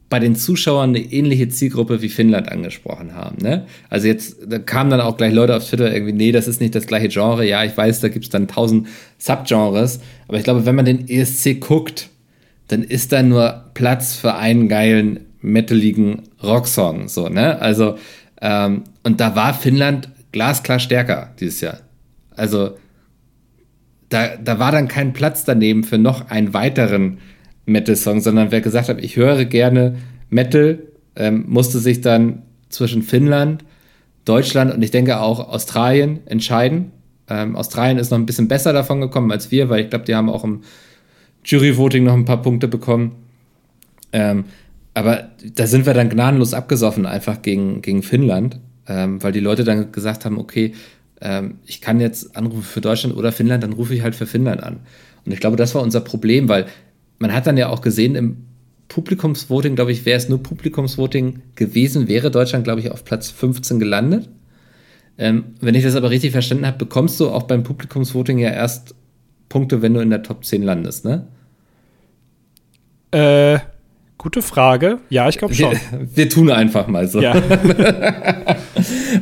bei 0.10 0.20
den 0.20 0.36
Zuschauern 0.36 0.90
eine 0.90 1.00
ähnliche 1.00 1.50
Zielgruppe 1.50 2.02
wie 2.02 2.10
Finnland 2.10 2.50
angesprochen 2.52 3.16
haben. 3.16 3.38
Ne? 3.42 3.66
Also 3.90 4.08
jetzt 4.08 4.38
da 4.48 4.60
kamen 4.60 4.92
dann 4.92 5.02
auch 5.02 5.18
gleich 5.18 5.34
Leute 5.34 5.56
auf 5.56 5.68
Twitter 5.68 5.92
irgendwie, 5.92 6.14
nee, 6.14 6.32
das 6.32 6.48
ist 6.48 6.62
nicht 6.62 6.76
das 6.76 6.86
gleiche 6.86 7.10
Genre. 7.10 7.46
Ja, 7.46 7.64
ich 7.64 7.76
weiß, 7.76 8.02
da 8.02 8.10
gibt 8.10 8.26
es 8.26 8.30
dann 8.30 8.48
tausend 8.48 8.88
Subgenres. 9.18 10.00
Aber 10.28 10.38
ich 10.38 10.44
glaube, 10.44 10.66
wenn 10.66 10.76
man 10.76 10.86
den 10.86 11.10
ESC 11.10 11.60
guckt, 11.60 12.10
dann 12.68 12.84
ist 12.84 13.12
da 13.12 13.24
nur 13.24 13.66
Platz 13.74 14.16
für 14.16 14.36
einen 14.36 14.70
geilen 14.70 15.22
metaligen 15.42 16.24
Rocksong. 16.44 17.08
So, 17.08 17.30
ne? 17.30 17.60
Also, 17.60 17.98
ähm, 18.42 18.84
und 19.04 19.20
da 19.20 19.36
war 19.36 19.54
Finnland 19.54 20.10
glasklar 20.32 20.80
stärker 20.80 21.34
dieses 21.40 21.62
Jahr. 21.62 21.80
Also, 22.36 22.78
da, 24.10 24.38
da 24.38 24.60
war 24.60 24.72
dann 24.72 24.88
kein 24.88 25.14
Platz 25.14 25.46
daneben 25.46 25.84
für 25.84 25.98
noch 25.98 26.30
einen 26.30 26.54
weiteren 26.54 27.20
Metal-Song, 27.66 28.22
sondern 28.22 28.52
wer 28.52 28.62
gesagt 28.62 28.90
hat, 28.90 29.04
ich 29.04 29.16
höre 29.16 29.46
gerne 29.46 29.98
Metal, 30.30 30.80
ähm, 31.16 31.46
musste 31.48 31.80
sich 31.80 32.02
dann 32.02 32.44
zwischen 32.70 33.02
Finnland, 33.02 33.64
Deutschland 34.26 34.74
und 34.74 34.82
ich 34.82 34.92
denke 34.92 35.20
auch 35.20 35.50
Australien 35.50 36.20
entscheiden. 36.26 36.92
Ähm, 37.30 37.56
Australien 37.56 37.98
ist 37.98 38.12
noch 38.12 38.18
ein 38.18 38.26
bisschen 38.26 38.48
besser 38.48 38.74
davon 38.74 39.02
gekommen 39.02 39.32
als 39.32 39.52
wir, 39.52 39.70
weil 39.70 39.84
ich 39.84 39.90
glaube, 39.90 40.06
die 40.06 40.16
haben 40.16 40.30
auch 40.30 40.44
im 40.44 40.62
Jury-Voting 41.44 42.04
noch 42.04 42.14
ein 42.14 42.26
paar 42.26 42.42
Punkte 42.42 42.68
bekommen. 42.68 43.16
Ähm, 44.12 44.46
aber 44.94 45.30
da 45.56 45.68
sind 45.68 45.86
wir 45.86 45.94
dann 45.94 46.10
gnadenlos 46.10 46.54
abgesoffen, 46.54 47.06
einfach 47.06 47.42
gegen, 47.42 47.82
gegen 47.82 48.02
Finnland, 48.02 48.60
ähm, 48.88 49.22
weil 49.22 49.32
die 49.32 49.40
Leute 49.42 49.64
dann 49.64 49.92
gesagt 49.92 50.26
haben, 50.26 50.38
okay, 50.38 50.74
ähm, 51.22 51.56
ich 51.66 51.82
kann 51.82 52.00
jetzt 52.00 52.36
anrufen 52.36 52.64
für 52.64 52.82
Deutschland 52.82 53.16
oder 53.16 53.32
Finnland, 53.32 53.64
dann 53.64 53.74
rufe 53.74 53.94
ich 53.94 54.02
halt 54.02 54.16
für 54.16 54.26
Finnland 54.26 54.64
an. 54.64 54.80
Und 55.26 55.32
ich 55.32 55.40
glaube, 55.40 55.58
das 55.58 55.76
war 55.76 55.82
unser 55.82 56.02
Problem, 56.02 56.50
weil 56.50 56.66
man 57.20 57.34
hat 57.34 57.48
dann 57.48 57.58
ja 57.58 57.70
auch 57.70 57.82
gesehen, 57.82 58.16
im 58.16 58.38
Publikumsvoting, 58.88 59.76
glaube 59.76 59.92
ich, 59.92 60.06
wäre 60.06 60.18
es 60.18 60.30
nur 60.30 60.42
Publikumsvoting 60.42 61.42
gewesen, 61.56 62.08
wäre 62.08 62.32
Deutschland, 62.32 62.64
glaube 62.64 62.80
ich, 62.82 62.92
auf 62.92 63.04
Platz 63.04 63.30
15 63.30 63.80
gelandet. 63.80 64.30
Ähm, 65.18 65.46
wenn 65.62 65.76
ich 65.76 65.84
das 65.84 65.96
aber 65.96 66.10
richtig 66.10 66.32
verstanden 66.32 66.66
habe, 66.66 66.78
bekommst 66.78 67.20
du 67.20 67.30
auch 67.30 67.44
beim 67.44 67.64
Publikumsvoting 67.64 68.38
ja 68.38 68.50
erst 68.50 68.96
Punkte, 69.50 69.82
wenn 69.82 69.94
du 69.94 70.02
in 70.02 70.10
der 70.10 70.24
Top 70.24 70.44
10 70.44 70.64
landest, 70.64 71.06
ne? 71.06 71.28
Äh, 73.12 73.60
gute 74.18 74.42
Frage. 74.42 75.00
Ja, 75.10 75.30
ich 75.30 75.38
glaube 75.38 75.54
schon. 75.54 75.72
Wir, 75.72 75.80
wir, 76.16 76.30
tun 76.30 76.52
einfach 76.52 76.88
mal 76.88 77.08
so. 77.08 77.22
Ja. 77.22 77.36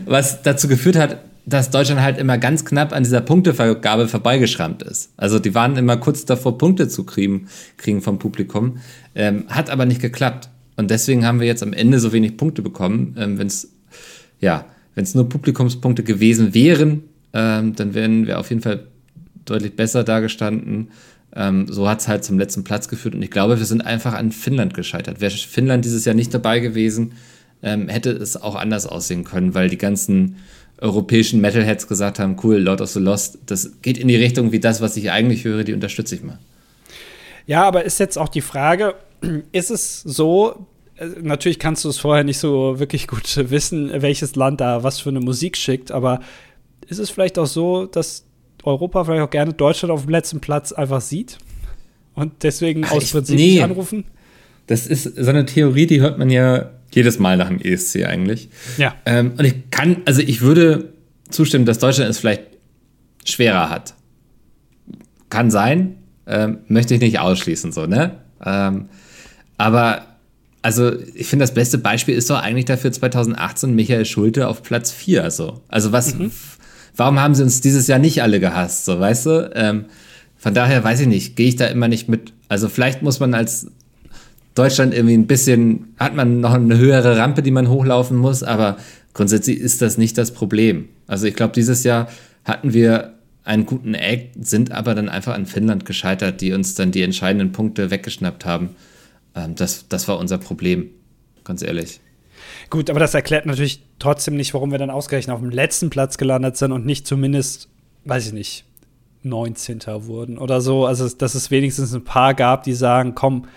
Was 0.05 0.41
dazu 0.41 0.67
geführt 0.67 0.95
hat, 0.95 1.19
dass 1.45 1.69
Deutschland 1.69 2.01
halt 2.01 2.17
immer 2.17 2.37
ganz 2.37 2.63
knapp 2.63 2.93
an 2.93 3.03
dieser 3.03 3.21
Punktevergabe 3.21 4.07
vorbeigeschrammt 4.07 4.81
ist. 4.83 5.11
Also 5.17 5.39
die 5.39 5.53
waren 5.53 5.75
immer 5.75 5.97
kurz 5.97 6.25
davor, 6.25 6.57
Punkte 6.57 6.87
zu 6.87 7.03
kriegen, 7.03 7.47
kriegen 7.77 8.01
vom 8.01 8.19
Publikum. 8.19 8.77
Ähm, 9.15 9.45
hat 9.49 9.69
aber 9.69 9.85
nicht 9.85 10.01
geklappt. 10.01 10.49
Und 10.75 10.89
deswegen 10.89 11.25
haben 11.25 11.39
wir 11.39 11.47
jetzt 11.47 11.61
am 11.61 11.73
Ende 11.73 11.99
so 11.99 12.13
wenig 12.13 12.37
Punkte 12.37 12.61
bekommen. 12.61 13.15
Ähm, 13.17 13.37
wenn 13.37 13.47
es 13.47 13.73
ja, 14.39 14.65
wenn 14.95 15.03
es 15.03 15.15
nur 15.15 15.29
Publikumspunkte 15.29 16.03
gewesen 16.03 16.53
wären, 16.53 17.03
ähm, 17.33 17.75
dann 17.75 17.93
wären 17.93 18.27
wir 18.27 18.39
auf 18.39 18.49
jeden 18.49 18.61
Fall 18.61 18.87
deutlich 19.45 19.75
besser 19.75 20.03
dargestanden. 20.03 20.89
Ähm, 21.35 21.67
so 21.67 21.89
hat 21.89 22.01
es 22.01 22.07
halt 22.07 22.23
zum 22.23 22.37
letzten 22.37 22.63
Platz 22.63 22.87
geführt. 22.87 23.15
Und 23.15 23.21
ich 23.21 23.31
glaube, 23.31 23.57
wir 23.57 23.65
sind 23.65 23.81
einfach 23.81 24.13
an 24.13 24.31
Finnland 24.31 24.73
gescheitert. 24.73 25.19
Wäre 25.19 25.31
Finnland 25.31 25.83
dieses 25.85 26.05
Jahr 26.05 26.15
nicht 26.15 26.33
dabei 26.33 26.59
gewesen, 26.59 27.13
ähm, 27.63 27.87
hätte 27.87 28.11
es 28.11 28.41
auch 28.41 28.55
anders 28.55 28.85
aussehen 28.85 29.23
können, 29.23 29.55
weil 29.55 29.69
die 29.69 29.77
ganzen 29.77 30.35
europäischen 30.83 31.39
Metalheads 31.41 31.87
gesagt 31.87 32.19
haben, 32.19 32.37
cool, 32.43 32.57
Lord 32.57 32.81
of 32.81 32.89
the 32.89 32.99
Lost, 32.99 33.39
das 33.45 33.81
geht 33.81 33.97
in 33.97 34.09
die 34.09 34.15
Richtung 34.15 34.51
wie 34.51 34.59
das, 34.59 34.81
was 34.81 34.97
ich 34.97 35.11
eigentlich 35.11 35.45
höre, 35.45 35.63
die 35.63 35.73
unterstütze 35.73 36.15
ich 36.15 36.23
mal. 36.23 36.37
Ja, 37.47 37.63
aber 37.63 37.83
ist 37.83 37.99
jetzt 37.99 38.17
auch 38.17 38.29
die 38.29 38.41
Frage, 38.41 38.95
ist 39.51 39.71
es 39.71 40.01
so, 40.01 40.67
äh, 40.97 41.07
natürlich 41.21 41.57
kannst 41.57 41.85
du 41.85 41.89
es 41.89 41.97
vorher 41.97 42.23
nicht 42.23 42.37
so 42.37 42.79
wirklich 42.79 43.07
gut 43.07 43.23
wissen, 43.49 43.91
welches 44.01 44.35
Land 44.35 44.61
da 44.61 44.83
was 44.83 44.99
für 44.99 45.09
eine 45.09 45.21
Musik 45.21 45.57
schickt, 45.57 45.91
aber 45.91 46.19
ist 46.87 46.99
es 46.99 47.09
vielleicht 47.09 47.39
auch 47.39 47.47
so, 47.47 47.85
dass 47.85 48.25
Europa 48.63 49.05
vielleicht 49.05 49.23
auch 49.23 49.29
gerne 49.29 49.53
Deutschland 49.53 49.91
auf 49.91 50.01
dem 50.01 50.11
letzten 50.11 50.41
Platz 50.41 50.73
einfach 50.73 51.01
sieht 51.01 51.37
und 52.13 52.43
deswegen 52.43 52.83
Ach, 52.85 52.91
aus 52.91 53.11
Prinzip 53.11 53.37
nee. 53.37 53.61
anrufen? 53.61 54.03
Das 54.67 54.87
ist 54.87 55.03
so 55.03 55.29
eine 55.29 55.45
Theorie, 55.45 55.87
die 55.87 56.01
hört 56.01 56.17
man 56.17 56.29
ja 56.29 56.71
jedes 56.95 57.19
Mal 57.19 57.37
nach 57.37 57.47
dem 57.47 57.59
ESC 57.59 58.05
eigentlich. 58.05 58.49
Ja. 58.77 58.95
Ähm, 59.05 59.33
und 59.37 59.45
ich 59.45 59.69
kann, 59.71 59.97
also 60.05 60.21
ich 60.21 60.41
würde 60.41 60.93
zustimmen, 61.29 61.65
dass 61.65 61.79
Deutschland 61.79 62.09
es 62.09 62.19
vielleicht 62.19 62.43
schwerer 63.25 63.69
hat. 63.69 63.93
Kann 65.29 65.51
sein, 65.51 65.95
ähm, 66.27 66.59
möchte 66.67 66.93
ich 66.93 67.01
nicht 67.01 67.19
ausschließen, 67.19 67.71
so, 67.71 67.85
ne? 67.85 68.17
Ähm, 68.45 68.89
aber, 69.57 70.05
also, 70.61 70.91
ich 71.15 71.27
finde, 71.27 71.43
das 71.43 71.53
beste 71.53 71.77
Beispiel 71.77 72.15
ist 72.15 72.29
doch 72.29 72.41
eigentlich 72.41 72.65
dafür 72.65 72.91
2018 72.91 73.73
Michael 73.75 74.05
Schulte 74.05 74.47
auf 74.47 74.63
Platz 74.63 74.91
4, 74.91 75.31
so. 75.31 75.61
Also, 75.67 75.91
was, 75.91 76.15
mhm. 76.15 76.31
warum 76.95 77.19
haben 77.19 77.35
sie 77.35 77.43
uns 77.43 77.61
dieses 77.61 77.87
Jahr 77.87 77.99
nicht 77.99 78.21
alle 78.21 78.39
gehasst, 78.39 78.85
so, 78.85 78.99
weißt 78.99 79.25
du? 79.25 79.51
Ähm, 79.55 79.85
von 80.37 80.53
daher 80.53 80.83
weiß 80.83 81.01
ich 81.01 81.07
nicht, 81.07 81.35
gehe 81.35 81.47
ich 81.47 81.55
da 81.55 81.67
immer 81.67 81.87
nicht 81.87 82.09
mit. 82.09 82.33
Also, 82.49 82.69
vielleicht 82.69 83.01
muss 83.01 83.19
man 83.19 83.33
als 83.33 83.67
Deutschland 84.55 84.93
irgendwie 84.93 85.15
ein 85.15 85.27
bisschen, 85.27 85.95
hat 85.99 86.15
man 86.15 86.39
noch 86.39 86.53
eine 86.53 86.77
höhere 86.77 87.17
Rampe, 87.17 87.41
die 87.41 87.51
man 87.51 87.69
hochlaufen 87.69 88.17
muss, 88.17 88.43
aber 88.43 88.77
grundsätzlich 89.13 89.59
ist 89.59 89.81
das 89.81 89.97
nicht 89.97 90.17
das 90.17 90.31
Problem. 90.31 90.89
Also 91.07 91.27
ich 91.27 91.35
glaube, 91.35 91.53
dieses 91.53 91.83
Jahr 91.83 92.07
hatten 92.43 92.73
wir 92.73 93.13
einen 93.43 93.65
guten 93.65 93.93
Act, 93.93 94.45
sind 94.45 94.71
aber 94.71 94.95
dann 94.95 95.09
einfach 95.09 95.33
an 95.33 95.45
Finnland 95.45 95.85
gescheitert, 95.85 96.41
die 96.41 96.53
uns 96.53 96.75
dann 96.75 96.91
die 96.91 97.01
entscheidenden 97.01 97.51
Punkte 97.51 97.91
weggeschnappt 97.91 98.45
haben. 98.45 98.75
Ähm, 99.35 99.55
das, 99.55 99.87
das 99.89 100.07
war 100.07 100.17
unser 100.17 100.37
Problem, 100.37 100.89
ganz 101.43 101.61
ehrlich. 101.61 101.99
Gut, 102.69 102.89
aber 102.89 102.99
das 102.99 103.13
erklärt 103.13 103.45
natürlich 103.45 103.83
trotzdem 103.99 104.35
nicht, 104.35 104.53
warum 104.53 104.71
wir 104.71 104.77
dann 104.77 104.89
ausgerechnet 104.89 105.33
auf 105.33 105.41
dem 105.41 105.49
letzten 105.49 105.89
Platz 105.89 106.17
gelandet 106.17 106.57
sind 106.57 106.71
und 106.71 106.85
nicht 106.85 107.07
zumindest, 107.07 107.69
weiß 108.05 108.27
ich 108.27 108.33
nicht, 108.33 108.65
19. 109.23 109.81
wurden 110.05 110.37
oder 110.37 110.61
so. 110.61 110.85
Also, 110.85 111.07
dass 111.09 111.35
es 111.35 111.51
wenigstens 111.51 111.93
ein 111.93 112.03
paar 112.03 112.33
gab, 112.33 112.63
die 112.63 112.73
sagen, 112.73 113.15
komm, 113.15 113.47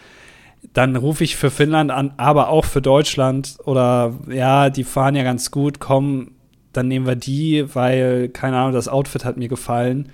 dann 0.73 0.97
rufe 0.97 1.25
ich 1.25 1.37
für 1.37 1.51
Finnland 1.51 1.91
an, 1.91 2.13
aber 2.17 2.49
auch 2.49 2.65
für 2.65 2.83
Deutschland 2.83 3.57
oder 3.65 4.15
ja, 4.29 4.71
die 4.71 4.85
fahren 4.85 5.17
ja 5.17 5.23
ganz 5.23 5.51
gut, 5.51 5.81
komm, 5.81 6.33
dann 6.73 6.89
nehmen 6.89 7.07
wir 7.07 7.17
die, 7.17 7.75
weil, 7.75 8.29
keine 8.29 8.59
Ahnung, 8.59 8.73
das 8.73 8.89
Outfit 8.89 9.25
hat 9.25 9.37
mir 9.37 9.49
gefallen. 9.49 10.11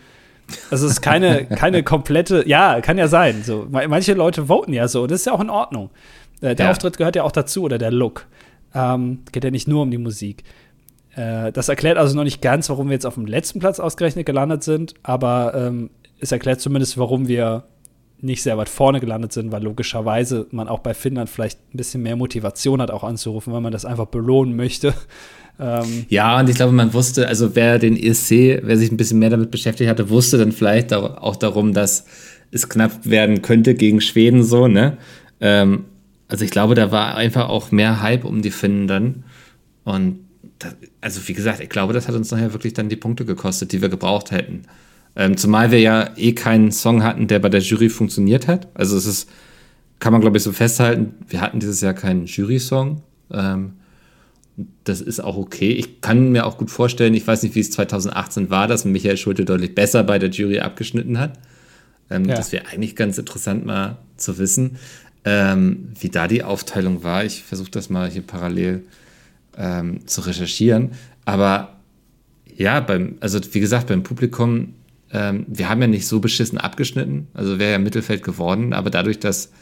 Also 0.70 0.86
es 0.86 0.92
ist 0.92 1.00
keine, 1.00 1.46
keine 1.56 1.82
komplette, 1.82 2.46
ja, 2.46 2.80
kann 2.80 2.98
ja 2.98 3.08
sein. 3.08 3.42
So. 3.42 3.66
Manche 3.70 4.14
Leute 4.14 4.48
voten 4.48 4.72
ja 4.72 4.88
so, 4.88 5.06
das 5.06 5.20
ist 5.20 5.26
ja 5.26 5.32
auch 5.32 5.40
in 5.40 5.50
Ordnung. 5.50 5.90
Äh, 6.40 6.54
der 6.54 6.66
ja. 6.66 6.72
Auftritt 6.72 6.98
gehört 6.98 7.16
ja 7.16 7.22
auch 7.24 7.32
dazu 7.32 7.62
oder 7.62 7.78
der 7.78 7.90
Look. 7.90 8.26
Ähm, 8.74 9.20
geht 9.32 9.44
ja 9.44 9.50
nicht 9.50 9.68
nur 9.68 9.82
um 9.82 9.90
die 9.90 9.98
Musik. 9.98 10.44
Äh, 11.14 11.52
das 11.52 11.68
erklärt 11.68 11.98
also 11.98 12.16
noch 12.16 12.24
nicht 12.24 12.40
ganz, 12.40 12.68
warum 12.70 12.88
wir 12.88 12.94
jetzt 12.94 13.06
auf 13.06 13.14
dem 13.14 13.26
letzten 13.26 13.60
Platz 13.60 13.80
ausgerechnet 13.80 14.26
gelandet 14.26 14.62
sind, 14.62 14.94
aber 15.02 15.54
ähm, 15.54 15.90
es 16.20 16.32
erklärt 16.32 16.60
zumindest, 16.60 16.96
warum 16.98 17.28
wir 17.28 17.64
nicht 18.22 18.42
sehr 18.42 18.56
weit 18.56 18.68
vorne 18.68 19.00
gelandet 19.00 19.32
sind, 19.32 19.52
weil 19.52 19.62
logischerweise 19.62 20.46
man 20.52 20.68
auch 20.68 20.78
bei 20.78 20.94
Finnland 20.94 21.28
vielleicht 21.28 21.58
ein 21.74 21.76
bisschen 21.76 22.02
mehr 22.02 22.16
Motivation 22.16 22.80
hat, 22.80 22.90
auch 22.90 23.04
anzurufen, 23.04 23.52
weil 23.52 23.60
man 23.60 23.72
das 23.72 23.84
einfach 23.84 24.06
belohnen 24.06 24.56
möchte. 24.56 24.94
Ähm 25.60 26.06
ja, 26.08 26.40
und 26.40 26.48
ich 26.48 26.56
glaube, 26.56 26.72
man 26.72 26.94
wusste, 26.94 27.28
also 27.28 27.54
wer 27.54 27.78
den 27.78 27.94
ESC, 27.94 28.62
wer 28.62 28.78
sich 28.78 28.90
ein 28.90 28.96
bisschen 28.96 29.18
mehr 29.18 29.28
damit 29.28 29.50
beschäftigt 29.50 29.90
hatte, 29.90 30.08
wusste 30.08 30.38
dann 30.38 30.50
vielleicht 30.50 30.94
auch 30.94 31.36
darum, 31.36 31.74
dass 31.74 32.06
es 32.50 32.68
knapp 32.68 33.04
werden 33.04 33.42
könnte 33.42 33.74
gegen 33.74 34.00
Schweden 34.00 34.44
so, 34.44 34.66
ne? 34.66 34.96
Ähm, 35.40 35.84
also 36.28 36.44
ich 36.44 36.50
glaube, 36.50 36.74
da 36.74 36.90
war 36.90 37.16
einfach 37.16 37.50
auch 37.50 37.70
mehr 37.70 38.00
Hype 38.00 38.24
um 38.24 38.40
die 38.40 38.50
Finnen 38.50 38.86
dann. 38.86 39.24
Und 39.84 40.20
das, 40.58 40.74
also 41.02 41.28
wie 41.28 41.34
gesagt, 41.34 41.60
ich 41.60 41.68
glaube, 41.68 41.92
das 41.92 42.08
hat 42.08 42.14
uns 42.14 42.30
nachher 42.30 42.54
wirklich 42.54 42.72
dann 42.72 42.88
die 42.88 42.96
Punkte 42.96 43.24
gekostet, 43.26 43.72
die 43.72 43.82
wir 43.82 43.90
gebraucht 43.90 44.30
hätten. 44.30 44.62
Ähm, 45.14 45.36
zumal 45.36 45.70
wir 45.70 45.80
ja 45.80 46.10
eh 46.16 46.32
keinen 46.32 46.72
Song 46.72 47.02
hatten, 47.02 47.26
der 47.26 47.38
bei 47.38 47.48
der 47.48 47.60
Jury 47.60 47.88
funktioniert 47.88 48.48
hat. 48.48 48.68
Also 48.74 48.96
es 48.96 49.06
ist, 49.06 49.28
kann 49.98 50.12
man 50.12 50.20
glaube 50.20 50.38
ich 50.38 50.42
so 50.42 50.52
festhalten, 50.52 51.14
wir 51.28 51.40
hatten 51.40 51.60
dieses 51.60 51.80
Jahr 51.80 51.94
keinen 51.94 52.26
Jury-Song. 52.26 53.02
Ähm, 53.30 53.74
das 54.84 55.00
ist 55.00 55.20
auch 55.20 55.36
okay. 55.36 55.70
Ich 55.70 56.00
kann 56.00 56.32
mir 56.32 56.46
auch 56.46 56.58
gut 56.58 56.70
vorstellen, 56.70 57.14
ich 57.14 57.26
weiß 57.26 57.42
nicht, 57.42 57.54
wie 57.54 57.60
es 57.60 57.70
2018 57.70 58.50
war, 58.50 58.66
dass 58.66 58.84
Michael 58.84 59.16
Schulte 59.16 59.44
deutlich 59.44 59.74
besser 59.74 60.02
bei 60.04 60.18
der 60.18 60.30
Jury 60.30 60.60
abgeschnitten 60.60 61.18
hat. 61.18 61.38
Ähm, 62.10 62.24
ja. 62.26 62.34
Das 62.34 62.52
wäre 62.52 62.66
eigentlich 62.66 62.96
ganz 62.96 63.18
interessant 63.18 63.64
mal 63.64 63.98
zu 64.16 64.38
wissen, 64.38 64.76
ähm, 65.24 65.88
wie 65.98 66.08
da 66.08 66.28
die 66.28 66.42
Aufteilung 66.42 67.02
war. 67.02 67.24
Ich 67.24 67.42
versuche 67.42 67.70
das 67.70 67.88
mal 67.88 68.10
hier 68.10 68.22
parallel 68.22 68.84
ähm, 69.56 70.06
zu 70.06 70.22
recherchieren. 70.22 70.92
Aber 71.24 71.76
ja, 72.54 72.80
beim, 72.80 73.16
also 73.20 73.40
wie 73.52 73.60
gesagt, 73.60 73.86
beim 73.86 74.02
Publikum 74.02 74.74
ähm, 75.12 75.46
wir 75.48 75.68
haben 75.68 75.80
ja 75.80 75.86
nicht 75.86 76.06
so 76.06 76.20
beschissen 76.20 76.58
abgeschnitten, 76.58 77.28
also 77.34 77.58
wäre 77.58 77.72
ja 77.72 77.78
Mittelfeld 77.78 78.22
geworden, 78.22 78.72
aber 78.72 78.90
dadurch, 78.90 79.18
dass 79.18 79.52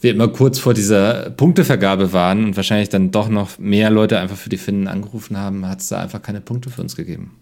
wir 0.00 0.12
immer 0.12 0.28
kurz 0.28 0.58
vor 0.58 0.74
dieser 0.74 1.30
Punktevergabe 1.30 2.12
waren 2.12 2.44
und 2.44 2.56
wahrscheinlich 2.56 2.88
dann 2.88 3.10
doch 3.10 3.28
noch 3.28 3.58
mehr 3.58 3.90
Leute 3.90 4.18
einfach 4.18 4.36
für 4.36 4.48
die 4.48 4.56
Finnen 4.56 4.86
angerufen 4.86 5.36
haben, 5.36 5.66
hat 5.66 5.80
es 5.80 5.88
da 5.88 6.00
einfach 6.00 6.22
keine 6.22 6.40
Punkte 6.40 6.70
für 6.70 6.82
uns 6.82 6.94
gegeben. 6.94 7.36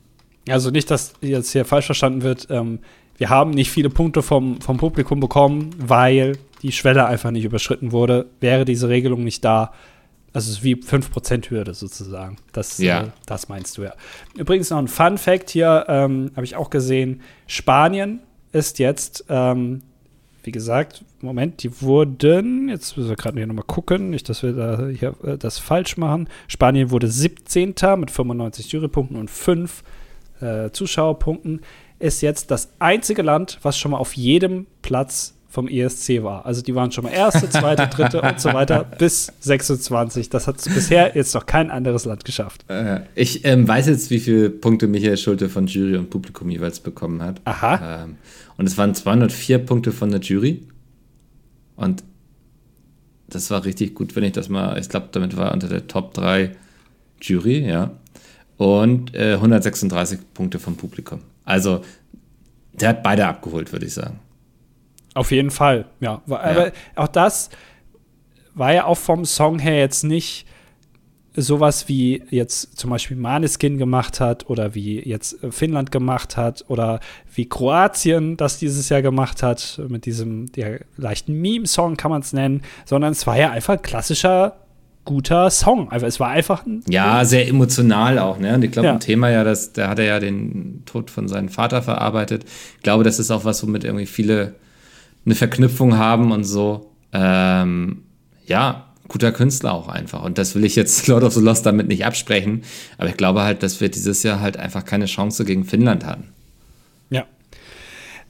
Also 0.49 0.71
nicht, 0.71 0.91
dass 0.91 1.13
jetzt 1.21 1.51
hier 1.51 1.65
falsch 1.65 1.87
verstanden 1.87 2.23
wird. 2.23 2.47
Ähm, 2.51 2.79
wir 3.19 3.31
haben 3.31 3.51
nicht 3.51 3.71
viele 3.71 3.91
Punkte 3.91 4.23
vom, 4.23 4.61
vom 4.61 4.79
Publikum 4.79 5.21
bekommen, 5.21 5.71
weil 5.79 6.39
die 6.63 6.73
Schwelle 6.73 7.07
einfach 7.07 7.31
nicht 7.31 7.45
überschritten 7.45 7.93
wurde. 7.93 8.27
Wäre 8.41 8.65
diese 8.65 8.89
Regelung 8.89 9.25
nicht 9.25 9.45
da, 9.45 9.73
also 10.37 10.51
es 10.51 10.59
ist 10.59 10.65
wie 10.65 10.75
5% 10.77 11.51
Hürde 11.51 11.75
sozusagen. 11.75 12.37
Das, 12.53 12.79
Ja. 12.79 13.03
äh, 13.03 13.07
das 13.27 13.49
meinst 13.49 13.77
du 13.79 13.83
ja. 13.83 13.95
Übrigens 14.37 14.71
noch 14.71 14.79
ein 14.79 14.89
Fun 14.89 15.19
Fact 15.19 15.51
hier, 15.51 15.85
ähm, 15.89 16.31
habe 16.37 16.45
ich 16.45 16.55
auch 16.57 16.71
gesehen. 16.71 17.23
Spanien 17.47 18.21
ist 18.53 18.79
jetzt, 18.79 19.25
ähm, 19.29 19.83
wie 20.43 20.53
gesagt, 20.53 21.05
Moment, 21.21 21.63
die 21.65 21.83
wurden, 21.83 22.69
jetzt 22.69 22.97
müssen 22.97 23.09
wir 23.09 23.17
gerade 23.17 23.37
hier 23.37 23.47
nochmal 23.47 23.65
gucken, 23.67 24.11
nicht, 24.11 24.29
dass 24.29 24.43
wir 24.43 24.53
da 24.53 24.87
hier 24.89 25.15
äh, 25.25 25.37
das 25.39 25.59
falsch 25.59 25.97
machen. 25.97 26.29
Spanien 26.47 26.91
wurde 26.91 27.09
17. 27.09 27.75
mit 27.97 28.11
95 28.11 28.71
Jurypunkten 28.71 29.17
und 29.17 29.31
5 29.31 29.83
äh, 30.41 30.71
Zuschauerpunkten. 30.71 31.63
Ist 31.99 32.21
jetzt 32.21 32.51
das 32.51 32.71
einzige 32.79 33.23
Land, 33.23 33.59
was 33.63 33.79
schon 33.79 33.93
mal 33.93 33.99
auf 33.99 34.13
jedem 34.15 34.67
Platz 34.83 35.35
vom 35.49 35.69
ESC 35.69 36.23
war. 36.23 36.45
Also 36.45 36.63
die 36.63 36.75
waren 36.75 36.93
schon 36.93 37.05
mal 37.05 37.11
erste, 37.11 37.49
zweite, 37.49 37.87
dritte 37.87 38.21
und 38.21 38.41
so 38.41 38.53
weiter 38.53 38.85
bis 38.99 39.33
26. 39.41 40.29
Das 40.29 40.47
hat 40.47 40.57
bisher 40.63 41.17
jetzt 41.17 41.35
noch 41.35 41.47
kein 41.47 41.71
anderes 41.71 42.05
Land 42.05 42.25
geschafft. 42.25 42.65
Äh, 42.69 43.01
ich 43.15 43.45
ähm, 43.45 43.67
weiß 43.67 43.87
jetzt, 43.87 44.11
wie 44.11 44.19
viele 44.19 44.51
Punkte 44.51 44.87
Michael 44.87 45.17
Schulte 45.17 45.49
von 45.49 45.67
Jury 45.67 45.97
und 45.97 46.11
Publikum 46.11 46.51
jeweils 46.51 46.81
bekommen 46.81 47.23
hat. 47.23 47.41
Aha. 47.45 48.05
Ähm, 48.05 48.17
und 48.57 48.67
es 48.67 48.77
waren 48.77 48.95
204 48.95 49.59
Punkte 49.59 49.93
von 49.93 50.11
der 50.11 50.21
Jury. 50.21 50.67
Und 51.77 52.03
das 53.29 53.51
war 53.51 53.65
richtig 53.65 53.95
gut, 53.95 54.17
wenn 54.17 54.25
ich 54.25 54.33
das 54.33 54.49
mal, 54.49 54.79
ich 54.79 54.89
glaube, 54.89 55.09
damit 55.13 55.37
war 55.37 55.49
er 55.49 55.55
unter 55.55 55.69
der 55.69 55.87
Top 55.87 56.15
3 56.15 56.53
Jury, 57.21 57.67
ja. 57.67 57.93
Und 58.57 59.15
äh, 59.15 59.35
136 59.35 60.19
Punkte 60.33 60.59
vom 60.59 60.77
Publikum. 60.77 61.21
Also, 61.45 61.83
der 62.73 62.91
hat 62.91 63.03
beide 63.03 63.27
abgeholt, 63.27 63.73
würde 63.73 63.87
ich 63.87 63.95
sagen. 63.95 64.19
Auf 65.17 65.31
jeden 65.31 65.51
Fall, 65.51 65.87
ja. 66.01 66.23
Aber 66.29 66.73
auch 66.95 67.09
das 67.09 67.51
war 68.55 68.73
ja 68.73 68.85
auch 68.85 68.99
vom 68.99 69.25
Song 69.25 69.59
her 69.59 69.79
jetzt 69.79 70.05
nicht 70.05 70.47
sowas 71.39 71.89
wie 71.89 72.23
jetzt 72.31 72.79
zum 72.79 72.91
Beispiel 72.91 73.17
Maneskin 73.17 73.77
gemacht 73.77 74.21
hat 74.21 74.49
oder 74.49 74.75
wie 74.75 75.01
jetzt 75.07 75.43
äh, 75.45 75.51
Finnland 75.53 75.93
gemacht 75.93 76.37
hat 76.37 76.65
oder 76.69 77.01
wie 77.35 77.47
Kroatien 77.47 78.37
das 78.39 78.59
dieses 78.59 78.89
Jahr 78.89 79.03
gemacht 79.03 79.43
hat 79.43 79.81
mit 79.89 80.07
diesem 80.07 80.51
der 80.53 80.81
leichten 80.97 81.35
Meme-Song 81.35 81.97
kann 81.99 82.11
man 82.11 82.23
es 82.23 82.33
nennen, 82.33 82.63
sondern 82.87 83.13
es 83.13 83.27
war 83.27 83.37
ja 83.39 83.51
einfach 83.51 83.75
ein 83.75 83.83
klassischer 83.83 84.57
guter 85.05 85.51
Song. 85.51 85.91
Also 85.91 86.07
es 86.07 86.19
war 86.19 86.31
einfach 86.31 86.65
ein 86.67 86.83
Ja, 86.89 87.25
sehr 87.25 87.47
emotional 87.47 88.19
auch, 88.19 88.39
ne? 88.39 88.55
Und 88.55 88.65
ich 88.65 88.71
glaube, 88.73 88.89
Ja. 88.89 88.93
ein 88.95 89.01
Thema 89.01 89.31
ja, 89.31 89.45
das, 89.45 89.73
da 89.75 89.89
hat 89.89 89.99
er 89.99 90.07
ja 90.07 90.19
den 90.19 90.83
Tod 90.87 91.11
von 91.11 91.29
seinem 91.29 91.49
Vater 91.51 91.83
verarbeitet. 91.83 92.45
Ich 92.79 92.83
glaube, 92.83 93.05
das 93.05 93.19
ist 93.19 93.31
auch 93.31 93.45
was, 93.45 93.63
womit 93.63 93.85
irgendwie 93.85 94.07
viele 94.07 94.55
eine 95.27 95.35
Verknüpfung 95.35 95.99
haben 95.99 96.33
und 96.33 96.45
so. 96.45 96.91
Ähm, 97.13 98.05
ja, 98.47 98.87
guter 99.09 99.33
Künstler 99.33 99.75
auch 99.75 99.89
einfach. 99.89 100.23
Und 100.25 100.39
das 100.39 100.55
will 100.55 100.65
ich 100.65 100.77
jetzt 100.77 101.07
Lord 101.09 101.25
of 101.25 101.35
the 101.35 101.41
Lost 101.41 101.67
damit 101.67 101.89
nicht 101.89 102.07
absprechen. 102.07 102.63
Aber 102.97 103.09
ich 103.09 103.17
glaube 103.17 103.43
halt, 103.43 103.63
dass 103.63 103.81
wir 103.81 103.89
dieses 103.89 104.23
Jahr 104.23 104.41
halt 104.41 104.57
einfach 104.57 104.85
keine 104.85 105.07
Chance 105.07 105.45
gegen 105.45 105.65
Finnland 105.65 106.07
hatten. 106.07 106.29
Ja. 107.11 107.25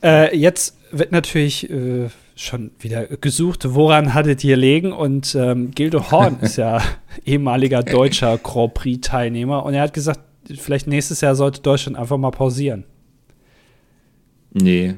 Äh, 0.03 0.36
jetzt 0.36 0.76
wird 0.90 1.12
natürlich 1.12 1.70
äh, 1.70 2.09
schon 2.34 2.70
wieder 2.78 3.07
gesucht, 3.07 3.66
woran 3.74 4.14
hattet 4.14 4.44
ihr 4.44 4.57
legen? 4.57 4.92
Und 4.92 5.34
ähm, 5.34 5.70
Gildo 5.72 6.11
Horn 6.11 6.38
ist 6.40 6.57
ja 6.57 6.82
ehemaliger 7.24 7.82
deutscher 7.82 8.38
Grand 8.38 8.74
Prix-Teilnehmer 8.74 9.64
und 9.64 9.74
er 9.74 9.82
hat 9.82 9.94
gesagt, 9.94 10.20
vielleicht 10.55 10.86
nächstes 10.86 11.20
Jahr 11.22 11.34
sollte 11.34 11.61
Deutschland 11.61 11.99
einfach 11.99 12.18
mal 12.18 12.30
pausieren. 12.30 12.84
Nee. 14.53 14.94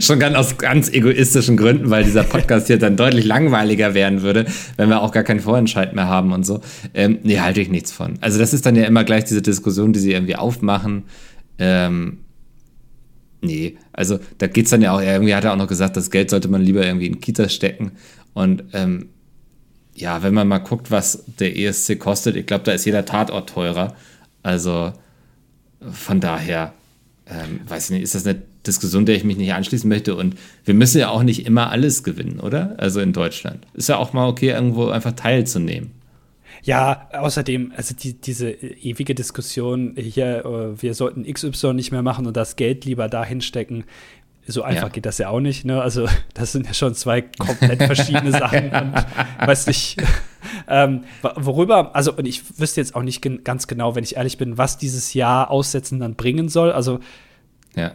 Schon 0.00 0.18
ganz 0.18 0.36
aus 0.36 0.58
ganz 0.58 0.90
egoistischen 0.90 1.56
Gründen, 1.56 1.90
weil 1.90 2.04
dieser 2.04 2.22
Podcast 2.22 2.66
hier 2.66 2.78
dann 2.78 2.96
deutlich 2.96 3.24
langweiliger 3.24 3.94
werden 3.94 4.22
würde, 4.22 4.46
wenn 4.76 4.88
wir 4.88 5.00
auch 5.02 5.12
gar 5.12 5.22
keinen 5.22 5.40
Vorentscheid 5.40 5.94
mehr 5.94 6.08
haben 6.08 6.32
und 6.32 6.44
so. 6.44 6.60
Ähm, 6.94 7.18
nee, 7.22 7.40
halte 7.40 7.60
ich 7.60 7.70
nichts 7.70 7.92
von. 7.92 8.18
Also, 8.20 8.38
das 8.38 8.52
ist 8.52 8.66
dann 8.66 8.76
ja 8.76 8.84
immer 8.84 9.04
gleich 9.04 9.24
diese 9.24 9.42
Diskussion, 9.42 9.92
die 9.92 10.00
sie 10.00 10.12
irgendwie 10.12 10.36
aufmachen. 10.36 11.04
Ähm, 11.58 12.18
nee, 13.40 13.76
also 13.92 14.18
da 14.38 14.46
geht 14.46 14.66
es 14.66 14.70
dann 14.70 14.82
ja 14.82 14.92
auch, 14.92 15.00
irgendwie 15.00 15.34
hat 15.34 15.44
er 15.44 15.52
auch 15.52 15.56
noch 15.56 15.68
gesagt, 15.68 15.96
das 15.96 16.10
Geld 16.10 16.30
sollte 16.30 16.48
man 16.48 16.62
lieber 16.62 16.84
irgendwie 16.84 17.06
in 17.06 17.20
Kitas 17.20 17.54
stecken. 17.54 17.92
Und 18.34 18.64
ähm, 18.72 19.08
ja, 19.94 20.22
wenn 20.22 20.34
man 20.34 20.48
mal 20.48 20.58
guckt, 20.58 20.90
was 20.90 21.24
der 21.38 21.56
ESC 21.56 21.98
kostet, 21.98 22.36
ich 22.36 22.46
glaube, 22.46 22.64
da 22.64 22.72
ist 22.72 22.84
jeder 22.84 23.04
Tatort 23.04 23.50
teurer. 23.50 23.94
Also 24.42 24.92
von 25.90 26.20
daher, 26.20 26.72
ähm, 27.26 27.60
weiß 27.66 27.84
ich 27.84 27.90
nicht, 27.90 28.02
ist 28.02 28.14
das 28.14 28.26
eine 28.26 28.40
Diskussion, 28.66 29.06
der 29.06 29.16
ich 29.16 29.24
mich 29.24 29.36
nicht 29.36 29.52
anschließen 29.52 29.88
möchte. 29.88 30.14
Und 30.14 30.36
wir 30.64 30.74
müssen 30.74 30.98
ja 30.98 31.08
auch 31.08 31.22
nicht 31.22 31.46
immer 31.46 31.70
alles 31.70 32.02
gewinnen, 32.04 32.40
oder? 32.40 32.74
Also 32.78 33.00
in 33.00 33.12
Deutschland. 33.12 33.66
Ist 33.74 33.88
ja 33.88 33.96
auch 33.96 34.12
mal 34.12 34.28
okay, 34.28 34.50
irgendwo 34.50 34.88
einfach 34.88 35.12
teilzunehmen. 35.12 35.92
Ja, 36.62 37.08
außerdem, 37.12 37.72
also 37.74 37.94
die, 37.94 38.20
diese 38.20 38.50
ewige 38.50 39.14
Diskussion 39.14 39.94
hier, 39.96 40.44
äh, 40.44 40.82
wir 40.82 40.92
sollten 40.94 41.24
XY 41.24 41.72
nicht 41.74 41.90
mehr 41.90 42.02
machen 42.02 42.26
und 42.26 42.36
das 42.36 42.56
Geld 42.56 42.84
lieber 42.84 43.08
dahin 43.08 43.40
stecken. 43.40 43.84
So 44.46 44.62
einfach 44.62 44.84
Ja. 44.84 44.88
geht 44.88 45.06
das 45.06 45.16
ja 45.18 45.28
auch 45.30 45.40
nicht, 45.40 45.64
ne? 45.64 45.80
Also, 45.80 46.06
das 46.34 46.52
sind 46.52 46.66
ja 46.66 46.74
schon 46.74 46.94
zwei 46.94 47.22
komplett 47.22 47.82
verschiedene 47.82 48.30
Sachen. 48.38 48.64
Und 48.70 48.94
weiß 49.46 49.68
nicht, 49.68 49.96
ähm, 50.68 51.04
worüber, 51.22 51.94
also, 51.94 52.12
und 52.14 52.26
ich 52.26 52.42
wüsste 52.58 52.80
jetzt 52.80 52.94
auch 52.94 53.02
nicht 53.02 53.22
gen 53.22 53.42
ganz 53.44 53.66
genau, 53.66 53.94
wenn 53.94 54.04
ich 54.04 54.16
ehrlich 54.16 54.36
bin, 54.36 54.58
was 54.58 54.76
dieses 54.76 55.14
Jahr 55.14 55.50
Aussetzen 55.50 55.98
dann 56.00 56.14
bringen 56.14 56.48
soll. 56.50 56.72
Also, 56.72 57.00
Ja. 57.76 57.92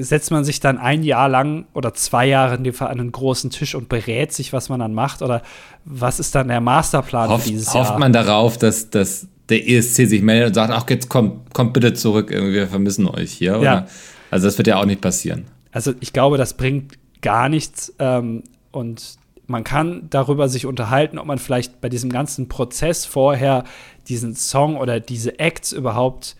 setzt 0.00 0.30
man 0.30 0.44
sich 0.44 0.58
dann 0.58 0.78
ein 0.78 1.02
Jahr 1.02 1.28
lang 1.28 1.66
oder 1.74 1.92
zwei 1.92 2.26
Jahre 2.26 2.54
in 2.54 2.64
dem 2.64 2.72
Fall 2.72 2.88
an 2.88 2.98
einen 2.98 3.12
großen 3.12 3.50
Tisch 3.50 3.74
und 3.74 3.88
berät 3.88 4.32
sich, 4.32 4.54
was 4.54 4.70
man 4.70 4.80
dann 4.80 4.94
macht? 4.94 5.20
Oder 5.20 5.42
was 5.84 6.18
ist 6.18 6.34
dann 6.34 6.48
der 6.48 6.60
Masterplan 6.60 7.28
Hofft, 7.28 7.44
für 7.44 7.50
dieses 7.50 7.74
hofft 7.74 7.90
Jahr? 7.90 7.98
man 7.98 8.12
darauf, 8.12 8.56
dass, 8.56 8.88
dass 8.88 9.26
der 9.48 9.68
ESC 9.68 10.06
sich 10.06 10.22
meldet 10.22 10.48
und 10.48 10.54
sagt, 10.54 10.72
ach, 10.72 10.88
jetzt 10.88 11.08
kommt, 11.08 11.52
kommt 11.52 11.74
bitte 11.74 11.92
zurück, 11.92 12.30
irgendwie, 12.30 12.54
wir 12.54 12.68
vermissen 12.68 13.06
euch 13.06 13.32
hier. 13.32 13.52
Ja. 13.52 13.58
Oder? 13.58 13.88
Also 14.30 14.46
das 14.46 14.58
wird 14.58 14.68
ja 14.68 14.80
auch 14.80 14.86
nicht 14.86 15.00
passieren. 15.00 15.46
Also 15.72 15.92
ich 16.00 16.12
glaube, 16.12 16.38
das 16.38 16.54
bringt 16.54 16.94
gar 17.20 17.48
nichts 17.48 17.92
ähm, 17.98 18.44
und 18.72 19.18
man 19.46 19.64
kann 19.64 20.08
darüber 20.10 20.48
sich 20.48 20.66
unterhalten, 20.66 21.18
ob 21.18 21.26
man 21.26 21.38
vielleicht 21.38 21.80
bei 21.80 21.88
diesem 21.88 22.10
ganzen 22.10 22.48
Prozess 22.48 23.06
vorher 23.06 23.64
diesen 24.08 24.36
Song 24.36 24.76
oder 24.76 25.00
diese 25.00 25.38
Acts 25.38 25.72
überhaupt, 25.72 26.36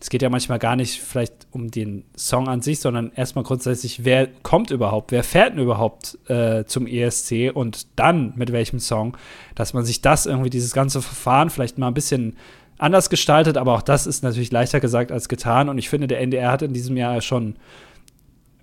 es 0.00 0.10
geht 0.10 0.22
ja 0.22 0.30
manchmal 0.30 0.58
gar 0.58 0.76
nicht 0.76 1.00
vielleicht 1.00 1.48
um 1.50 1.70
den 1.70 2.04
Song 2.16 2.48
an 2.48 2.62
sich, 2.62 2.78
sondern 2.80 3.10
erstmal 3.14 3.44
grundsätzlich, 3.44 4.04
wer 4.04 4.28
kommt 4.42 4.70
überhaupt, 4.70 5.10
wer 5.10 5.24
fährt 5.24 5.54
denn 5.54 5.58
überhaupt 5.58 6.18
äh, 6.28 6.64
zum 6.66 6.86
ESC 6.86 7.50
und 7.52 7.86
dann 7.96 8.32
mit 8.36 8.52
welchem 8.52 8.78
Song, 8.78 9.16
dass 9.56 9.74
man 9.74 9.84
sich 9.84 10.00
das 10.00 10.26
irgendwie, 10.26 10.50
dieses 10.50 10.72
ganze 10.72 11.02
Verfahren 11.02 11.50
vielleicht 11.50 11.78
mal 11.78 11.88
ein 11.88 11.94
bisschen 11.94 12.36
anders 12.78 13.10
gestaltet, 13.10 13.56
aber 13.56 13.74
auch 13.74 13.82
das 13.82 14.06
ist 14.06 14.22
natürlich 14.22 14.52
leichter 14.52 14.78
gesagt 14.78 15.10
als 15.10 15.28
getan 15.28 15.68
und 15.68 15.78
ich 15.78 15.88
finde, 15.88 16.06
der 16.06 16.20
NDR 16.20 16.52
hat 16.52 16.62
in 16.62 16.72
diesem 16.72 16.96
Jahr 16.96 17.20
schon 17.20 17.56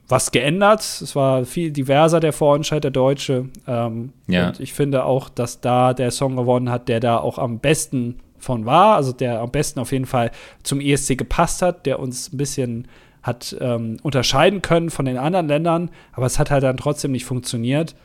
was 0.08 0.32
geändert. 0.32 0.82
Es 0.82 1.16
war 1.16 1.46
viel 1.46 1.72
diverser, 1.72 2.20
der 2.20 2.32
Vorentscheid 2.32 2.84
der 2.84 2.92
Deutsche. 2.92 3.50
Ähm, 3.68 4.14
Ja. 4.28 4.50
Und 4.50 4.60
ich 4.60 4.74
finde 4.74 5.04
auch, 5.04 5.30
dass 5.30 5.62
da 5.62 5.94
der 5.94 6.12
Song 6.12 6.36
gewonnen 6.36 6.70
hat, 6.70 6.88
der 6.88 7.00
da 7.00 7.18
auch 7.18 7.40
am 7.40 7.60
besten 7.60 8.20
von 8.46 8.66
war, 8.66 8.96
also 8.96 9.12
der 9.12 9.40
am 9.42 9.52
besten 9.52 9.80
auf 9.80 9.92
jeden 9.92 10.06
Fall 10.06 10.32
zum 10.64 10.80
ESC 10.80 11.18
gepasst 11.18 11.62
hat, 11.62 11.86
der 11.86 12.00
uns 12.00 12.32
ein 12.32 12.38
bisschen 12.38 12.88
hat 13.24 13.58
ähm, 13.60 13.98
unterscheiden 14.04 14.62
können 14.62 14.92
von 14.92 15.06
den 15.06 15.18
anderen 15.18 15.48
Ländern, 15.48 15.90
aber 16.14 16.28
es 16.28 16.38
hat 16.38 16.52
halt 16.52 16.64
dann 16.64 16.78
trotzdem 16.78 17.12
nicht 17.12 17.26
funktioniert. 17.26 17.96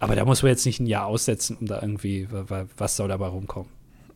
Aber 0.00 0.16
da 0.16 0.24
muss 0.24 0.42
man 0.42 0.50
jetzt 0.50 0.66
nicht 0.66 0.80
ein 0.80 0.86
Jahr 0.86 1.06
aussetzen, 1.06 1.56
um 1.60 1.66
da 1.66 1.80
irgendwie, 1.82 2.26
wa- 2.32 2.44
wa- 2.48 2.66
was 2.76 2.96
soll 2.96 3.08
dabei 3.08 3.28
rumkommen? 3.28 3.68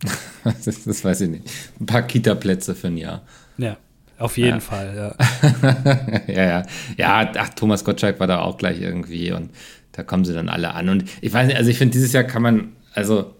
Das, 0.44 0.84
das 0.84 1.04
weiß 1.04 1.22
ich 1.22 1.30
nicht. 1.30 1.44
Ein 1.80 1.86
paar 1.86 2.02
Kita-Plätze 2.02 2.74
für 2.74 2.88
ein 2.88 2.96
Jahr. 2.98 3.22
Ja, 3.56 3.76
auf 4.18 4.36
jeden 4.36 4.54
Ja. 4.56 4.60
Fall, 4.60 4.94
ja. 4.96 6.24
ja, 6.34 6.42
ja. 6.44 6.62
Ja, 6.96 7.32
ach, 7.38 7.48
Thomas 7.50 7.84
Gottschalk 7.84 8.18
war 8.20 8.26
da 8.26 8.40
auch 8.42 8.56
gleich 8.58 8.80
irgendwie 8.80 9.30
und 9.32 9.50
da 9.92 10.02
kommen 10.02 10.24
sie 10.24 10.34
dann 10.34 10.48
alle 10.48 10.74
an. 10.74 10.88
Und 10.88 11.04
ich 11.22 11.32
weiß 11.32 11.46
nicht, 11.46 11.56
also 11.56 11.70
ich 11.70 11.78
finde, 11.78 11.92
dieses 11.92 12.12
Jahr 12.12 12.24
kann 12.24 12.42
man, 12.42 12.72
also 12.92 13.34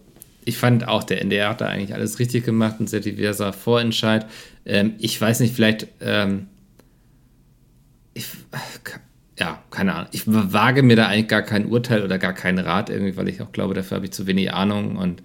ich 0.45 0.57
fand 0.57 0.87
auch, 0.87 1.03
der 1.03 1.21
NDR 1.21 1.49
hat 1.49 1.61
da 1.61 1.67
eigentlich 1.67 1.93
alles 1.93 2.19
richtig 2.19 2.45
gemacht, 2.45 2.79
ein 2.79 2.87
sehr 2.87 2.99
diverser 2.99 3.51
Vorentscheid. 3.51 4.27
Ähm, 4.65 4.93
ich 4.99 5.19
weiß 5.19 5.39
nicht, 5.39 5.55
vielleicht, 5.55 5.87
ähm, 6.01 6.47
ich, 8.13 8.27
ja, 9.39 9.61
keine 9.71 9.95
Ahnung. 9.95 10.09
Ich 10.11 10.23
wage 10.25 10.83
mir 10.83 10.95
da 10.95 11.07
eigentlich 11.07 11.27
gar 11.27 11.41
kein 11.41 11.65
Urteil 11.65 12.03
oder 12.03 12.19
gar 12.19 12.33
keinen 12.33 12.59
Rat 12.59 12.89
irgendwie, 12.89 13.17
weil 13.17 13.27
ich 13.27 13.41
auch 13.41 13.51
glaube, 13.51 13.73
dafür 13.73 13.95
habe 13.95 14.05
ich 14.05 14.11
zu 14.11 14.27
wenig 14.27 14.53
Ahnung. 14.53 14.95
Und 14.95 15.23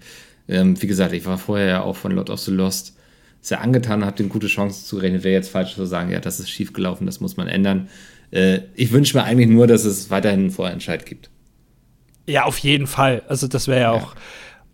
ähm, 0.49 0.81
wie 0.81 0.87
gesagt, 0.87 1.13
ich 1.13 1.25
war 1.25 1.37
vorher 1.37 1.67
ja 1.67 1.81
auch 1.81 1.95
von 1.95 2.11
Lord 2.11 2.29
of 2.29 2.39
the 2.39 2.51
Lost 2.51 2.97
sehr 3.41 3.61
angetan 3.61 4.01
und 4.01 4.05
habe 4.07 4.17
dem 4.17 4.29
gute 4.29 4.47
Chancen 4.47 4.85
zugerechnet. 4.85 5.23
Wäre 5.23 5.35
jetzt 5.35 5.49
falsch 5.49 5.75
zu 5.75 5.85
sagen, 5.85 6.11
ja, 6.11 6.19
das 6.19 6.39
ist 6.39 6.49
schief 6.49 6.73
gelaufen, 6.73 7.05
das 7.05 7.21
muss 7.21 7.37
man 7.37 7.47
ändern. 7.47 7.89
Äh, 8.31 8.61
ich 8.75 8.91
wünsche 8.91 9.15
mir 9.15 9.23
eigentlich 9.23 9.49
nur, 9.49 9.67
dass 9.67 9.85
es 9.85 10.09
weiterhin 10.09 10.41
einen 10.41 10.51
Vorentscheid 10.51 11.05
gibt. 11.05 11.29
Ja, 12.27 12.43
auf 12.43 12.57
jeden 12.59 12.87
Fall. 12.87 13.23
Also 13.27 13.47
das 13.47 13.67
wäre 13.67 13.81
ja 13.81 13.91
auch 13.91 14.15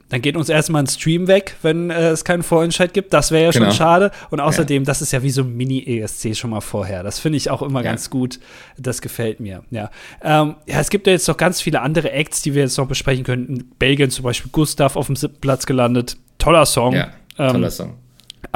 dann 0.10 0.22
geht 0.22 0.38
uns 0.38 0.48
erstmal 0.50 0.84
ein 0.84 0.88
Stream 0.88 1.28
weg, 1.28 1.58
wenn 1.62 1.90
äh, 1.90 2.10
es 2.10 2.24
keinen 2.24 2.44
Vorentscheid 2.44 2.94
gibt. 2.94 3.14
Das 3.14 3.32
wäre 3.32 3.46
ja 3.46 3.52
Genau. 3.52 3.66
schon 3.66 3.74
schade. 3.76 4.12
Und 4.30 4.40
außerdem, 4.40 4.84
Ja. 4.84 4.86
das 4.86 5.02
ist 5.02 5.12
ja 5.12 5.22
wie 5.24 5.30
so 5.30 5.42
ein 5.42 5.56
Mini-ESC 5.56 6.34
schon 6.36 6.50
mal 6.52 6.62
vorher. 6.62 7.04
Das 7.04 7.20
finde 7.20 7.38
ich 7.38 7.50
auch 7.50 7.62
immer 7.62 7.80
Ja. 7.84 7.92
ganz 7.92 8.10
gut. 8.10 8.40
Das 8.78 9.02
gefällt 9.02 9.40
mir. 9.40 9.64
Ja. 9.70 9.90
Ähm, 10.24 10.56
ja, 10.66 10.80
es 10.80 10.90
gibt 10.90 11.08
ja 11.08 11.14
jetzt 11.14 11.28
noch 11.28 11.38
ganz 11.38 11.60
viele 11.62 11.82
andere 11.82 12.12
Acts, 12.12 12.42
die 12.42 12.54
wir 12.54 12.62
jetzt 12.64 12.78
noch 12.78 12.88
besprechen 12.88 13.24
könnten. 13.26 13.58
In 13.58 13.70
Belgien 13.80 14.10
zum 14.10 14.24
Beispiel 14.24 14.50
Gustav 14.52 14.96
auf 14.96 15.08
dem 15.08 15.16
siebten 15.16 15.42
Platz 15.42 15.66
gelandet. 15.66 16.18
Toller 16.38 16.66
Song. 16.66 16.94
Ja, 16.94 17.10
Ähm, 17.38 17.52
toller 17.52 17.70
Song. 17.72 17.96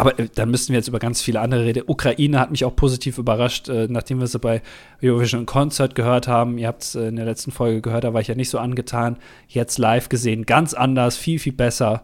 Aber 0.01 0.19
äh, 0.19 0.27
dann 0.33 0.49
müssten 0.49 0.73
wir 0.73 0.79
jetzt 0.79 0.87
über 0.87 0.99
ganz 0.99 1.21
viele 1.21 1.39
andere 1.39 1.63
reden. 1.65 1.83
Ukraine 1.87 2.39
hat 2.39 2.51
mich 2.51 2.65
auch 2.65 2.75
positiv 2.75 3.17
überrascht, 3.17 3.69
äh, 3.69 3.87
nachdem 3.89 4.19
wir 4.19 4.27
sie 4.27 4.39
bei 4.39 4.61
Eurovision 5.03 5.45
Concert 5.45 5.95
gehört 5.95 6.27
haben. 6.27 6.57
Ihr 6.57 6.67
habt 6.67 6.83
es 6.83 6.95
äh, 6.95 7.07
in 7.07 7.15
der 7.15 7.25
letzten 7.25 7.51
Folge 7.51 7.81
gehört, 7.81 8.03
da 8.03 8.13
war 8.13 8.21
ich 8.21 8.27
ja 8.27 8.35
nicht 8.35 8.49
so 8.49 8.57
angetan. 8.59 9.17
Jetzt 9.47 9.77
live 9.77 10.09
gesehen, 10.09 10.45
ganz 10.45 10.73
anders, 10.73 11.15
viel, 11.17 11.39
viel 11.39 11.53
besser. 11.53 12.03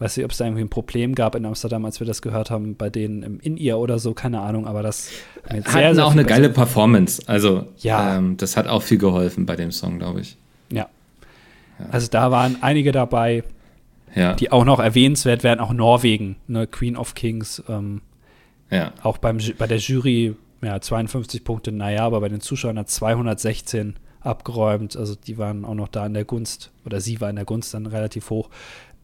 Weiß 0.00 0.16
nicht, 0.16 0.24
ob 0.24 0.32
es 0.32 0.38
da 0.38 0.44
irgendwie 0.44 0.62
ein 0.64 0.68
Problem 0.70 1.14
gab 1.14 1.36
in 1.36 1.46
Amsterdam, 1.46 1.84
als 1.84 2.00
wir 2.00 2.06
das 2.06 2.20
gehört 2.20 2.50
haben, 2.50 2.74
bei 2.76 2.90
denen 2.90 3.22
im 3.22 3.38
In-Ear 3.40 3.78
oder 3.78 4.00
so, 4.00 4.12
keine 4.12 4.40
Ahnung, 4.40 4.66
aber 4.66 4.82
das 4.82 5.10
hat 5.48 5.68
sehr, 5.68 5.94
sehr 5.94 6.04
auch 6.04 6.10
eine 6.12 6.24
besser- 6.24 6.34
geile 6.40 6.48
Performance. 6.50 7.22
Also, 7.26 7.66
Ja. 7.78 8.16
ähm, 8.16 8.36
das 8.36 8.56
hat 8.56 8.66
auch 8.66 8.82
viel 8.82 8.98
geholfen 8.98 9.46
bei 9.46 9.54
dem 9.54 9.70
Song, 9.70 9.98
glaube 10.00 10.20
ich. 10.22 10.36
Ja. 10.72 10.88
Also 11.92 12.08
da 12.10 12.30
waren 12.30 12.56
einige 12.60 12.90
dabei, 12.90 13.44
Ja, 14.14 14.34
die 14.34 14.52
auch 14.52 14.64
noch 14.64 14.78
erwähnenswert 14.78 15.42
wären, 15.42 15.60
auch 15.60 15.72
Norwegen, 15.72 16.36
ne, 16.46 16.66
Queen 16.66 16.96
of 16.96 17.14
Kings, 17.14 17.62
ähm, 17.68 18.00
ja. 18.70 18.92
auch 19.02 19.18
beim, 19.18 19.38
bei 19.58 19.66
der 19.66 19.78
Jury, 19.78 20.36
ja, 20.62 20.80
52 20.80 21.42
Punkte, 21.44 21.72
naja, 21.72 22.04
aber 22.06 22.20
bei 22.20 22.28
den 22.28 22.40
Zuschauern 22.40 22.78
hat 22.78 22.88
216 22.88 23.96
abgeräumt. 24.20 24.96
Also 24.96 25.14
die 25.14 25.36
waren 25.36 25.64
auch 25.64 25.74
noch 25.74 25.88
da 25.88 26.06
in 26.06 26.14
der 26.14 26.24
Gunst, 26.24 26.70
oder 26.86 27.00
sie 27.00 27.20
war 27.20 27.28
in 27.28 27.36
der 27.36 27.44
Gunst 27.44 27.74
dann 27.74 27.86
relativ 27.86 28.30
hoch. 28.30 28.50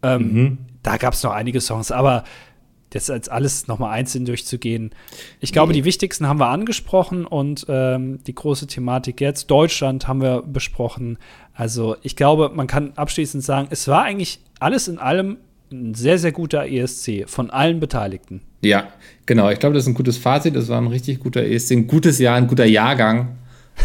Ähm, 0.02 0.32
Mhm. 0.32 0.58
Da 0.82 0.96
gab 0.96 1.12
es 1.12 1.22
noch 1.22 1.32
einige 1.32 1.60
Songs, 1.60 1.92
aber 1.92 2.24
das 2.90 3.08
als 3.10 3.28
alles 3.28 3.66
nochmal 3.68 3.92
einzeln 3.92 4.24
durchzugehen. 4.24 4.90
Ich 5.40 5.52
glaube, 5.52 5.72
Nee. 5.72 5.80
die 5.80 5.84
wichtigsten 5.84 6.26
haben 6.26 6.40
wir 6.40 6.48
angesprochen 6.48 7.24
und 7.24 7.66
ähm, 7.68 8.18
die 8.26 8.34
große 8.34 8.66
Thematik 8.66 9.20
jetzt, 9.20 9.50
Deutschland 9.50 10.08
haben 10.08 10.20
wir 10.20 10.42
besprochen. 10.42 11.18
Also 11.54 11.96
ich 12.02 12.16
glaube, 12.16 12.50
man 12.54 12.66
kann 12.66 12.92
abschließend 12.96 13.42
sagen, 13.44 13.68
es 13.70 13.86
war 13.88 14.02
eigentlich 14.02 14.40
alles 14.58 14.88
in 14.88 14.98
allem 14.98 15.38
ein 15.72 15.94
sehr, 15.94 16.18
sehr 16.18 16.32
guter 16.32 16.66
ESC 16.66 17.24
von 17.28 17.50
allen 17.50 17.78
Beteiligten. 17.78 18.40
Ja, 18.62 18.88
genau. 19.24 19.50
Ich 19.50 19.60
glaube, 19.60 19.74
das 19.74 19.84
ist 19.84 19.88
ein 19.88 19.94
gutes 19.94 20.18
Fazit. 20.18 20.56
Das 20.56 20.68
war 20.68 20.80
ein 20.80 20.88
richtig 20.88 21.20
guter 21.20 21.44
ESC, 21.44 21.70
ein 21.72 21.86
gutes 21.86 22.18
Jahr, 22.18 22.36
ein 22.36 22.48
guter 22.48 22.64
Jahrgang, 22.66 23.36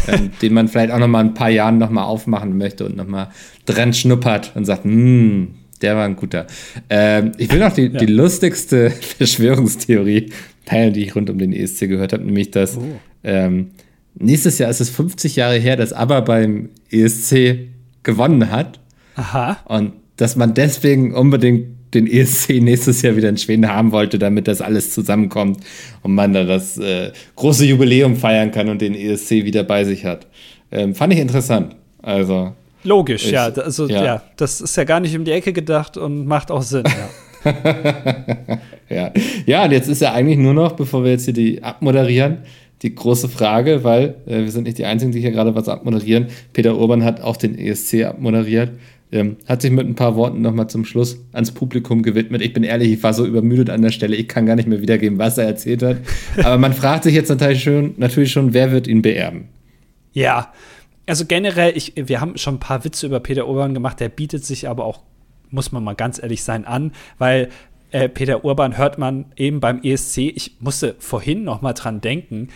ähm, 0.08 0.32
den 0.42 0.52
man 0.52 0.66
vielleicht 0.68 0.90
auch 0.90 0.98
noch 0.98 1.06
mal 1.06 1.20
ein 1.20 1.34
paar 1.34 1.48
Jahren 1.48 1.78
noch 1.78 1.90
mal 1.90 2.02
aufmachen 2.04 2.58
möchte 2.58 2.84
und 2.84 2.96
noch 2.96 3.06
mal 3.06 3.30
dran 3.66 3.94
schnuppert 3.94 4.52
und 4.56 4.64
sagt, 4.64 4.82
hm, 4.84 5.54
der 5.82 5.96
war 5.96 6.04
ein 6.04 6.16
guter. 6.16 6.46
Ähm, 6.90 7.32
ich 7.38 7.50
will 7.52 7.60
noch 7.60 7.72
die, 7.72 7.90
die 7.90 8.06
lustigste 8.06 8.90
Verschwörungstheorie 9.18 10.30
teilen, 10.64 10.92
die 10.92 11.04
ich 11.04 11.14
rund 11.14 11.30
um 11.30 11.38
den 11.38 11.52
ESC 11.52 11.88
gehört 11.88 12.12
habe, 12.12 12.24
nämlich 12.24 12.50
dass 12.50 12.78
ähm, 13.24 13.70
nächstes 14.14 14.58
Jahr 14.58 14.70
ist 14.70 14.80
es 14.80 14.90
50 14.90 15.36
Jahre 15.36 15.56
her, 15.58 15.76
dass 15.76 15.92
ABBA 15.92 16.20
beim 16.20 16.70
ESC 16.90 17.68
gewonnen 18.02 18.50
hat. 18.50 18.80
Aha. 19.16 19.58
Und 19.66 19.92
dass 20.16 20.36
man 20.36 20.54
deswegen 20.54 21.14
unbedingt 21.14 21.76
den 21.94 22.06
ESC 22.06 22.60
nächstes 22.60 23.02
Jahr 23.02 23.16
wieder 23.16 23.28
in 23.28 23.36
Schweden 23.36 23.68
haben 23.68 23.92
wollte, 23.92 24.18
damit 24.18 24.48
das 24.48 24.60
alles 24.60 24.92
zusammenkommt 24.92 25.60
und 26.02 26.14
man 26.14 26.32
da 26.32 26.44
das 26.44 26.78
äh, 26.78 27.12
große 27.36 27.64
Jubiläum 27.64 28.16
feiern 28.16 28.50
kann 28.50 28.68
und 28.68 28.82
den 28.82 28.94
ESC 28.94 29.30
wieder 29.30 29.62
bei 29.62 29.84
sich 29.84 30.04
hat. 30.04 30.26
Ähm, 30.70 30.94
fand 30.94 31.12
ich 31.12 31.20
interessant. 31.20 31.76
Also, 32.02 32.54
Logisch, 32.86 33.26
Ich- 33.26 33.32
ja. 33.32 33.46
Also, 33.48 33.88
ja. 33.88 34.04
ja. 34.04 34.22
das 34.36 34.60
ist 34.60 34.76
ja 34.76 34.84
gar 34.84 35.00
nicht 35.00 35.16
um 35.16 35.24
die 35.24 35.32
Ecke 35.32 35.52
gedacht 35.52 35.96
und 35.96 36.26
macht 36.26 36.50
auch 36.50 36.62
Sinn. 36.62 36.84
Ja. 37.44 37.52
ja. 38.88 39.12
Ja, 39.46 39.64
und 39.64 39.72
jetzt 39.72 39.88
ist 39.88 40.00
ja 40.02 40.12
eigentlich 40.12 40.38
nur 40.38 40.54
noch, 40.54 40.72
bevor 40.72 41.04
wir 41.04 41.10
jetzt 41.10 41.24
hier 41.24 41.34
die 41.34 41.62
abmoderieren, 41.62 42.38
die 42.82 42.94
große 42.94 43.28
Frage, 43.28 43.84
weil 43.84 44.16
äh, 44.26 44.40
wir 44.42 44.50
sind 44.50 44.64
nicht 44.64 44.78
die 44.78 44.84
Einzigen, 44.84 45.12
die 45.12 45.20
hier 45.20 45.30
gerade 45.32 45.54
was 45.54 45.68
abmoderieren. 45.68 46.26
Peter 46.52 46.76
Urban 46.76 47.04
hat 47.04 47.20
auch 47.20 47.36
den 47.36 47.58
ESC 47.58 48.04
abmoderiert. 48.04 48.70
Ähm, 49.12 49.36
hat 49.46 49.62
sich 49.62 49.70
mit 49.70 49.86
ein 49.86 49.94
paar 49.94 50.16
Worten 50.16 50.42
nochmal 50.42 50.68
zum 50.68 50.84
Schluss 50.84 51.24
ans 51.32 51.52
Publikum 51.52 52.02
gewidmet. 52.02 52.42
Ich 52.42 52.52
bin 52.52 52.64
ehrlich, 52.64 52.90
ich 52.92 53.02
war 53.04 53.14
so 53.14 53.24
übermüdet 53.24 53.70
an 53.70 53.80
der 53.82 53.92
Stelle, 53.92 54.16
ich 54.16 54.26
kann 54.26 54.46
gar 54.46 54.56
nicht 54.56 54.66
mehr 54.68 54.80
wiedergeben, 54.82 55.16
was 55.18 55.38
er 55.38 55.46
erzählt 55.46 55.82
hat. 55.84 55.98
Aber 56.44 56.58
man 56.58 56.72
fragt 56.72 57.04
sich 57.04 57.14
jetzt 57.14 57.28
natürlich 57.28 57.62
schon, 57.62 57.94
natürlich 57.98 58.32
schon 58.32 58.52
wer 58.52 58.72
wird 58.72 58.86
ihn 58.88 59.02
beerben? 59.02 59.44
ja. 60.12 60.52
Also 61.06 61.24
generell, 61.24 61.76
ich, 61.76 61.92
wir 61.96 62.20
haben 62.20 62.36
schon 62.36 62.56
ein 62.56 62.60
paar 62.60 62.84
Witze 62.84 63.06
über 63.06 63.20
Peter 63.20 63.46
Urban 63.46 63.74
gemacht, 63.74 64.00
der 64.00 64.08
bietet 64.08 64.44
sich 64.44 64.68
aber 64.68 64.84
auch, 64.84 65.02
muss 65.50 65.72
man 65.72 65.84
mal 65.84 65.94
ganz 65.94 66.20
ehrlich 66.20 66.42
sein, 66.42 66.64
an, 66.64 66.92
weil 67.18 67.48
äh, 67.92 68.08
Peter 68.08 68.44
Urban 68.44 68.76
hört 68.76 68.98
man 68.98 69.26
eben 69.36 69.60
beim 69.60 69.80
ESC, 69.82 70.18
ich 70.18 70.56
musste 70.60 70.96
vorhin 70.98 71.44
noch 71.44 71.62
mal 71.62 71.72
dran 71.72 72.00
denken, 72.00 72.48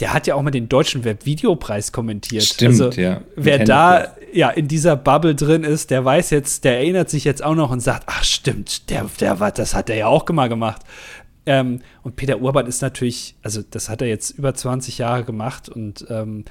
der 0.00 0.12
hat 0.12 0.26
ja 0.26 0.34
auch 0.34 0.42
mal 0.42 0.50
den 0.50 0.68
deutschen 0.68 1.04
Webvideopreis 1.04 1.90
kommentiert. 1.90 2.44
Stimmt, 2.44 2.80
also, 2.80 3.00
ja. 3.00 3.22
Wer 3.34 3.64
da 3.64 4.14
ja 4.32 4.50
in 4.50 4.68
dieser 4.68 4.94
Bubble 4.94 5.34
drin 5.34 5.64
ist, 5.64 5.90
der 5.90 6.04
weiß 6.04 6.30
jetzt, 6.30 6.64
der 6.64 6.78
erinnert 6.78 7.10
sich 7.10 7.24
jetzt 7.24 7.42
auch 7.42 7.56
noch 7.56 7.70
und 7.70 7.80
sagt, 7.80 8.04
ach 8.06 8.22
stimmt, 8.22 8.90
der, 8.90 9.06
der 9.18 9.40
war, 9.40 9.50
das 9.50 9.74
hat 9.74 9.90
er 9.90 9.96
ja 9.96 10.06
auch 10.06 10.28
mal 10.28 10.48
gemacht. 10.48 10.82
Ähm, 11.46 11.80
und 12.02 12.14
Peter 12.16 12.40
Urban 12.40 12.66
ist 12.66 12.82
natürlich, 12.82 13.34
also 13.42 13.62
das 13.68 13.88
hat 13.88 14.02
er 14.02 14.08
jetzt 14.08 14.30
über 14.30 14.54
20 14.54 14.98
Jahre 14.98 15.24
gemacht 15.24 15.68
und 15.68 16.06
ähm, 16.10 16.44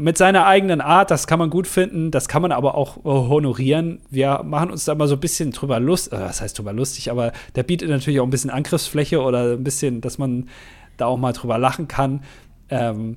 mit 0.00 0.18
seiner 0.18 0.46
eigenen 0.46 0.80
Art, 0.80 1.10
das 1.10 1.26
kann 1.26 1.38
man 1.38 1.50
gut 1.50 1.66
finden, 1.66 2.10
das 2.10 2.26
kann 2.28 2.42
man 2.42 2.52
aber 2.52 2.74
auch 2.74 2.98
äh, 2.98 3.02
honorieren. 3.04 4.00
Wir 4.10 4.42
machen 4.44 4.70
uns 4.70 4.84
da 4.84 4.94
mal 4.94 5.06
so 5.06 5.14
ein 5.14 5.20
bisschen 5.20 5.52
drüber 5.52 5.78
lustig, 5.78 6.14
äh, 6.14 6.20
was 6.20 6.40
heißt 6.40 6.58
drüber 6.58 6.72
lustig, 6.72 7.10
aber 7.10 7.32
der 7.54 7.62
bietet 7.62 7.88
natürlich 7.88 8.20
auch 8.20 8.24
ein 8.24 8.30
bisschen 8.30 8.50
Angriffsfläche 8.50 9.20
oder 9.20 9.52
ein 9.52 9.64
bisschen, 9.64 10.00
dass 10.00 10.18
man 10.18 10.48
da 10.96 11.06
auch 11.06 11.18
mal 11.18 11.32
drüber 11.32 11.58
lachen 11.58 11.86
kann. 11.88 12.22
Ähm, 12.68 13.16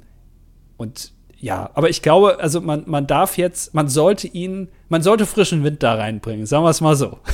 und 0.78 1.14
ja, 1.40 1.70
aber 1.74 1.90
ich 1.90 2.02
glaube, 2.02 2.40
also 2.40 2.62
man, 2.62 2.84
man 2.86 3.08
darf 3.08 3.38
jetzt, 3.38 3.74
man 3.74 3.88
sollte 3.88 4.28
ihn, 4.28 4.70
man 4.90 5.02
sollte 5.02 5.26
frischen 5.26 5.64
Wind 5.64 5.84
da 5.84 5.96
reinbringen, 5.96 6.46
sagen 6.46 6.64
wir 6.64 6.70
es 6.70 6.82
mal 6.82 6.96
so. 6.96 7.20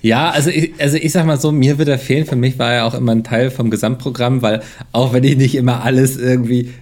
Ja, 0.00 0.30
also 0.30 0.50
ich, 0.50 0.74
also 0.78 0.96
ich 0.96 1.10
sag 1.10 1.26
mal 1.26 1.40
so, 1.40 1.50
mir 1.50 1.76
wird 1.78 1.88
er 1.88 1.98
fehlen. 1.98 2.24
Für 2.24 2.36
mich 2.36 2.56
war 2.58 2.72
er 2.72 2.86
auch 2.86 2.94
immer 2.94 3.10
ein 3.10 3.24
Teil 3.24 3.50
vom 3.50 3.68
Gesamtprogramm, 3.68 4.42
weil 4.42 4.62
auch 4.92 5.12
wenn 5.12 5.24
ich 5.24 5.36
nicht 5.36 5.56
immer 5.56 5.82
alles 5.82 6.16
irgendwie. 6.16 6.72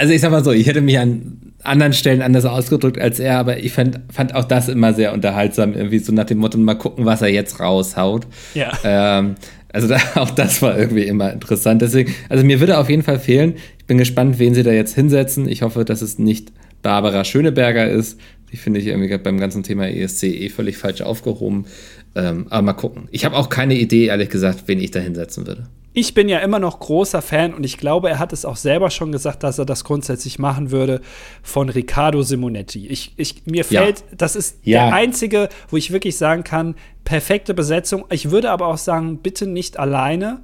Also 0.00 0.14
ich 0.14 0.22
sag 0.22 0.30
mal 0.30 0.42
so, 0.42 0.50
ich 0.50 0.66
hätte 0.66 0.80
mich 0.80 0.98
an 0.98 1.52
anderen 1.62 1.92
Stellen 1.92 2.22
anders 2.22 2.46
ausgedrückt 2.46 2.98
als 2.98 3.20
er, 3.20 3.36
aber 3.36 3.58
ich 3.58 3.74
fand, 3.74 4.00
fand 4.10 4.34
auch 4.34 4.44
das 4.44 4.70
immer 4.70 4.94
sehr 4.94 5.12
unterhaltsam, 5.12 5.74
irgendwie 5.74 5.98
so 5.98 6.10
nach 6.10 6.24
dem 6.24 6.38
Motto, 6.38 6.56
mal 6.56 6.72
gucken, 6.72 7.04
was 7.04 7.20
er 7.20 7.28
jetzt 7.28 7.60
raushaut. 7.60 8.26
Ja. 8.54 8.72
Ähm, 8.82 9.34
also 9.70 9.88
da, 9.88 9.98
auch 10.14 10.30
das 10.30 10.62
war 10.62 10.78
irgendwie 10.78 11.02
immer 11.02 11.30
interessant. 11.34 11.82
Deswegen, 11.82 12.14
also 12.30 12.42
mir 12.42 12.60
würde 12.60 12.78
auf 12.78 12.88
jeden 12.88 13.02
Fall 13.02 13.18
fehlen. 13.18 13.56
Ich 13.78 13.84
bin 13.84 13.98
gespannt, 13.98 14.38
wen 14.38 14.54
sie 14.54 14.62
da 14.62 14.72
jetzt 14.72 14.94
hinsetzen. 14.94 15.46
Ich 15.46 15.60
hoffe, 15.60 15.84
dass 15.84 16.00
es 16.00 16.18
nicht 16.18 16.50
Barbara 16.80 17.22
Schöneberger 17.22 17.86
ist. 17.86 18.18
Die 18.52 18.56
finde 18.56 18.80
ich 18.80 18.86
irgendwie 18.86 19.14
beim 19.18 19.38
ganzen 19.38 19.62
Thema 19.64 19.86
ESC 19.86 20.22
eh 20.24 20.48
völlig 20.48 20.78
falsch 20.78 21.02
aufgehoben. 21.02 21.66
Ähm, 22.14 22.46
aber 22.48 22.62
mal 22.62 22.72
gucken. 22.72 23.08
Ich 23.10 23.26
habe 23.26 23.36
auch 23.36 23.50
keine 23.50 23.74
Idee, 23.74 24.06
ehrlich 24.06 24.30
gesagt, 24.30 24.62
wen 24.64 24.80
ich 24.80 24.92
da 24.92 25.00
hinsetzen 25.00 25.46
würde. 25.46 25.66
Ich 25.92 26.14
bin 26.14 26.28
ja 26.28 26.38
immer 26.38 26.60
noch 26.60 26.78
großer 26.78 27.20
Fan 27.20 27.52
und 27.52 27.64
ich 27.64 27.76
glaube, 27.76 28.08
er 28.10 28.20
hat 28.20 28.32
es 28.32 28.44
auch 28.44 28.56
selber 28.56 28.90
schon 28.90 29.10
gesagt, 29.10 29.42
dass 29.42 29.58
er 29.58 29.64
das 29.64 29.82
grundsätzlich 29.82 30.38
machen 30.38 30.70
würde 30.70 31.00
von 31.42 31.68
Riccardo 31.68 32.22
Simonetti. 32.22 32.86
Ich, 32.86 33.12
ich, 33.16 33.44
mir 33.46 33.64
Ja. 33.68 33.82
fällt, 33.82 34.04
das 34.16 34.36
ist 34.36 34.58
Ja. 34.62 34.84
der 34.86 34.94
einzige, 34.94 35.48
wo 35.68 35.76
ich 35.76 35.90
wirklich 35.90 36.16
sagen 36.16 36.44
kann, 36.44 36.76
perfekte 37.02 37.54
Besetzung. 37.54 38.04
Ich 38.10 38.30
würde 38.30 38.52
aber 38.52 38.68
auch 38.68 38.78
sagen, 38.78 39.18
bitte 39.18 39.48
nicht 39.48 39.80
alleine, 39.80 40.42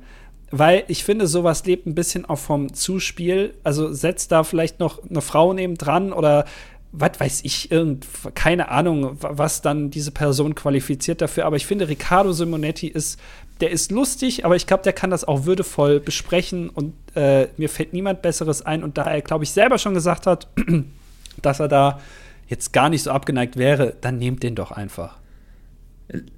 weil 0.50 0.82
ich 0.88 1.04
finde, 1.04 1.28
sowas 1.28 1.64
lebt 1.64 1.86
ein 1.86 1.94
bisschen 1.94 2.24
auch 2.24 2.38
vom 2.38 2.74
Zuspiel. 2.74 3.54
Also 3.62 3.92
setzt 3.92 4.32
da 4.32 4.42
vielleicht 4.42 4.80
noch 4.80 5.00
eine 5.08 5.20
Frau 5.20 5.52
neben 5.52 5.76
dran 5.76 6.12
oder 6.12 6.44
was 6.98 7.20
weiß 7.20 7.40
ich, 7.44 7.70
irgend, 7.70 8.06
keine 8.34 8.70
Ahnung, 8.70 9.22
wa- 9.22 9.32
was 9.34 9.60
dann 9.60 9.90
diese 9.90 10.12
Person 10.12 10.54
qualifiziert 10.54 11.20
dafür. 11.20 11.44
Aber 11.44 11.56
ich 11.56 11.66
finde, 11.66 11.88
Riccardo 11.88 12.32
Simonetti 12.32 12.86
ist, 12.88 13.20
der 13.60 13.70
ist 13.70 13.90
lustig, 13.90 14.44
aber 14.44 14.56
ich 14.56 14.66
glaube, 14.66 14.82
der 14.82 14.92
kann 14.92 15.10
das 15.10 15.24
auch 15.24 15.46
würdevoll 15.46 16.00
besprechen 16.00 16.68
und 16.68 16.94
äh, 17.14 17.48
mir 17.56 17.68
fällt 17.68 17.92
niemand 17.92 18.22
Besseres 18.22 18.62
ein. 18.62 18.84
Und 18.84 18.98
da 18.98 19.04
er, 19.04 19.22
glaube 19.22 19.44
ich, 19.44 19.50
selber 19.50 19.78
schon 19.78 19.94
gesagt 19.94 20.26
hat, 20.26 20.48
dass 21.42 21.60
er 21.60 21.68
da 21.68 22.00
jetzt 22.48 22.72
gar 22.72 22.90
nicht 22.90 23.02
so 23.02 23.10
abgeneigt 23.10 23.56
wäre, 23.56 23.94
dann 24.00 24.18
nehmt 24.18 24.42
den 24.42 24.54
doch 24.54 24.70
einfach. 24.70 25.16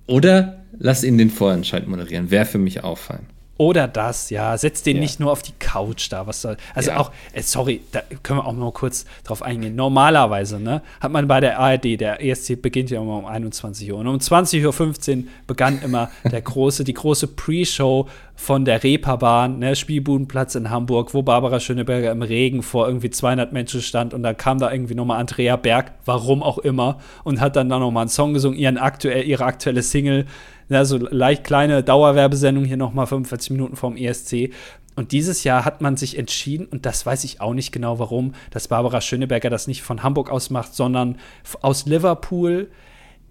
Oder 0.07 0.65
lass 0.79 1.05
ihn 1.05 1.19
den 1.19 1.31
Vorentscheid 1.31 1.87
moderieren. 1.87 2.31
Wäre 2.31 2.47
für 2.47 2.59
mich 2.59 2.85
auffallen. 2.85 3.27
Oder 3.59 3.89
das, 3.89 4.31
ja. 4.31 4.57
Setzt 4.57 4.87
den 4.87 4.97
Ja. 4.97 5.03
nicht 5.03 5.19
nur 5.21 5.33
auf 5.33 5.43
die 5.43 5.53
Couch 5.59 6.11
da. 6.11 6.27
Was 6.29 6.43
soll. 6.43 6.57
Also 6.75 6.93
Ja. 6.93 6.99
auch, 7.01 7.11
äh, 7.33 7.43
sorry, 7.43 7.81
da 7.93 8.01
können 8.23 8.39
wir 8.39 8.47
auch 8.47 8.53
mal 8.53 8.71
kurz 8.73 9.05
drauf 9.25 9.43
eingehen. 9.43 9.75
Normalerweise, 9.75 10.61
ne, 10.61 10.81
hat 11.01 11.11
man 11.11 11.27
bei 11.27 11.41
der 11.41 11.59
ARD, 11.59 11.97
der 11.97 12.25
ESC 12.25 12.55
beginnt 12.55 12.91
ja 12.91 13.03
immer 13.03 13.19
um 13.19 13.27
21 13.27 13.93
Uhr. 13.93 13.99
Und 13.99 14.07
um 14.07 14.19
20.15 14.19 15.19
Uhr 15.19 15.25
begann 15.49 15.81
immer 15.83 16.09
der 16.25 16.41
große, 16.41 16.85
die 16.85 16.95
große 16.95 17.27
Pre-Show 17.27 18.07
von 18.37 18.65
der 18.65 18.85
Reeperbahn, 18.85 19.59
ne, 19.59 19.75
Spielbudenplatz 19.75 20.55
in 20.55 20.71
Hamburg, 20.71 21.13
wo 21.13 21.23
Barbara 21.23 21.59
Schöneberger 21.59 22.13
im 22.13 22.23
Regen 22.23 22.63
vor 22.63 22.87
irgendwie 22.87 23.11
200 23.11 23.53
Menschen 23.53 23.83
stand 23.83 24.15
und 24.15 24.23
da 24.23 24.33
kam 24.35 24.59
da 24.61 24.71
irgendwie 24.71 24.95
nochmal 24.95 25.19
Andrea 25.19 25.57
Berg, 25.57 25.91
warum 26.05 26.45
auch 26.45 26.59
immer, 26.59 26.99
und 27.25 27.41
hat 27.41 27.57
dann 27.57 27.69
da 27.69 27.81
nochmal 27.81 28.03
einen 28.03 28.11
Song 28.11 28.35
gesungen, 28.35 28.57
ihren 28.57 28.79
aktuell, 28.79 29.25
ihre 29.25 29.45
aktuelle 29.45 29.83
Single, 29.83 30.27
ja, 30.69 30.85
so 30.85 30.99
leicht 30.99 31.45
kleine 31.45 31.83
Dauerwerbesendung 31.83 32.65
hier 32.65 32.77
nochmal 32.77 33.07
45 33.07 33.51
Minuten 33.51 33.77
vorm 33.77 33.97
ESC. 33.97 34.51
Und 34.97 35.13
dieses 35.13 35.45
Jahr 35.45 35.65
hat 35.65 35.81
man 35.81 35.97
sich 35.97 36.19
entschieden, 36.19 36.67
und 36.67 36.85
das 36.85 37.07
weiß 37.07 37.23
ich 37.25 37.41
auch 37.41 37.55
nicht 37.55 37.71
genau 37.71 37.99
warum, 38.01 38.35
dass 38.51 38.67
Barbara 38.69 39.01
Schöneberger 39.01 39.49
das 39.49 39.69
nicht 39.69 39.83
von 39.83 40.03
Hamburg 40.03 40.29
aus 40.29 40.51
macht, 40.51 40.75
sondern 40.75 41.19
aus 41.63 41.87
Liverpool 41.87 42.69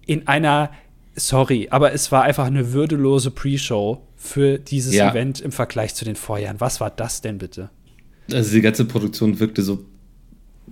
in 0.06 0.26
einer, 0.26 0.70
sorry, 1.14 1.68
aber 1.70 1.92
es 1.92 2.10
war 2.10 2.22
einfach 2.22 2.46
eine 2.46 2.72
würdelose 2.72 3.30
Pre-Show 3.30 4.00
für 4.16 4.58
dieses 4.58 4.94
Ja. 4.94 5.10
Event 5.10 5.40
im 5.40 5.52
Vergleich 5.52 5.94
zu 5.94 6.06
den 6.06 6.16
Vorjahren. 6.16 6.58
Was 6.60 6.80
war 6.80 6.90
das 6.90 7.20
denn 7.20 7.36
bitte? 7.36 7.68
Also 8.32 8.52
die 8.52 8.62
ganze 8.62 8.86
Produktion 8.86 9.38
wirkte 9.38 9.62
so, 9.62 9.84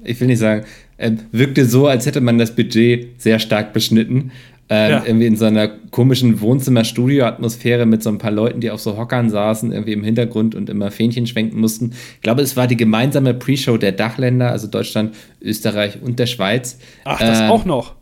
ich 0.03 0.19
will 0.19 0.29
nicht 0.29 0.39
sagen, 0.39 0.65
ähm, 0.99 1.21
wirkte 1.31 1.67
so, 1.67 1.87
als 1.87 2.07
hätte 2.07 2.21
man 2.23 2.39
das 2.39 2.57
Budget 2.57 3.21
sehr 3.21 3.39
stark 3.39 3.73
beschnitten. 3.73 4.33
Ähm, 4.69 4.91
Ja. 4.91 5.03
Irgendwie 5.07 5.27
in 5.27 5.37
so 5.37 5.45
einer 5.45 5.69
komischen 5.69 6.41
Wohnzimmer-Studio-Atmosphäre 6.41 7.87
mit 7.87 8.03
so 8.03 8.11
ein 8.11 8.19
paar 8.19 8.33
Leuten, 8.33 8.61
die 8.61 8.71
auf 8.71 8.81
so 8.81 8.97
Hockern 8.97 9.31
saßen, 9.31 9.71
irgendwie 9.73 9.93
im 9.93 10.03
Hintergrund 10.03 10.55
und 10.55 10.69
immer 10.69 10.91
Fähnchen 10.91 11.27
schwenken 11.27 11.61
mussten. 11.61 11.93
Ich 12.17 12.23
glaube, 12.23 12.43
es 12.43 12.57
war 12.57 12.67
die 12.67 12.77
gemeinsame 12.77 13.33
Pre-Show 13.35 13.77
der 13.77 13.93
Dachländer, 13.93 14.51
also 14.51 14.67
Deutschland, 14.67 15.15
Österreich 15.41 16.03
und 16.03 16.19
der 16.19 16.27
Schweiz. 16.27 16.79
Ach, 17.05 17.21
das 17.21 17.41
Ähm, 17.41 17.51
auch 17.51 17.65
noch. 17.65 17.95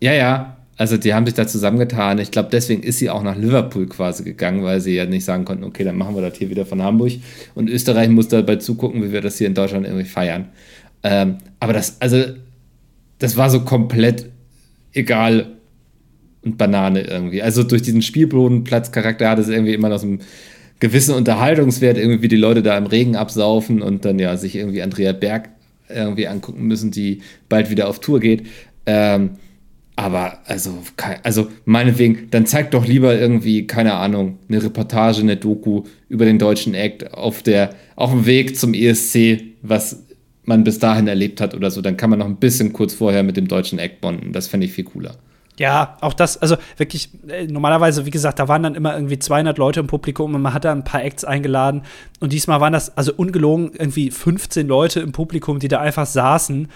Ja, 0.00 0.12
ja. 0.12 0.56
Also 0.76 0.96
die 0.96 1.14
haben 1.14 1.24
sich 1.24 1.34
da 1.34 1.46
zusammengetan. 1.46 2.18
Ich 2.18 2.32
glaube, 2.32 2.48
deswegen 2.50 2.82
ist 2.82 2.98
sie 2.98 3.08
auch 3.08 3.22
nach 3.22 3.36
Liverpool 3.36 3.86
quasi 3.86 4.24
gegangen, 4.24 4.64
weil 4.64 4.80
sie 4.80 4.94
ja 4.94 5.06
nicht 5.06 5.24
sagen 5.24 5.44
konnten, 5.44 5.62
okay, 5.64 5.84
dann 5.84 5.96
machen 5.96 6.16
wir 6.16 6.22
das 6.22 6.36
hier 6.36 6.50
wieder 6.50 6.66
von 6.66 6.82
Hamburg. 6.82 7.12
Und 7.54 7.70
Österreich 7.70 8.08
muss 8.08 8.26
dabei 8.28 8.56
zugucken, 8.56 9.02
wie 9.02 9.12
wir 9.12 9.20
das 9.20 9.38
hier 9.38 9.46
in 9.46 9.54
Deutschland 9.54 9.86
irgendwie 9.86 10.04
feiern. 10.04 10.46
Ähm, 11.04 11.38
aber 11.60 11.72
das, 11.74 12.00
also, 12.00 12.24
das 13.18 13.36
war 13.36 13.50
so 13.50 13.60
komplett 13.60 14.26
egal 14.92 15.53
und 16.44 16.58
Banane 16.58 17.02
irgendwie. 17.02 17.42
Also 17.42 17.62
durch 17.62 17.82
diesen 17.82 18.02
Spielbodenplatzcharakter 18.02 19.28
hat 19.28 19.38
es 19.38 19.48
irgendwie 19.48 19.74
immer 19.74 19.88
noch 19.88 19.98
so 19.98 20.06
einen 20.06 20.20
gewissen 20.80 21.14
Unterhaltungswert, 21.14 21.96
irgendwie 21.96 22.22
wie 22.22 22.28
die 22.28 22.36
Leute 22.36 22.62
da 22.62 22.76
im 22.76 22.86
Regen 22.86 23.16
absaufen 23.16 23.82
und 23.82 24.04
dann 24.04 24.18
ja 24.18 24.36
sich 24.36 24.56
irgendwie 24.56 24.82
Andrea 24.82 25.12
Berg 25.12 25.50
irgendwie 25.88 26.28
angucken 26.28 26.64
müssen, 26.66 26.90
die 26.90 27.20
bald 27.48 27.70
wieder 27.70 27.88
auf 27.88 28.00
Tour 28.00 28.20
geht. 28.20 28.46
Ähm, 28.86 29.30
aber 29.96 30.40
also, 30.46 30.76
also 31.22 31.48
meinetwegen, 31.64 32.28
dann 32.30 32.46
zeigt 32.46 32.74
doch 32.74 32.86
lieber 32.86 33.16
irgendwie, 33.16 33.66
keine 33.66 33.94
Ahnung, 33.94 34.38
eine 34.48 34.62
Reportage, 34.62 35.20
eine 35.20 35.36
Doku 35.36 35.84
über 36.08 36.24
den 36.24 36.38
deutschen 36.38 36.74
Act 36.74 37.14
auf 37.14 37.42
der, 37.42 37.70
auf 37.94 38.10
dem 38.10 38.26
Weg 38.26 38.58
zum 38.58 38.74
ESC, 38.74 39.40
was 39.62 40.04
man 40.44 40.64
bis 40.64 40.80
dahin 40.80 41.06
erlebt 41.06 41.40
hat 41.40 41.54
oder 41.54 41.70
so. 41.70 41.80
Dann 41.80 41.96
kann 41.96 42.10
man 42.10 42.18
noch 42.18 42.26
ein 42.26 42.36
bisschen 42.36 42.72
kurz 42.72 42.92
vorher 42.92 43.22
mit 43.22 43.36
dem 43.36 43.46
deutschen 43.46 43.78
Act 43.78 44.00
bonden. 44.00 44.32
Das 44.32 44.48
fände 44.48 44.66
ich 44.66 44.72
viel 44.72 44.84
cooler. 44.84 45.16
Ja, 45.58 45.96
auch 46.00 46.14
das, 46.14 46.36
also 46.36 46.56
wirklich, 46.76 47.10
äh, 47.28 47.46
normalerweise, 47.46 48.04
wie 48.06 48.10
gesagt, 48.10 48.40
da 48.40 48.48
waren 48.48 48.64
dann 48.64 48.74
immer 48.74 48.94
irgendwie 48.94 49.20
200 49.20 49.56
Leute 49.56 49.80
im 49.80 49.86
Publikum 49.86 50.34
und 50.34 50.42
man 50.42 50.52
hat 50.52 50.64
da 50.64 50.72
ein 50.72 50.82
paar 50.82 51.04
Acts 51.04 51.24
eingeladen. 51.24 51.82
Und 52.18 52.32
diesmal 52.32 52.60
waren 52.60 52.72
das, 52.72 52.96
also 52.96 53.12
ungelogen, 53.14 53.70
irgendwie 53.72 54.10
15 54.10 54.66
Leute 54.66 55.00
im 55.00 55.12
Publikum, 55.12 55.60
die 55.60 55.68
da 55.68 55.78
einfach 55.78 56.06
saßen. 56.06 56.68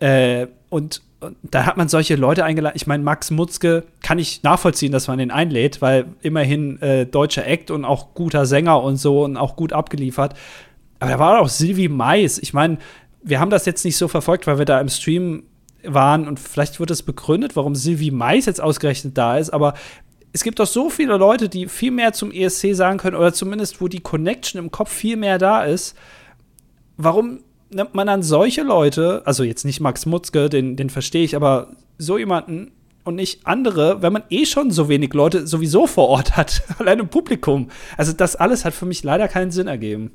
Äh, 0.00 0.48
und, 0.68 1.02
und 1.20 1.36
da 1.42 1.64
hat 1.64 1.76
man 1.76 1.88
solche 1.88 2.16
Leute 2.16 2.44
eingeladen. 2.44 2.74
Ich 2.76 2.88
meine, 2.88 3.04
Max 3.04 3.30
Mutzke 3.30 3.84
kann 4.02 4.18
ich 4.18 4.42
nachvollziehen, 4.42 4.90
dass 4.90 5.06
man 5.06 5.18
den 5.18 5.30
einlädt, 5.30 5.80
weil 5.80 6.06
immerhin 6.22 6.82
äh, 6.82 7.06
deutscher 7.06 7.46
Act 7.46 7.70
und 7.70 7.84
auch 7.84 8.14
guter 8.14 8.46
Sänger 8.46 8.82
und 8.82 8.96
so 8.96 9.22
und 9.22 9.36
auch 9.36 9.54
gut 9.54 9.72
abgeliefert. 9.72 10.34
Aber 10.98 11.10
da 11.10 11.18
war 11.20 11.40
auch 11.40 11.48
Sylvie 11.48 11.88
Mais. 11.88 12.38
Ich 12.38 12.52
meine, 12.52 12.78
wir 13.22 13.38
haben 13.38 13.50
das 13.50 13.64
jetzt 13.64 13.84
nicht 13.84 13.96
so 13.96 14.08
verfolgt, 14.08 14.48
weil 14.48 14.58
wir 14.58 14.64
da 14.64 14.80
im 14.80 14.88
Stream 14.88 15.44
waren 15.86 16.28
und 16.28 16.40
vielleicht 16.40 16.80
wird 16.80 16.90
es 16.90 17.02
begründet, 17.02 17.56
warum 17.56 17.74
Sylvie 17.74 18.10
Mais 18.10 18.46
jetzt 18.46 18.60
ausgerechnet 18.60 19.16
da 19.16 19.38
ist, 19.38 19.50
aber 19.50 19.74
es 20.32 20.42
gibt 20.42 20.58
doch 20.58 20.66
so 20.66 20.90
viele 20.90 21.16
Leute, 21.16 21.48
die 21.48 21.68
viel 21.68 21.92
mehr 21.92 22.12
zum 22.12 22.32
ESC 22.32 22.74
sagen 22.74 22.98
können 22.98 23.16
oder 23.16 23.32
zumindest, 23.32 23.80
wo 23.80 23.86
die 23.86 24.00
Connection 24.00 24.58
im 24.58 24.72
Kopf 24.72 24.90
viel 24.90 25.16
mehr 25.16 25.38
da 25.38 25.62
ist. 25.62 25.96
Warum 26.96 27.44
nimmt 27.70 27.94
man 27.94 28.08
dann 28.08 28.22
solche 28.22 28.62
Leute, 28.62 29.22
also 29.26 29.44
jetzt 29.44 29.64
nicht 29.64 29.80
Max 29.80 30.06
Mutzke, 30.06 30.48
den, 30.48 30.76
den 30.76 30.90
verstehe 30.90 31.24
ich, 31.24 31.36
aber 31.36 31.68
so 31.98 32.18
jemanden 32.18 32.72
und 33.04 33.14
nicht 33.14 33.46
andere, 33.46 34.02
wenn 34.02 34.12
man 34.12 34.24
eh 34.30 34.44
schon 34.44 34.70
so 34.70 34.88
wenig 34.88 35.12
Leute 35.14 35.46
sowieso 35.46 35.86
vor 35.86 36.08
Ort 36.08 36.36
hat, 36.36 36.62
allein 36.78 36.98
im 36.98 37.08
Publikum. 37.08 37.68
Also 37.96 38.12
das 38.12 38.34
alles 38.34 38.64
hat 38.64 38.74
für 38.74 38.86
mich 38.86 39.04
leider 39.04 39.28
keinen 39.28 39.50
Sinn 39.50 39.68
ergeben. 39.68 40.10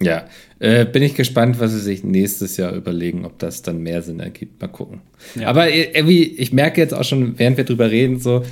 Ja, 0.00 0.26
äh, 0.60 0.84
bin 0.84 1.02
ich 1.02 1.14
gespannt, 1.14 1.58
was 1.58 1.72
sie 1.72 1.80
sich 1.80 2.04
nächstes 2.04 2.56
Jahr 2.56 2.72
überlegen, 2.72 3.24
ob 3.24 3.38
das 3.38 3.62
dann 3.62 3.82
mehr 3.82 4.02
Sinn 4.02 4.20
ergibt. 4.20 4.60
Mal 4.60 4.68
gucken. 4.68 5.00
Ja. 5.34 5.48
Aber 5.48 5.70
irgendwie, 5.70 6.24
ich 6.24 6.52
merke 6.52 6.80
jetzt 6.80 6.94
auch 6.94 7.04
schon, 7.04 7.38
während 7.38 7.56
wir 7.56 7.64
drüber 7.64 7.90
reden, 7.90 8.20
so, 8.20 8.44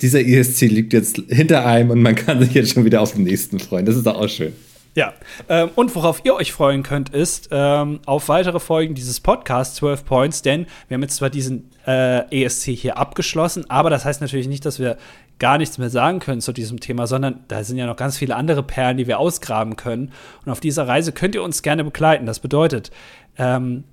dieser 0.00 0.26
ESC 0.26 0.62
liegt 0.62 0.92
jetzt 0.92 1.22
hinter 1.28 1.66
einem 1.66 1.90
und 1.90 2.00
man 2.00 2.14
kann 2.14 2.40
sich 2.40 2.54
jetzt 2.54 2.72
schon 2.72 2.84
wieder 2.84 3.02
auf 3.02 3.12
den 3.12 3.24
nächsten 3.24 3.58
freuen. 3.58 3.84
Das 3.84 3.96
ist 3.96 4.06
doch 4.06 4.16
auch 4.16 4.28
schön. 4.28 4.52
Ja, 4.94 5.14
ähm, 5.48 5.70
und 5.76 5.94
worauf 5.94 6.24
ihr 6.24 6.34
euch 6.34 6.52
freuen 6.52 6.82
könnt, 6.82 7.10
ist 7.10 7.48
ähm, 7.52 8.00
auf 8.06 8.28
weitere 8.28 8.58
Folgen 8.58 8.94
dieses 8.94 9.20
Podcasts 9.20 9.76
12 9.76 10.04
Points, 10.04 10.42
denn 10.42 10.66
wir 10.88 10.96
haben 10.96 11.02
jetzt 11.02 11.16
zwar 11.16 11.30
diesen 11.30 11.70
äh, 11.86 12.44
ESC 12.44 12.72
hier 12.72 12.98
abgeschlossen, 12.98 13.70
aber 13.70 13.88
das 13.88 14.04
heißt 14.04 14.20
natürlich 14.20 14.48
nicht, 14.48 14.66
dass 14.66 14.80
wir 14.80 14.96
gar 15.38 15.58
nichts 15.58 15.78
mehr 15.78 15.90
sagen 15.90 16.18
können 16.18 16.40
zu 16.40 16.52
diesem 16.52 16.80
Thema, 16.80 17.06
sondern 17.06 17.44
da 17.48 17.62
sind 17.62 17.78
ja 17.78 17.86
noch 17.86 17.96
ganz 17.96 18.18
viele 18.18 18.36
andere 18.36 18.62
Perlen, 18.62 18.96
die 18.96 19.06
wir 19.06 19.18
ausgraben 19.18 19.76
können. 19.76 20.12
Und 20.44 20.52
auf 20.52 20.60
dieser 20.60 20.86
Reise 20.86 21.12
könnt 21.12 21.34
ihr 21.34 21.42
uns 21.42 21.62
gerne 21.62 21.82
begleiten. 21.82 22.26
Das 22.26 22.40
bedeutet, 22.40 22.90
ähm, 23.38 23.84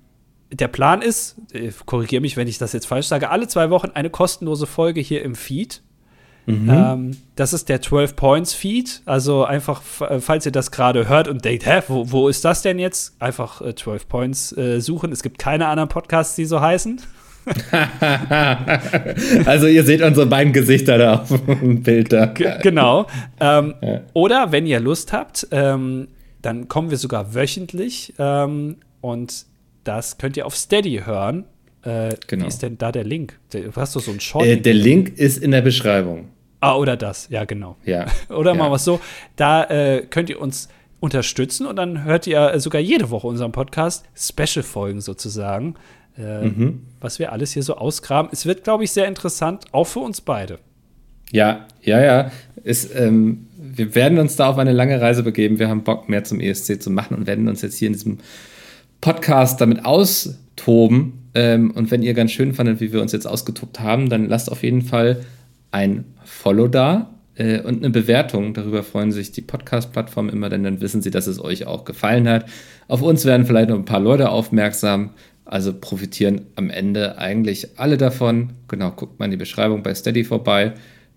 der 0.50 0.68
Plan 0.68 1.00
ist, 1.00 1.36
äh, 1.52 1.72
korrigiere 1.86 2.20
mich, 2.20 2.36
wenn 2.36 2.48
ich 2.48 2.58
das 2.58 2.72
jetzt 2.72 2.86
falsch 2.86 3.06
sage, 3.06 3.30
alle 3.30 3.48
zwei 3.48 3.70
Wochen 3.70 3.90
eine 3.94 4.10
kostenlose 4.10 4.66
Folge 4.66 5.00
hier 5.00 5.22
im 5.22 5.34
Feed. 5.34 5.82
Ähm, 6.48 7.16
das 7.36 7.52
ist 7.52 7.68
der 7.68 7.82
12 7.82 8.16
Points 8.16 8.54
Feed. 8.54 9.02
Also 9.04 9.44
einfach, 9.44 9.82
äh, 10.00 10.20
falls 10.20 10.46
ihr 10.46 10.52
das 10.52 10.70
gerade 10.70 11.08
hört 11.08 11.28
und 11.28 11.44
denkt, 11.44 11.66
hä, 11.66 11.82
wo, 11.88 12.10
wo 12.10 12.28
ist 12.28 12.44
das 12.44 12.62
denn 12.62 12.78
jetzt? 12.78 13.14
Einfach 13.20 13.60
äh, 13.60 13.74
12 13.74 14.08
Points 14.08 14.56
äh, 14.56 14.80
suchen. 14.80 15.12
Es 15.12 15.22
gibt 15.22 15.38
keine 15.38 15.66
anderen 15.66 15.88
Podcasts, 15.88 16.34
die 16.36 16.44
so 16.46 16.60
heißen. 16.60 17.00
Also 19.46 19.66
ihr 19.66 19.84
seht 19.84 20.02
unsere 20.02 20.26
beiden 20.26 20.52
Gesichter 20.52 20.98
da 20.98 21.14
auf 21.20 21.28
dem 21.46 21.82
Bild 21.82 22.12
da. 22.12 22.26
G 22.26 22.44
genau. 22.62 23.06
Ähm, 23.40 23.74
Oder 24.12 24.52
wenn 24.52 24.66
ihr 24.66 24.80
Lust 24.80 25.12
habt, 25.12 25.46
ähm, 25.50 26.08
dann 26.42 26.68
kommen 26.68 26.90
wir 26.90 26.98
sogar 26.98 27.34
wöchentlich. 27.34 28.14
Ähm, 28.18 28.76
und 29.00 29.46
das 29.84 30.18
könnt 30.18 30.36
ihr 30.36 30.46
auf 30.46 30.56
Steady 30.56 31.02
hören. 31.04 31.44
Äh, 31.82 32.16
Genau. 32.26 32.44
Wie 32.44 32.48
ist 32.48 32.62
denn 32.62 32.76
da 32.78 32.92
der 32.92 33.04
Link? 33.04 33.38
Du 33.50 33.72
hast 33.76 33.96
doch 33.96 34.00
so 34.00 34.10
einen 34.10 34.20
Short. 34.20 34.44
Äh, 34.44 34.56
der 34.58 34.74
Link 34.74 35.16
ist 35.18 35.42
in 35.42 35.52
der 35.52 35.62
Beschreibung. 35.62 36.28
Ah, 36.60 36.74
oder 36.76 36.96
das. 36.96 37.28
Ja, 37.30 37.44
genau. 37.44 37.76
Ja. 37.84 38.06
Oder 38.28 38.52
ja. 38.52 38.56
mal 38.58 38.70
was 38.70 38.84
so. 38.84 39.00
Da 39.36 39.64
äh, 39.64 40.06
könnt 40.08 40.30
ihr 40.30 40.40
uns 40.40 40.68
unterstützen 41.00 41.66
und 41.66 41.76
dann 41.76 42.04
hört 42.04 42.26
ihr 42.26 42.54
äh, 42.54 42.60
sogar 42.60 42.80
jede 42.80 43.10
Woche 43.10 43.26
unseren 43.26 43.52
Podcast, 43.52 44.04
Special-Folgen 44.16 45.00
sozusagen, 45.00 45.76
äh, 46.18 46.46
Mhm. 46.46 46.82
was 47.00 47.18
wir 47.20 47.32
alles 47.32 47.52
hier 47.52 47.62
so 47.62 47.76
ausgraben. 47.76 48.30
Es 48.32 48.46
wird, 48.46 48.64
glaube 48.64 48.84
ich, 48.84 48.90
sehr 48.90 49.06
interessant, 49.06 49.66
auch 49.72 49.84
für 49.86 50.00
uns 50.00 50.20
beide. 50.20 50.58
Ja, 51.30 51.66
ja, 51.82 52.00
ja. 52.02 52.30
Ist, 52.64 52.94
ähm, 52.96 53.46
wir 53.56 53.94
werden 53.94 54.18
uns 54.18 54.34
da 54.36 54.48
auf 54.48 54.58
eine 54.58 54.72
lange 54.72 55.00
Reise 55.00 55.22
begeben. 55.22 55.58
Wir 55.58 55.68
haben 55.68 55.84
Bock, 55.84 56.08
mehr 56.08 56.24
zum 56.24 56.40
ESC 56.40 56.82
zu 56.82 56.90
machen 56.90 57.16
und 57.16 57.26
werden 57.26 57.48
uns 57.48 57.62
jetzt 57.62 57.76
hier 57.78 57.86
in 57.86 57.92
diesem 57.92 58.18
Podcast 59.00 59.60
damit 59.60 59.84
austoben. 59.84 61.28
Ähm, 61.34 61.70
und 61.70 61.90
wenn 61.90 62.02
ihr 62.02 62.14
ganz 62.14 62.32
schön 62.32 62.54
fandet, 62.54 62.80
wie 62.80 62.92
wir 62.92 63.00
uns 63.00 63.12
jetzt 63.12 63.26
ausgetobt 63.26 63.78
haben, 63.80 64.08
dann 64.08 64.28
lasst 64.28 64.50
auf 64.50 64.62
jeden 64.64 64.82
Fall 64.82 65.20
ein 65.70 66.04
Follow 66.24 66.68
da 66.68 67.14
äh, 67.34 67.60
und 67.60 67.78
eine 67.78 67.90
Bewertung. 67.90 68.54
Darüber 68.54 68.82
freuen 68.82 69.12
sich 69.12 69.32
die 69.32 69.42
Podcast-Plattformen 69.42 70.30
immer, 70.30 70.48
denn 70.48 70.64
dann 70.64 70.80
wissen 70.80 71.02
sie, 71.02 71.10
dass 71.10 71.26
es 71.26 71.42
euch 71.42 71.66
auch 71.66 71.84
gefallen 71.84 72.28
hat. 72.28 72.46
Auf 72.88 73.02
uns 73.02 73.24
werden 73.24 73.46
vielleicht 73.46 73.70
noch 73.70 73.76
ein 73.76 73.84
paar 73.84 74.00
Leute 74.00 74.30
aufmerksam. 74.30 75.10
Also 75.44 75.72
profitieren 75.72 76.42
am 76.56 76.68
Ende 76.68 77.16
eigentlich 77.16 77.78
alle 77.78 77.96
davon. 77.96 78.50
Genau, 78.68 78.90
guckt 78.90 79.18
mal 79.18 79.24
in 79.26 79.30
die 79.30 79.38
Beschreibung 79.38 79.82
bei 79.82 79.94
Steady 79.94 80.24
vorbei. 80.24 80.74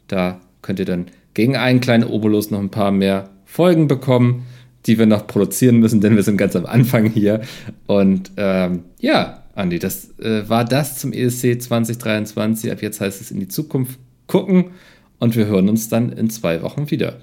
Da 0.07 0.39
könnt 0.61 0.79
ihr 0.79 0.85
dann 0.85 1.07
gegen 1.33 1.57
einen 1.57 1.81
kleinen 1.81 2.05
Obolus 2.05 2.49
noch 2.49 2.59
ein 2.59 2.71
paar 2.71 2.91
mehr 2.91 3.29
Folgen 3.45 3.89
bekommen, 3.89 4.45
die 4.85 4.97
wir 4.97 5.05
noch 5.05 5.27
produzieren 5.27 5.79
müssen, 5.79 5.99
denn 5.99 6.15
wir 6.15 6.23
sind 6.23 6.37
ganz 6.37 6.55
am 6.55 6.65
Anfang 6.65 7.07
hier. 7.07 7.41
Und 7.87 8.31
ähm, 8.37 8.83
ja, 8.99 9.43
Andi, 9.53 9.79
das 9.79 10.17
äh, 10.19 10.47
war 10.47 10.63
das 10.63 10.97
zum 10.97 11.11
ESC 11.11 11.61
2023. 11.61 12.71
Ab 12.71 12.81
jetzt 12.81 13.01
heißt 13.01 13.19
es 13.19 13.31
in 13.31 13.39
die 13.39 13.49
Zukunft 13.49 13.99
gucken 14.31 14.71
und 15.19 15.35
wir 15.35 15.45
hören 15.45 15.69
uns 15.69 15.89
dann 15.89 16.11
in 16.11 16.29
zwei 16.29 16.61
Wochen 16.61 16.89
wieder. 16.89 17.17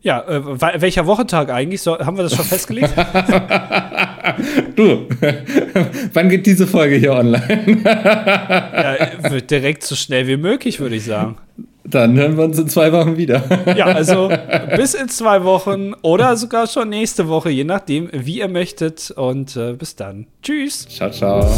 Ja, 0.00 0.20
äh, 0.22 0.80
welcher 0.80 1.06
Wochentag 1.06 1.50
eigentlich? 1.50 1.82
So, 1.82 1.98
haben 1.98 2.16
wir 2.16 2.24
das 2.24 2.34
schon 2.34 2.44
festgelegt? 2.44 2.92
du, 4.76 5.06
wann 6.12 6.28
geht 6.28 6.46
diese 6.46 6.66
Folge 6.66 6.96
hier 6.96 7.12
online? 7.12 7.82
ja, 7.84 9.40
direkt 9.40 9.84
so 9.84 9.94
schnell 9.94 10.26
wie 10.26 10.36
möglich, 10.36 10.80
würde 10.80 10.96
ich 10.96 11.04
sagen. 11.04 11.36
Dann 11.84 12.16
hören 12.16 12.36
wir 12.36 12.44
uns 12.44 12.58
in 12.58 12.68
zwei 12.68 12.92
Wochen 12.92 13.16
wieder. 13.16 13.42
ja, 13.76 13.86
also 13.86 14.30
bis 14.76 14.94
in 14.94 15.08
zwei 15.08 15.42
Wochen 15.44 15.92
oder 16.02 16.36
sogar 16.36 16.66
schon 16.66 16.88
nächste 16.88 17.28
Woche, 17.28 17.50
je 17.50 17.64
nachdem, 17.64 18.08
wie 18.12 18.38
ihr 18.38 18.48
möchtet. 18.48 19.10
Und 19.10 19.56
äh, 19.56 19.72
bis 19.72 19.96
dann. 19.96 20.26
Tschüss. 20.42 20.86
Ciao, 20.88 21.10
ciao. 21.10 21.50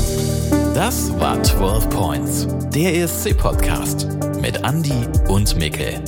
Das 0.75 1.17
war 1.21 1.41
12 1.41 1.89
Points, 1.89 2.49
der 2.75 2.97
ESC-Podcast 2.97 4.09
mit 4.41 4.57
Andy 4.65 5.07
und 5.29 5.57
Mikkel. 5.57 6.03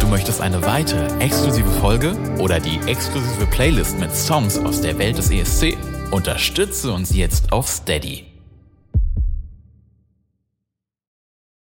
Du 0.00 0.08
möchtest 0.08 0.40
eine 0.40 0.60
weitere 0.62 1.06
exklusive 1.20 1.70
Folge 1.80 2.16
oder 2.40 2.58
die 2.58 2.80
exklusive 2.88 3.46
Playlist 3.46 4.00
mit 4.00 4.12
Songs 4.16 4.58
aus 4.58 4.80
der 4.80 4.98
Welt 4.98 5.18
des 5.18 5.30
ESC? 5.30 5.78
Unterstütze 6.10 6.90
uns 6.90 7.14
jetzt 7.14 7.52
auf 7.52 7.68
Steady. 7.68 8.24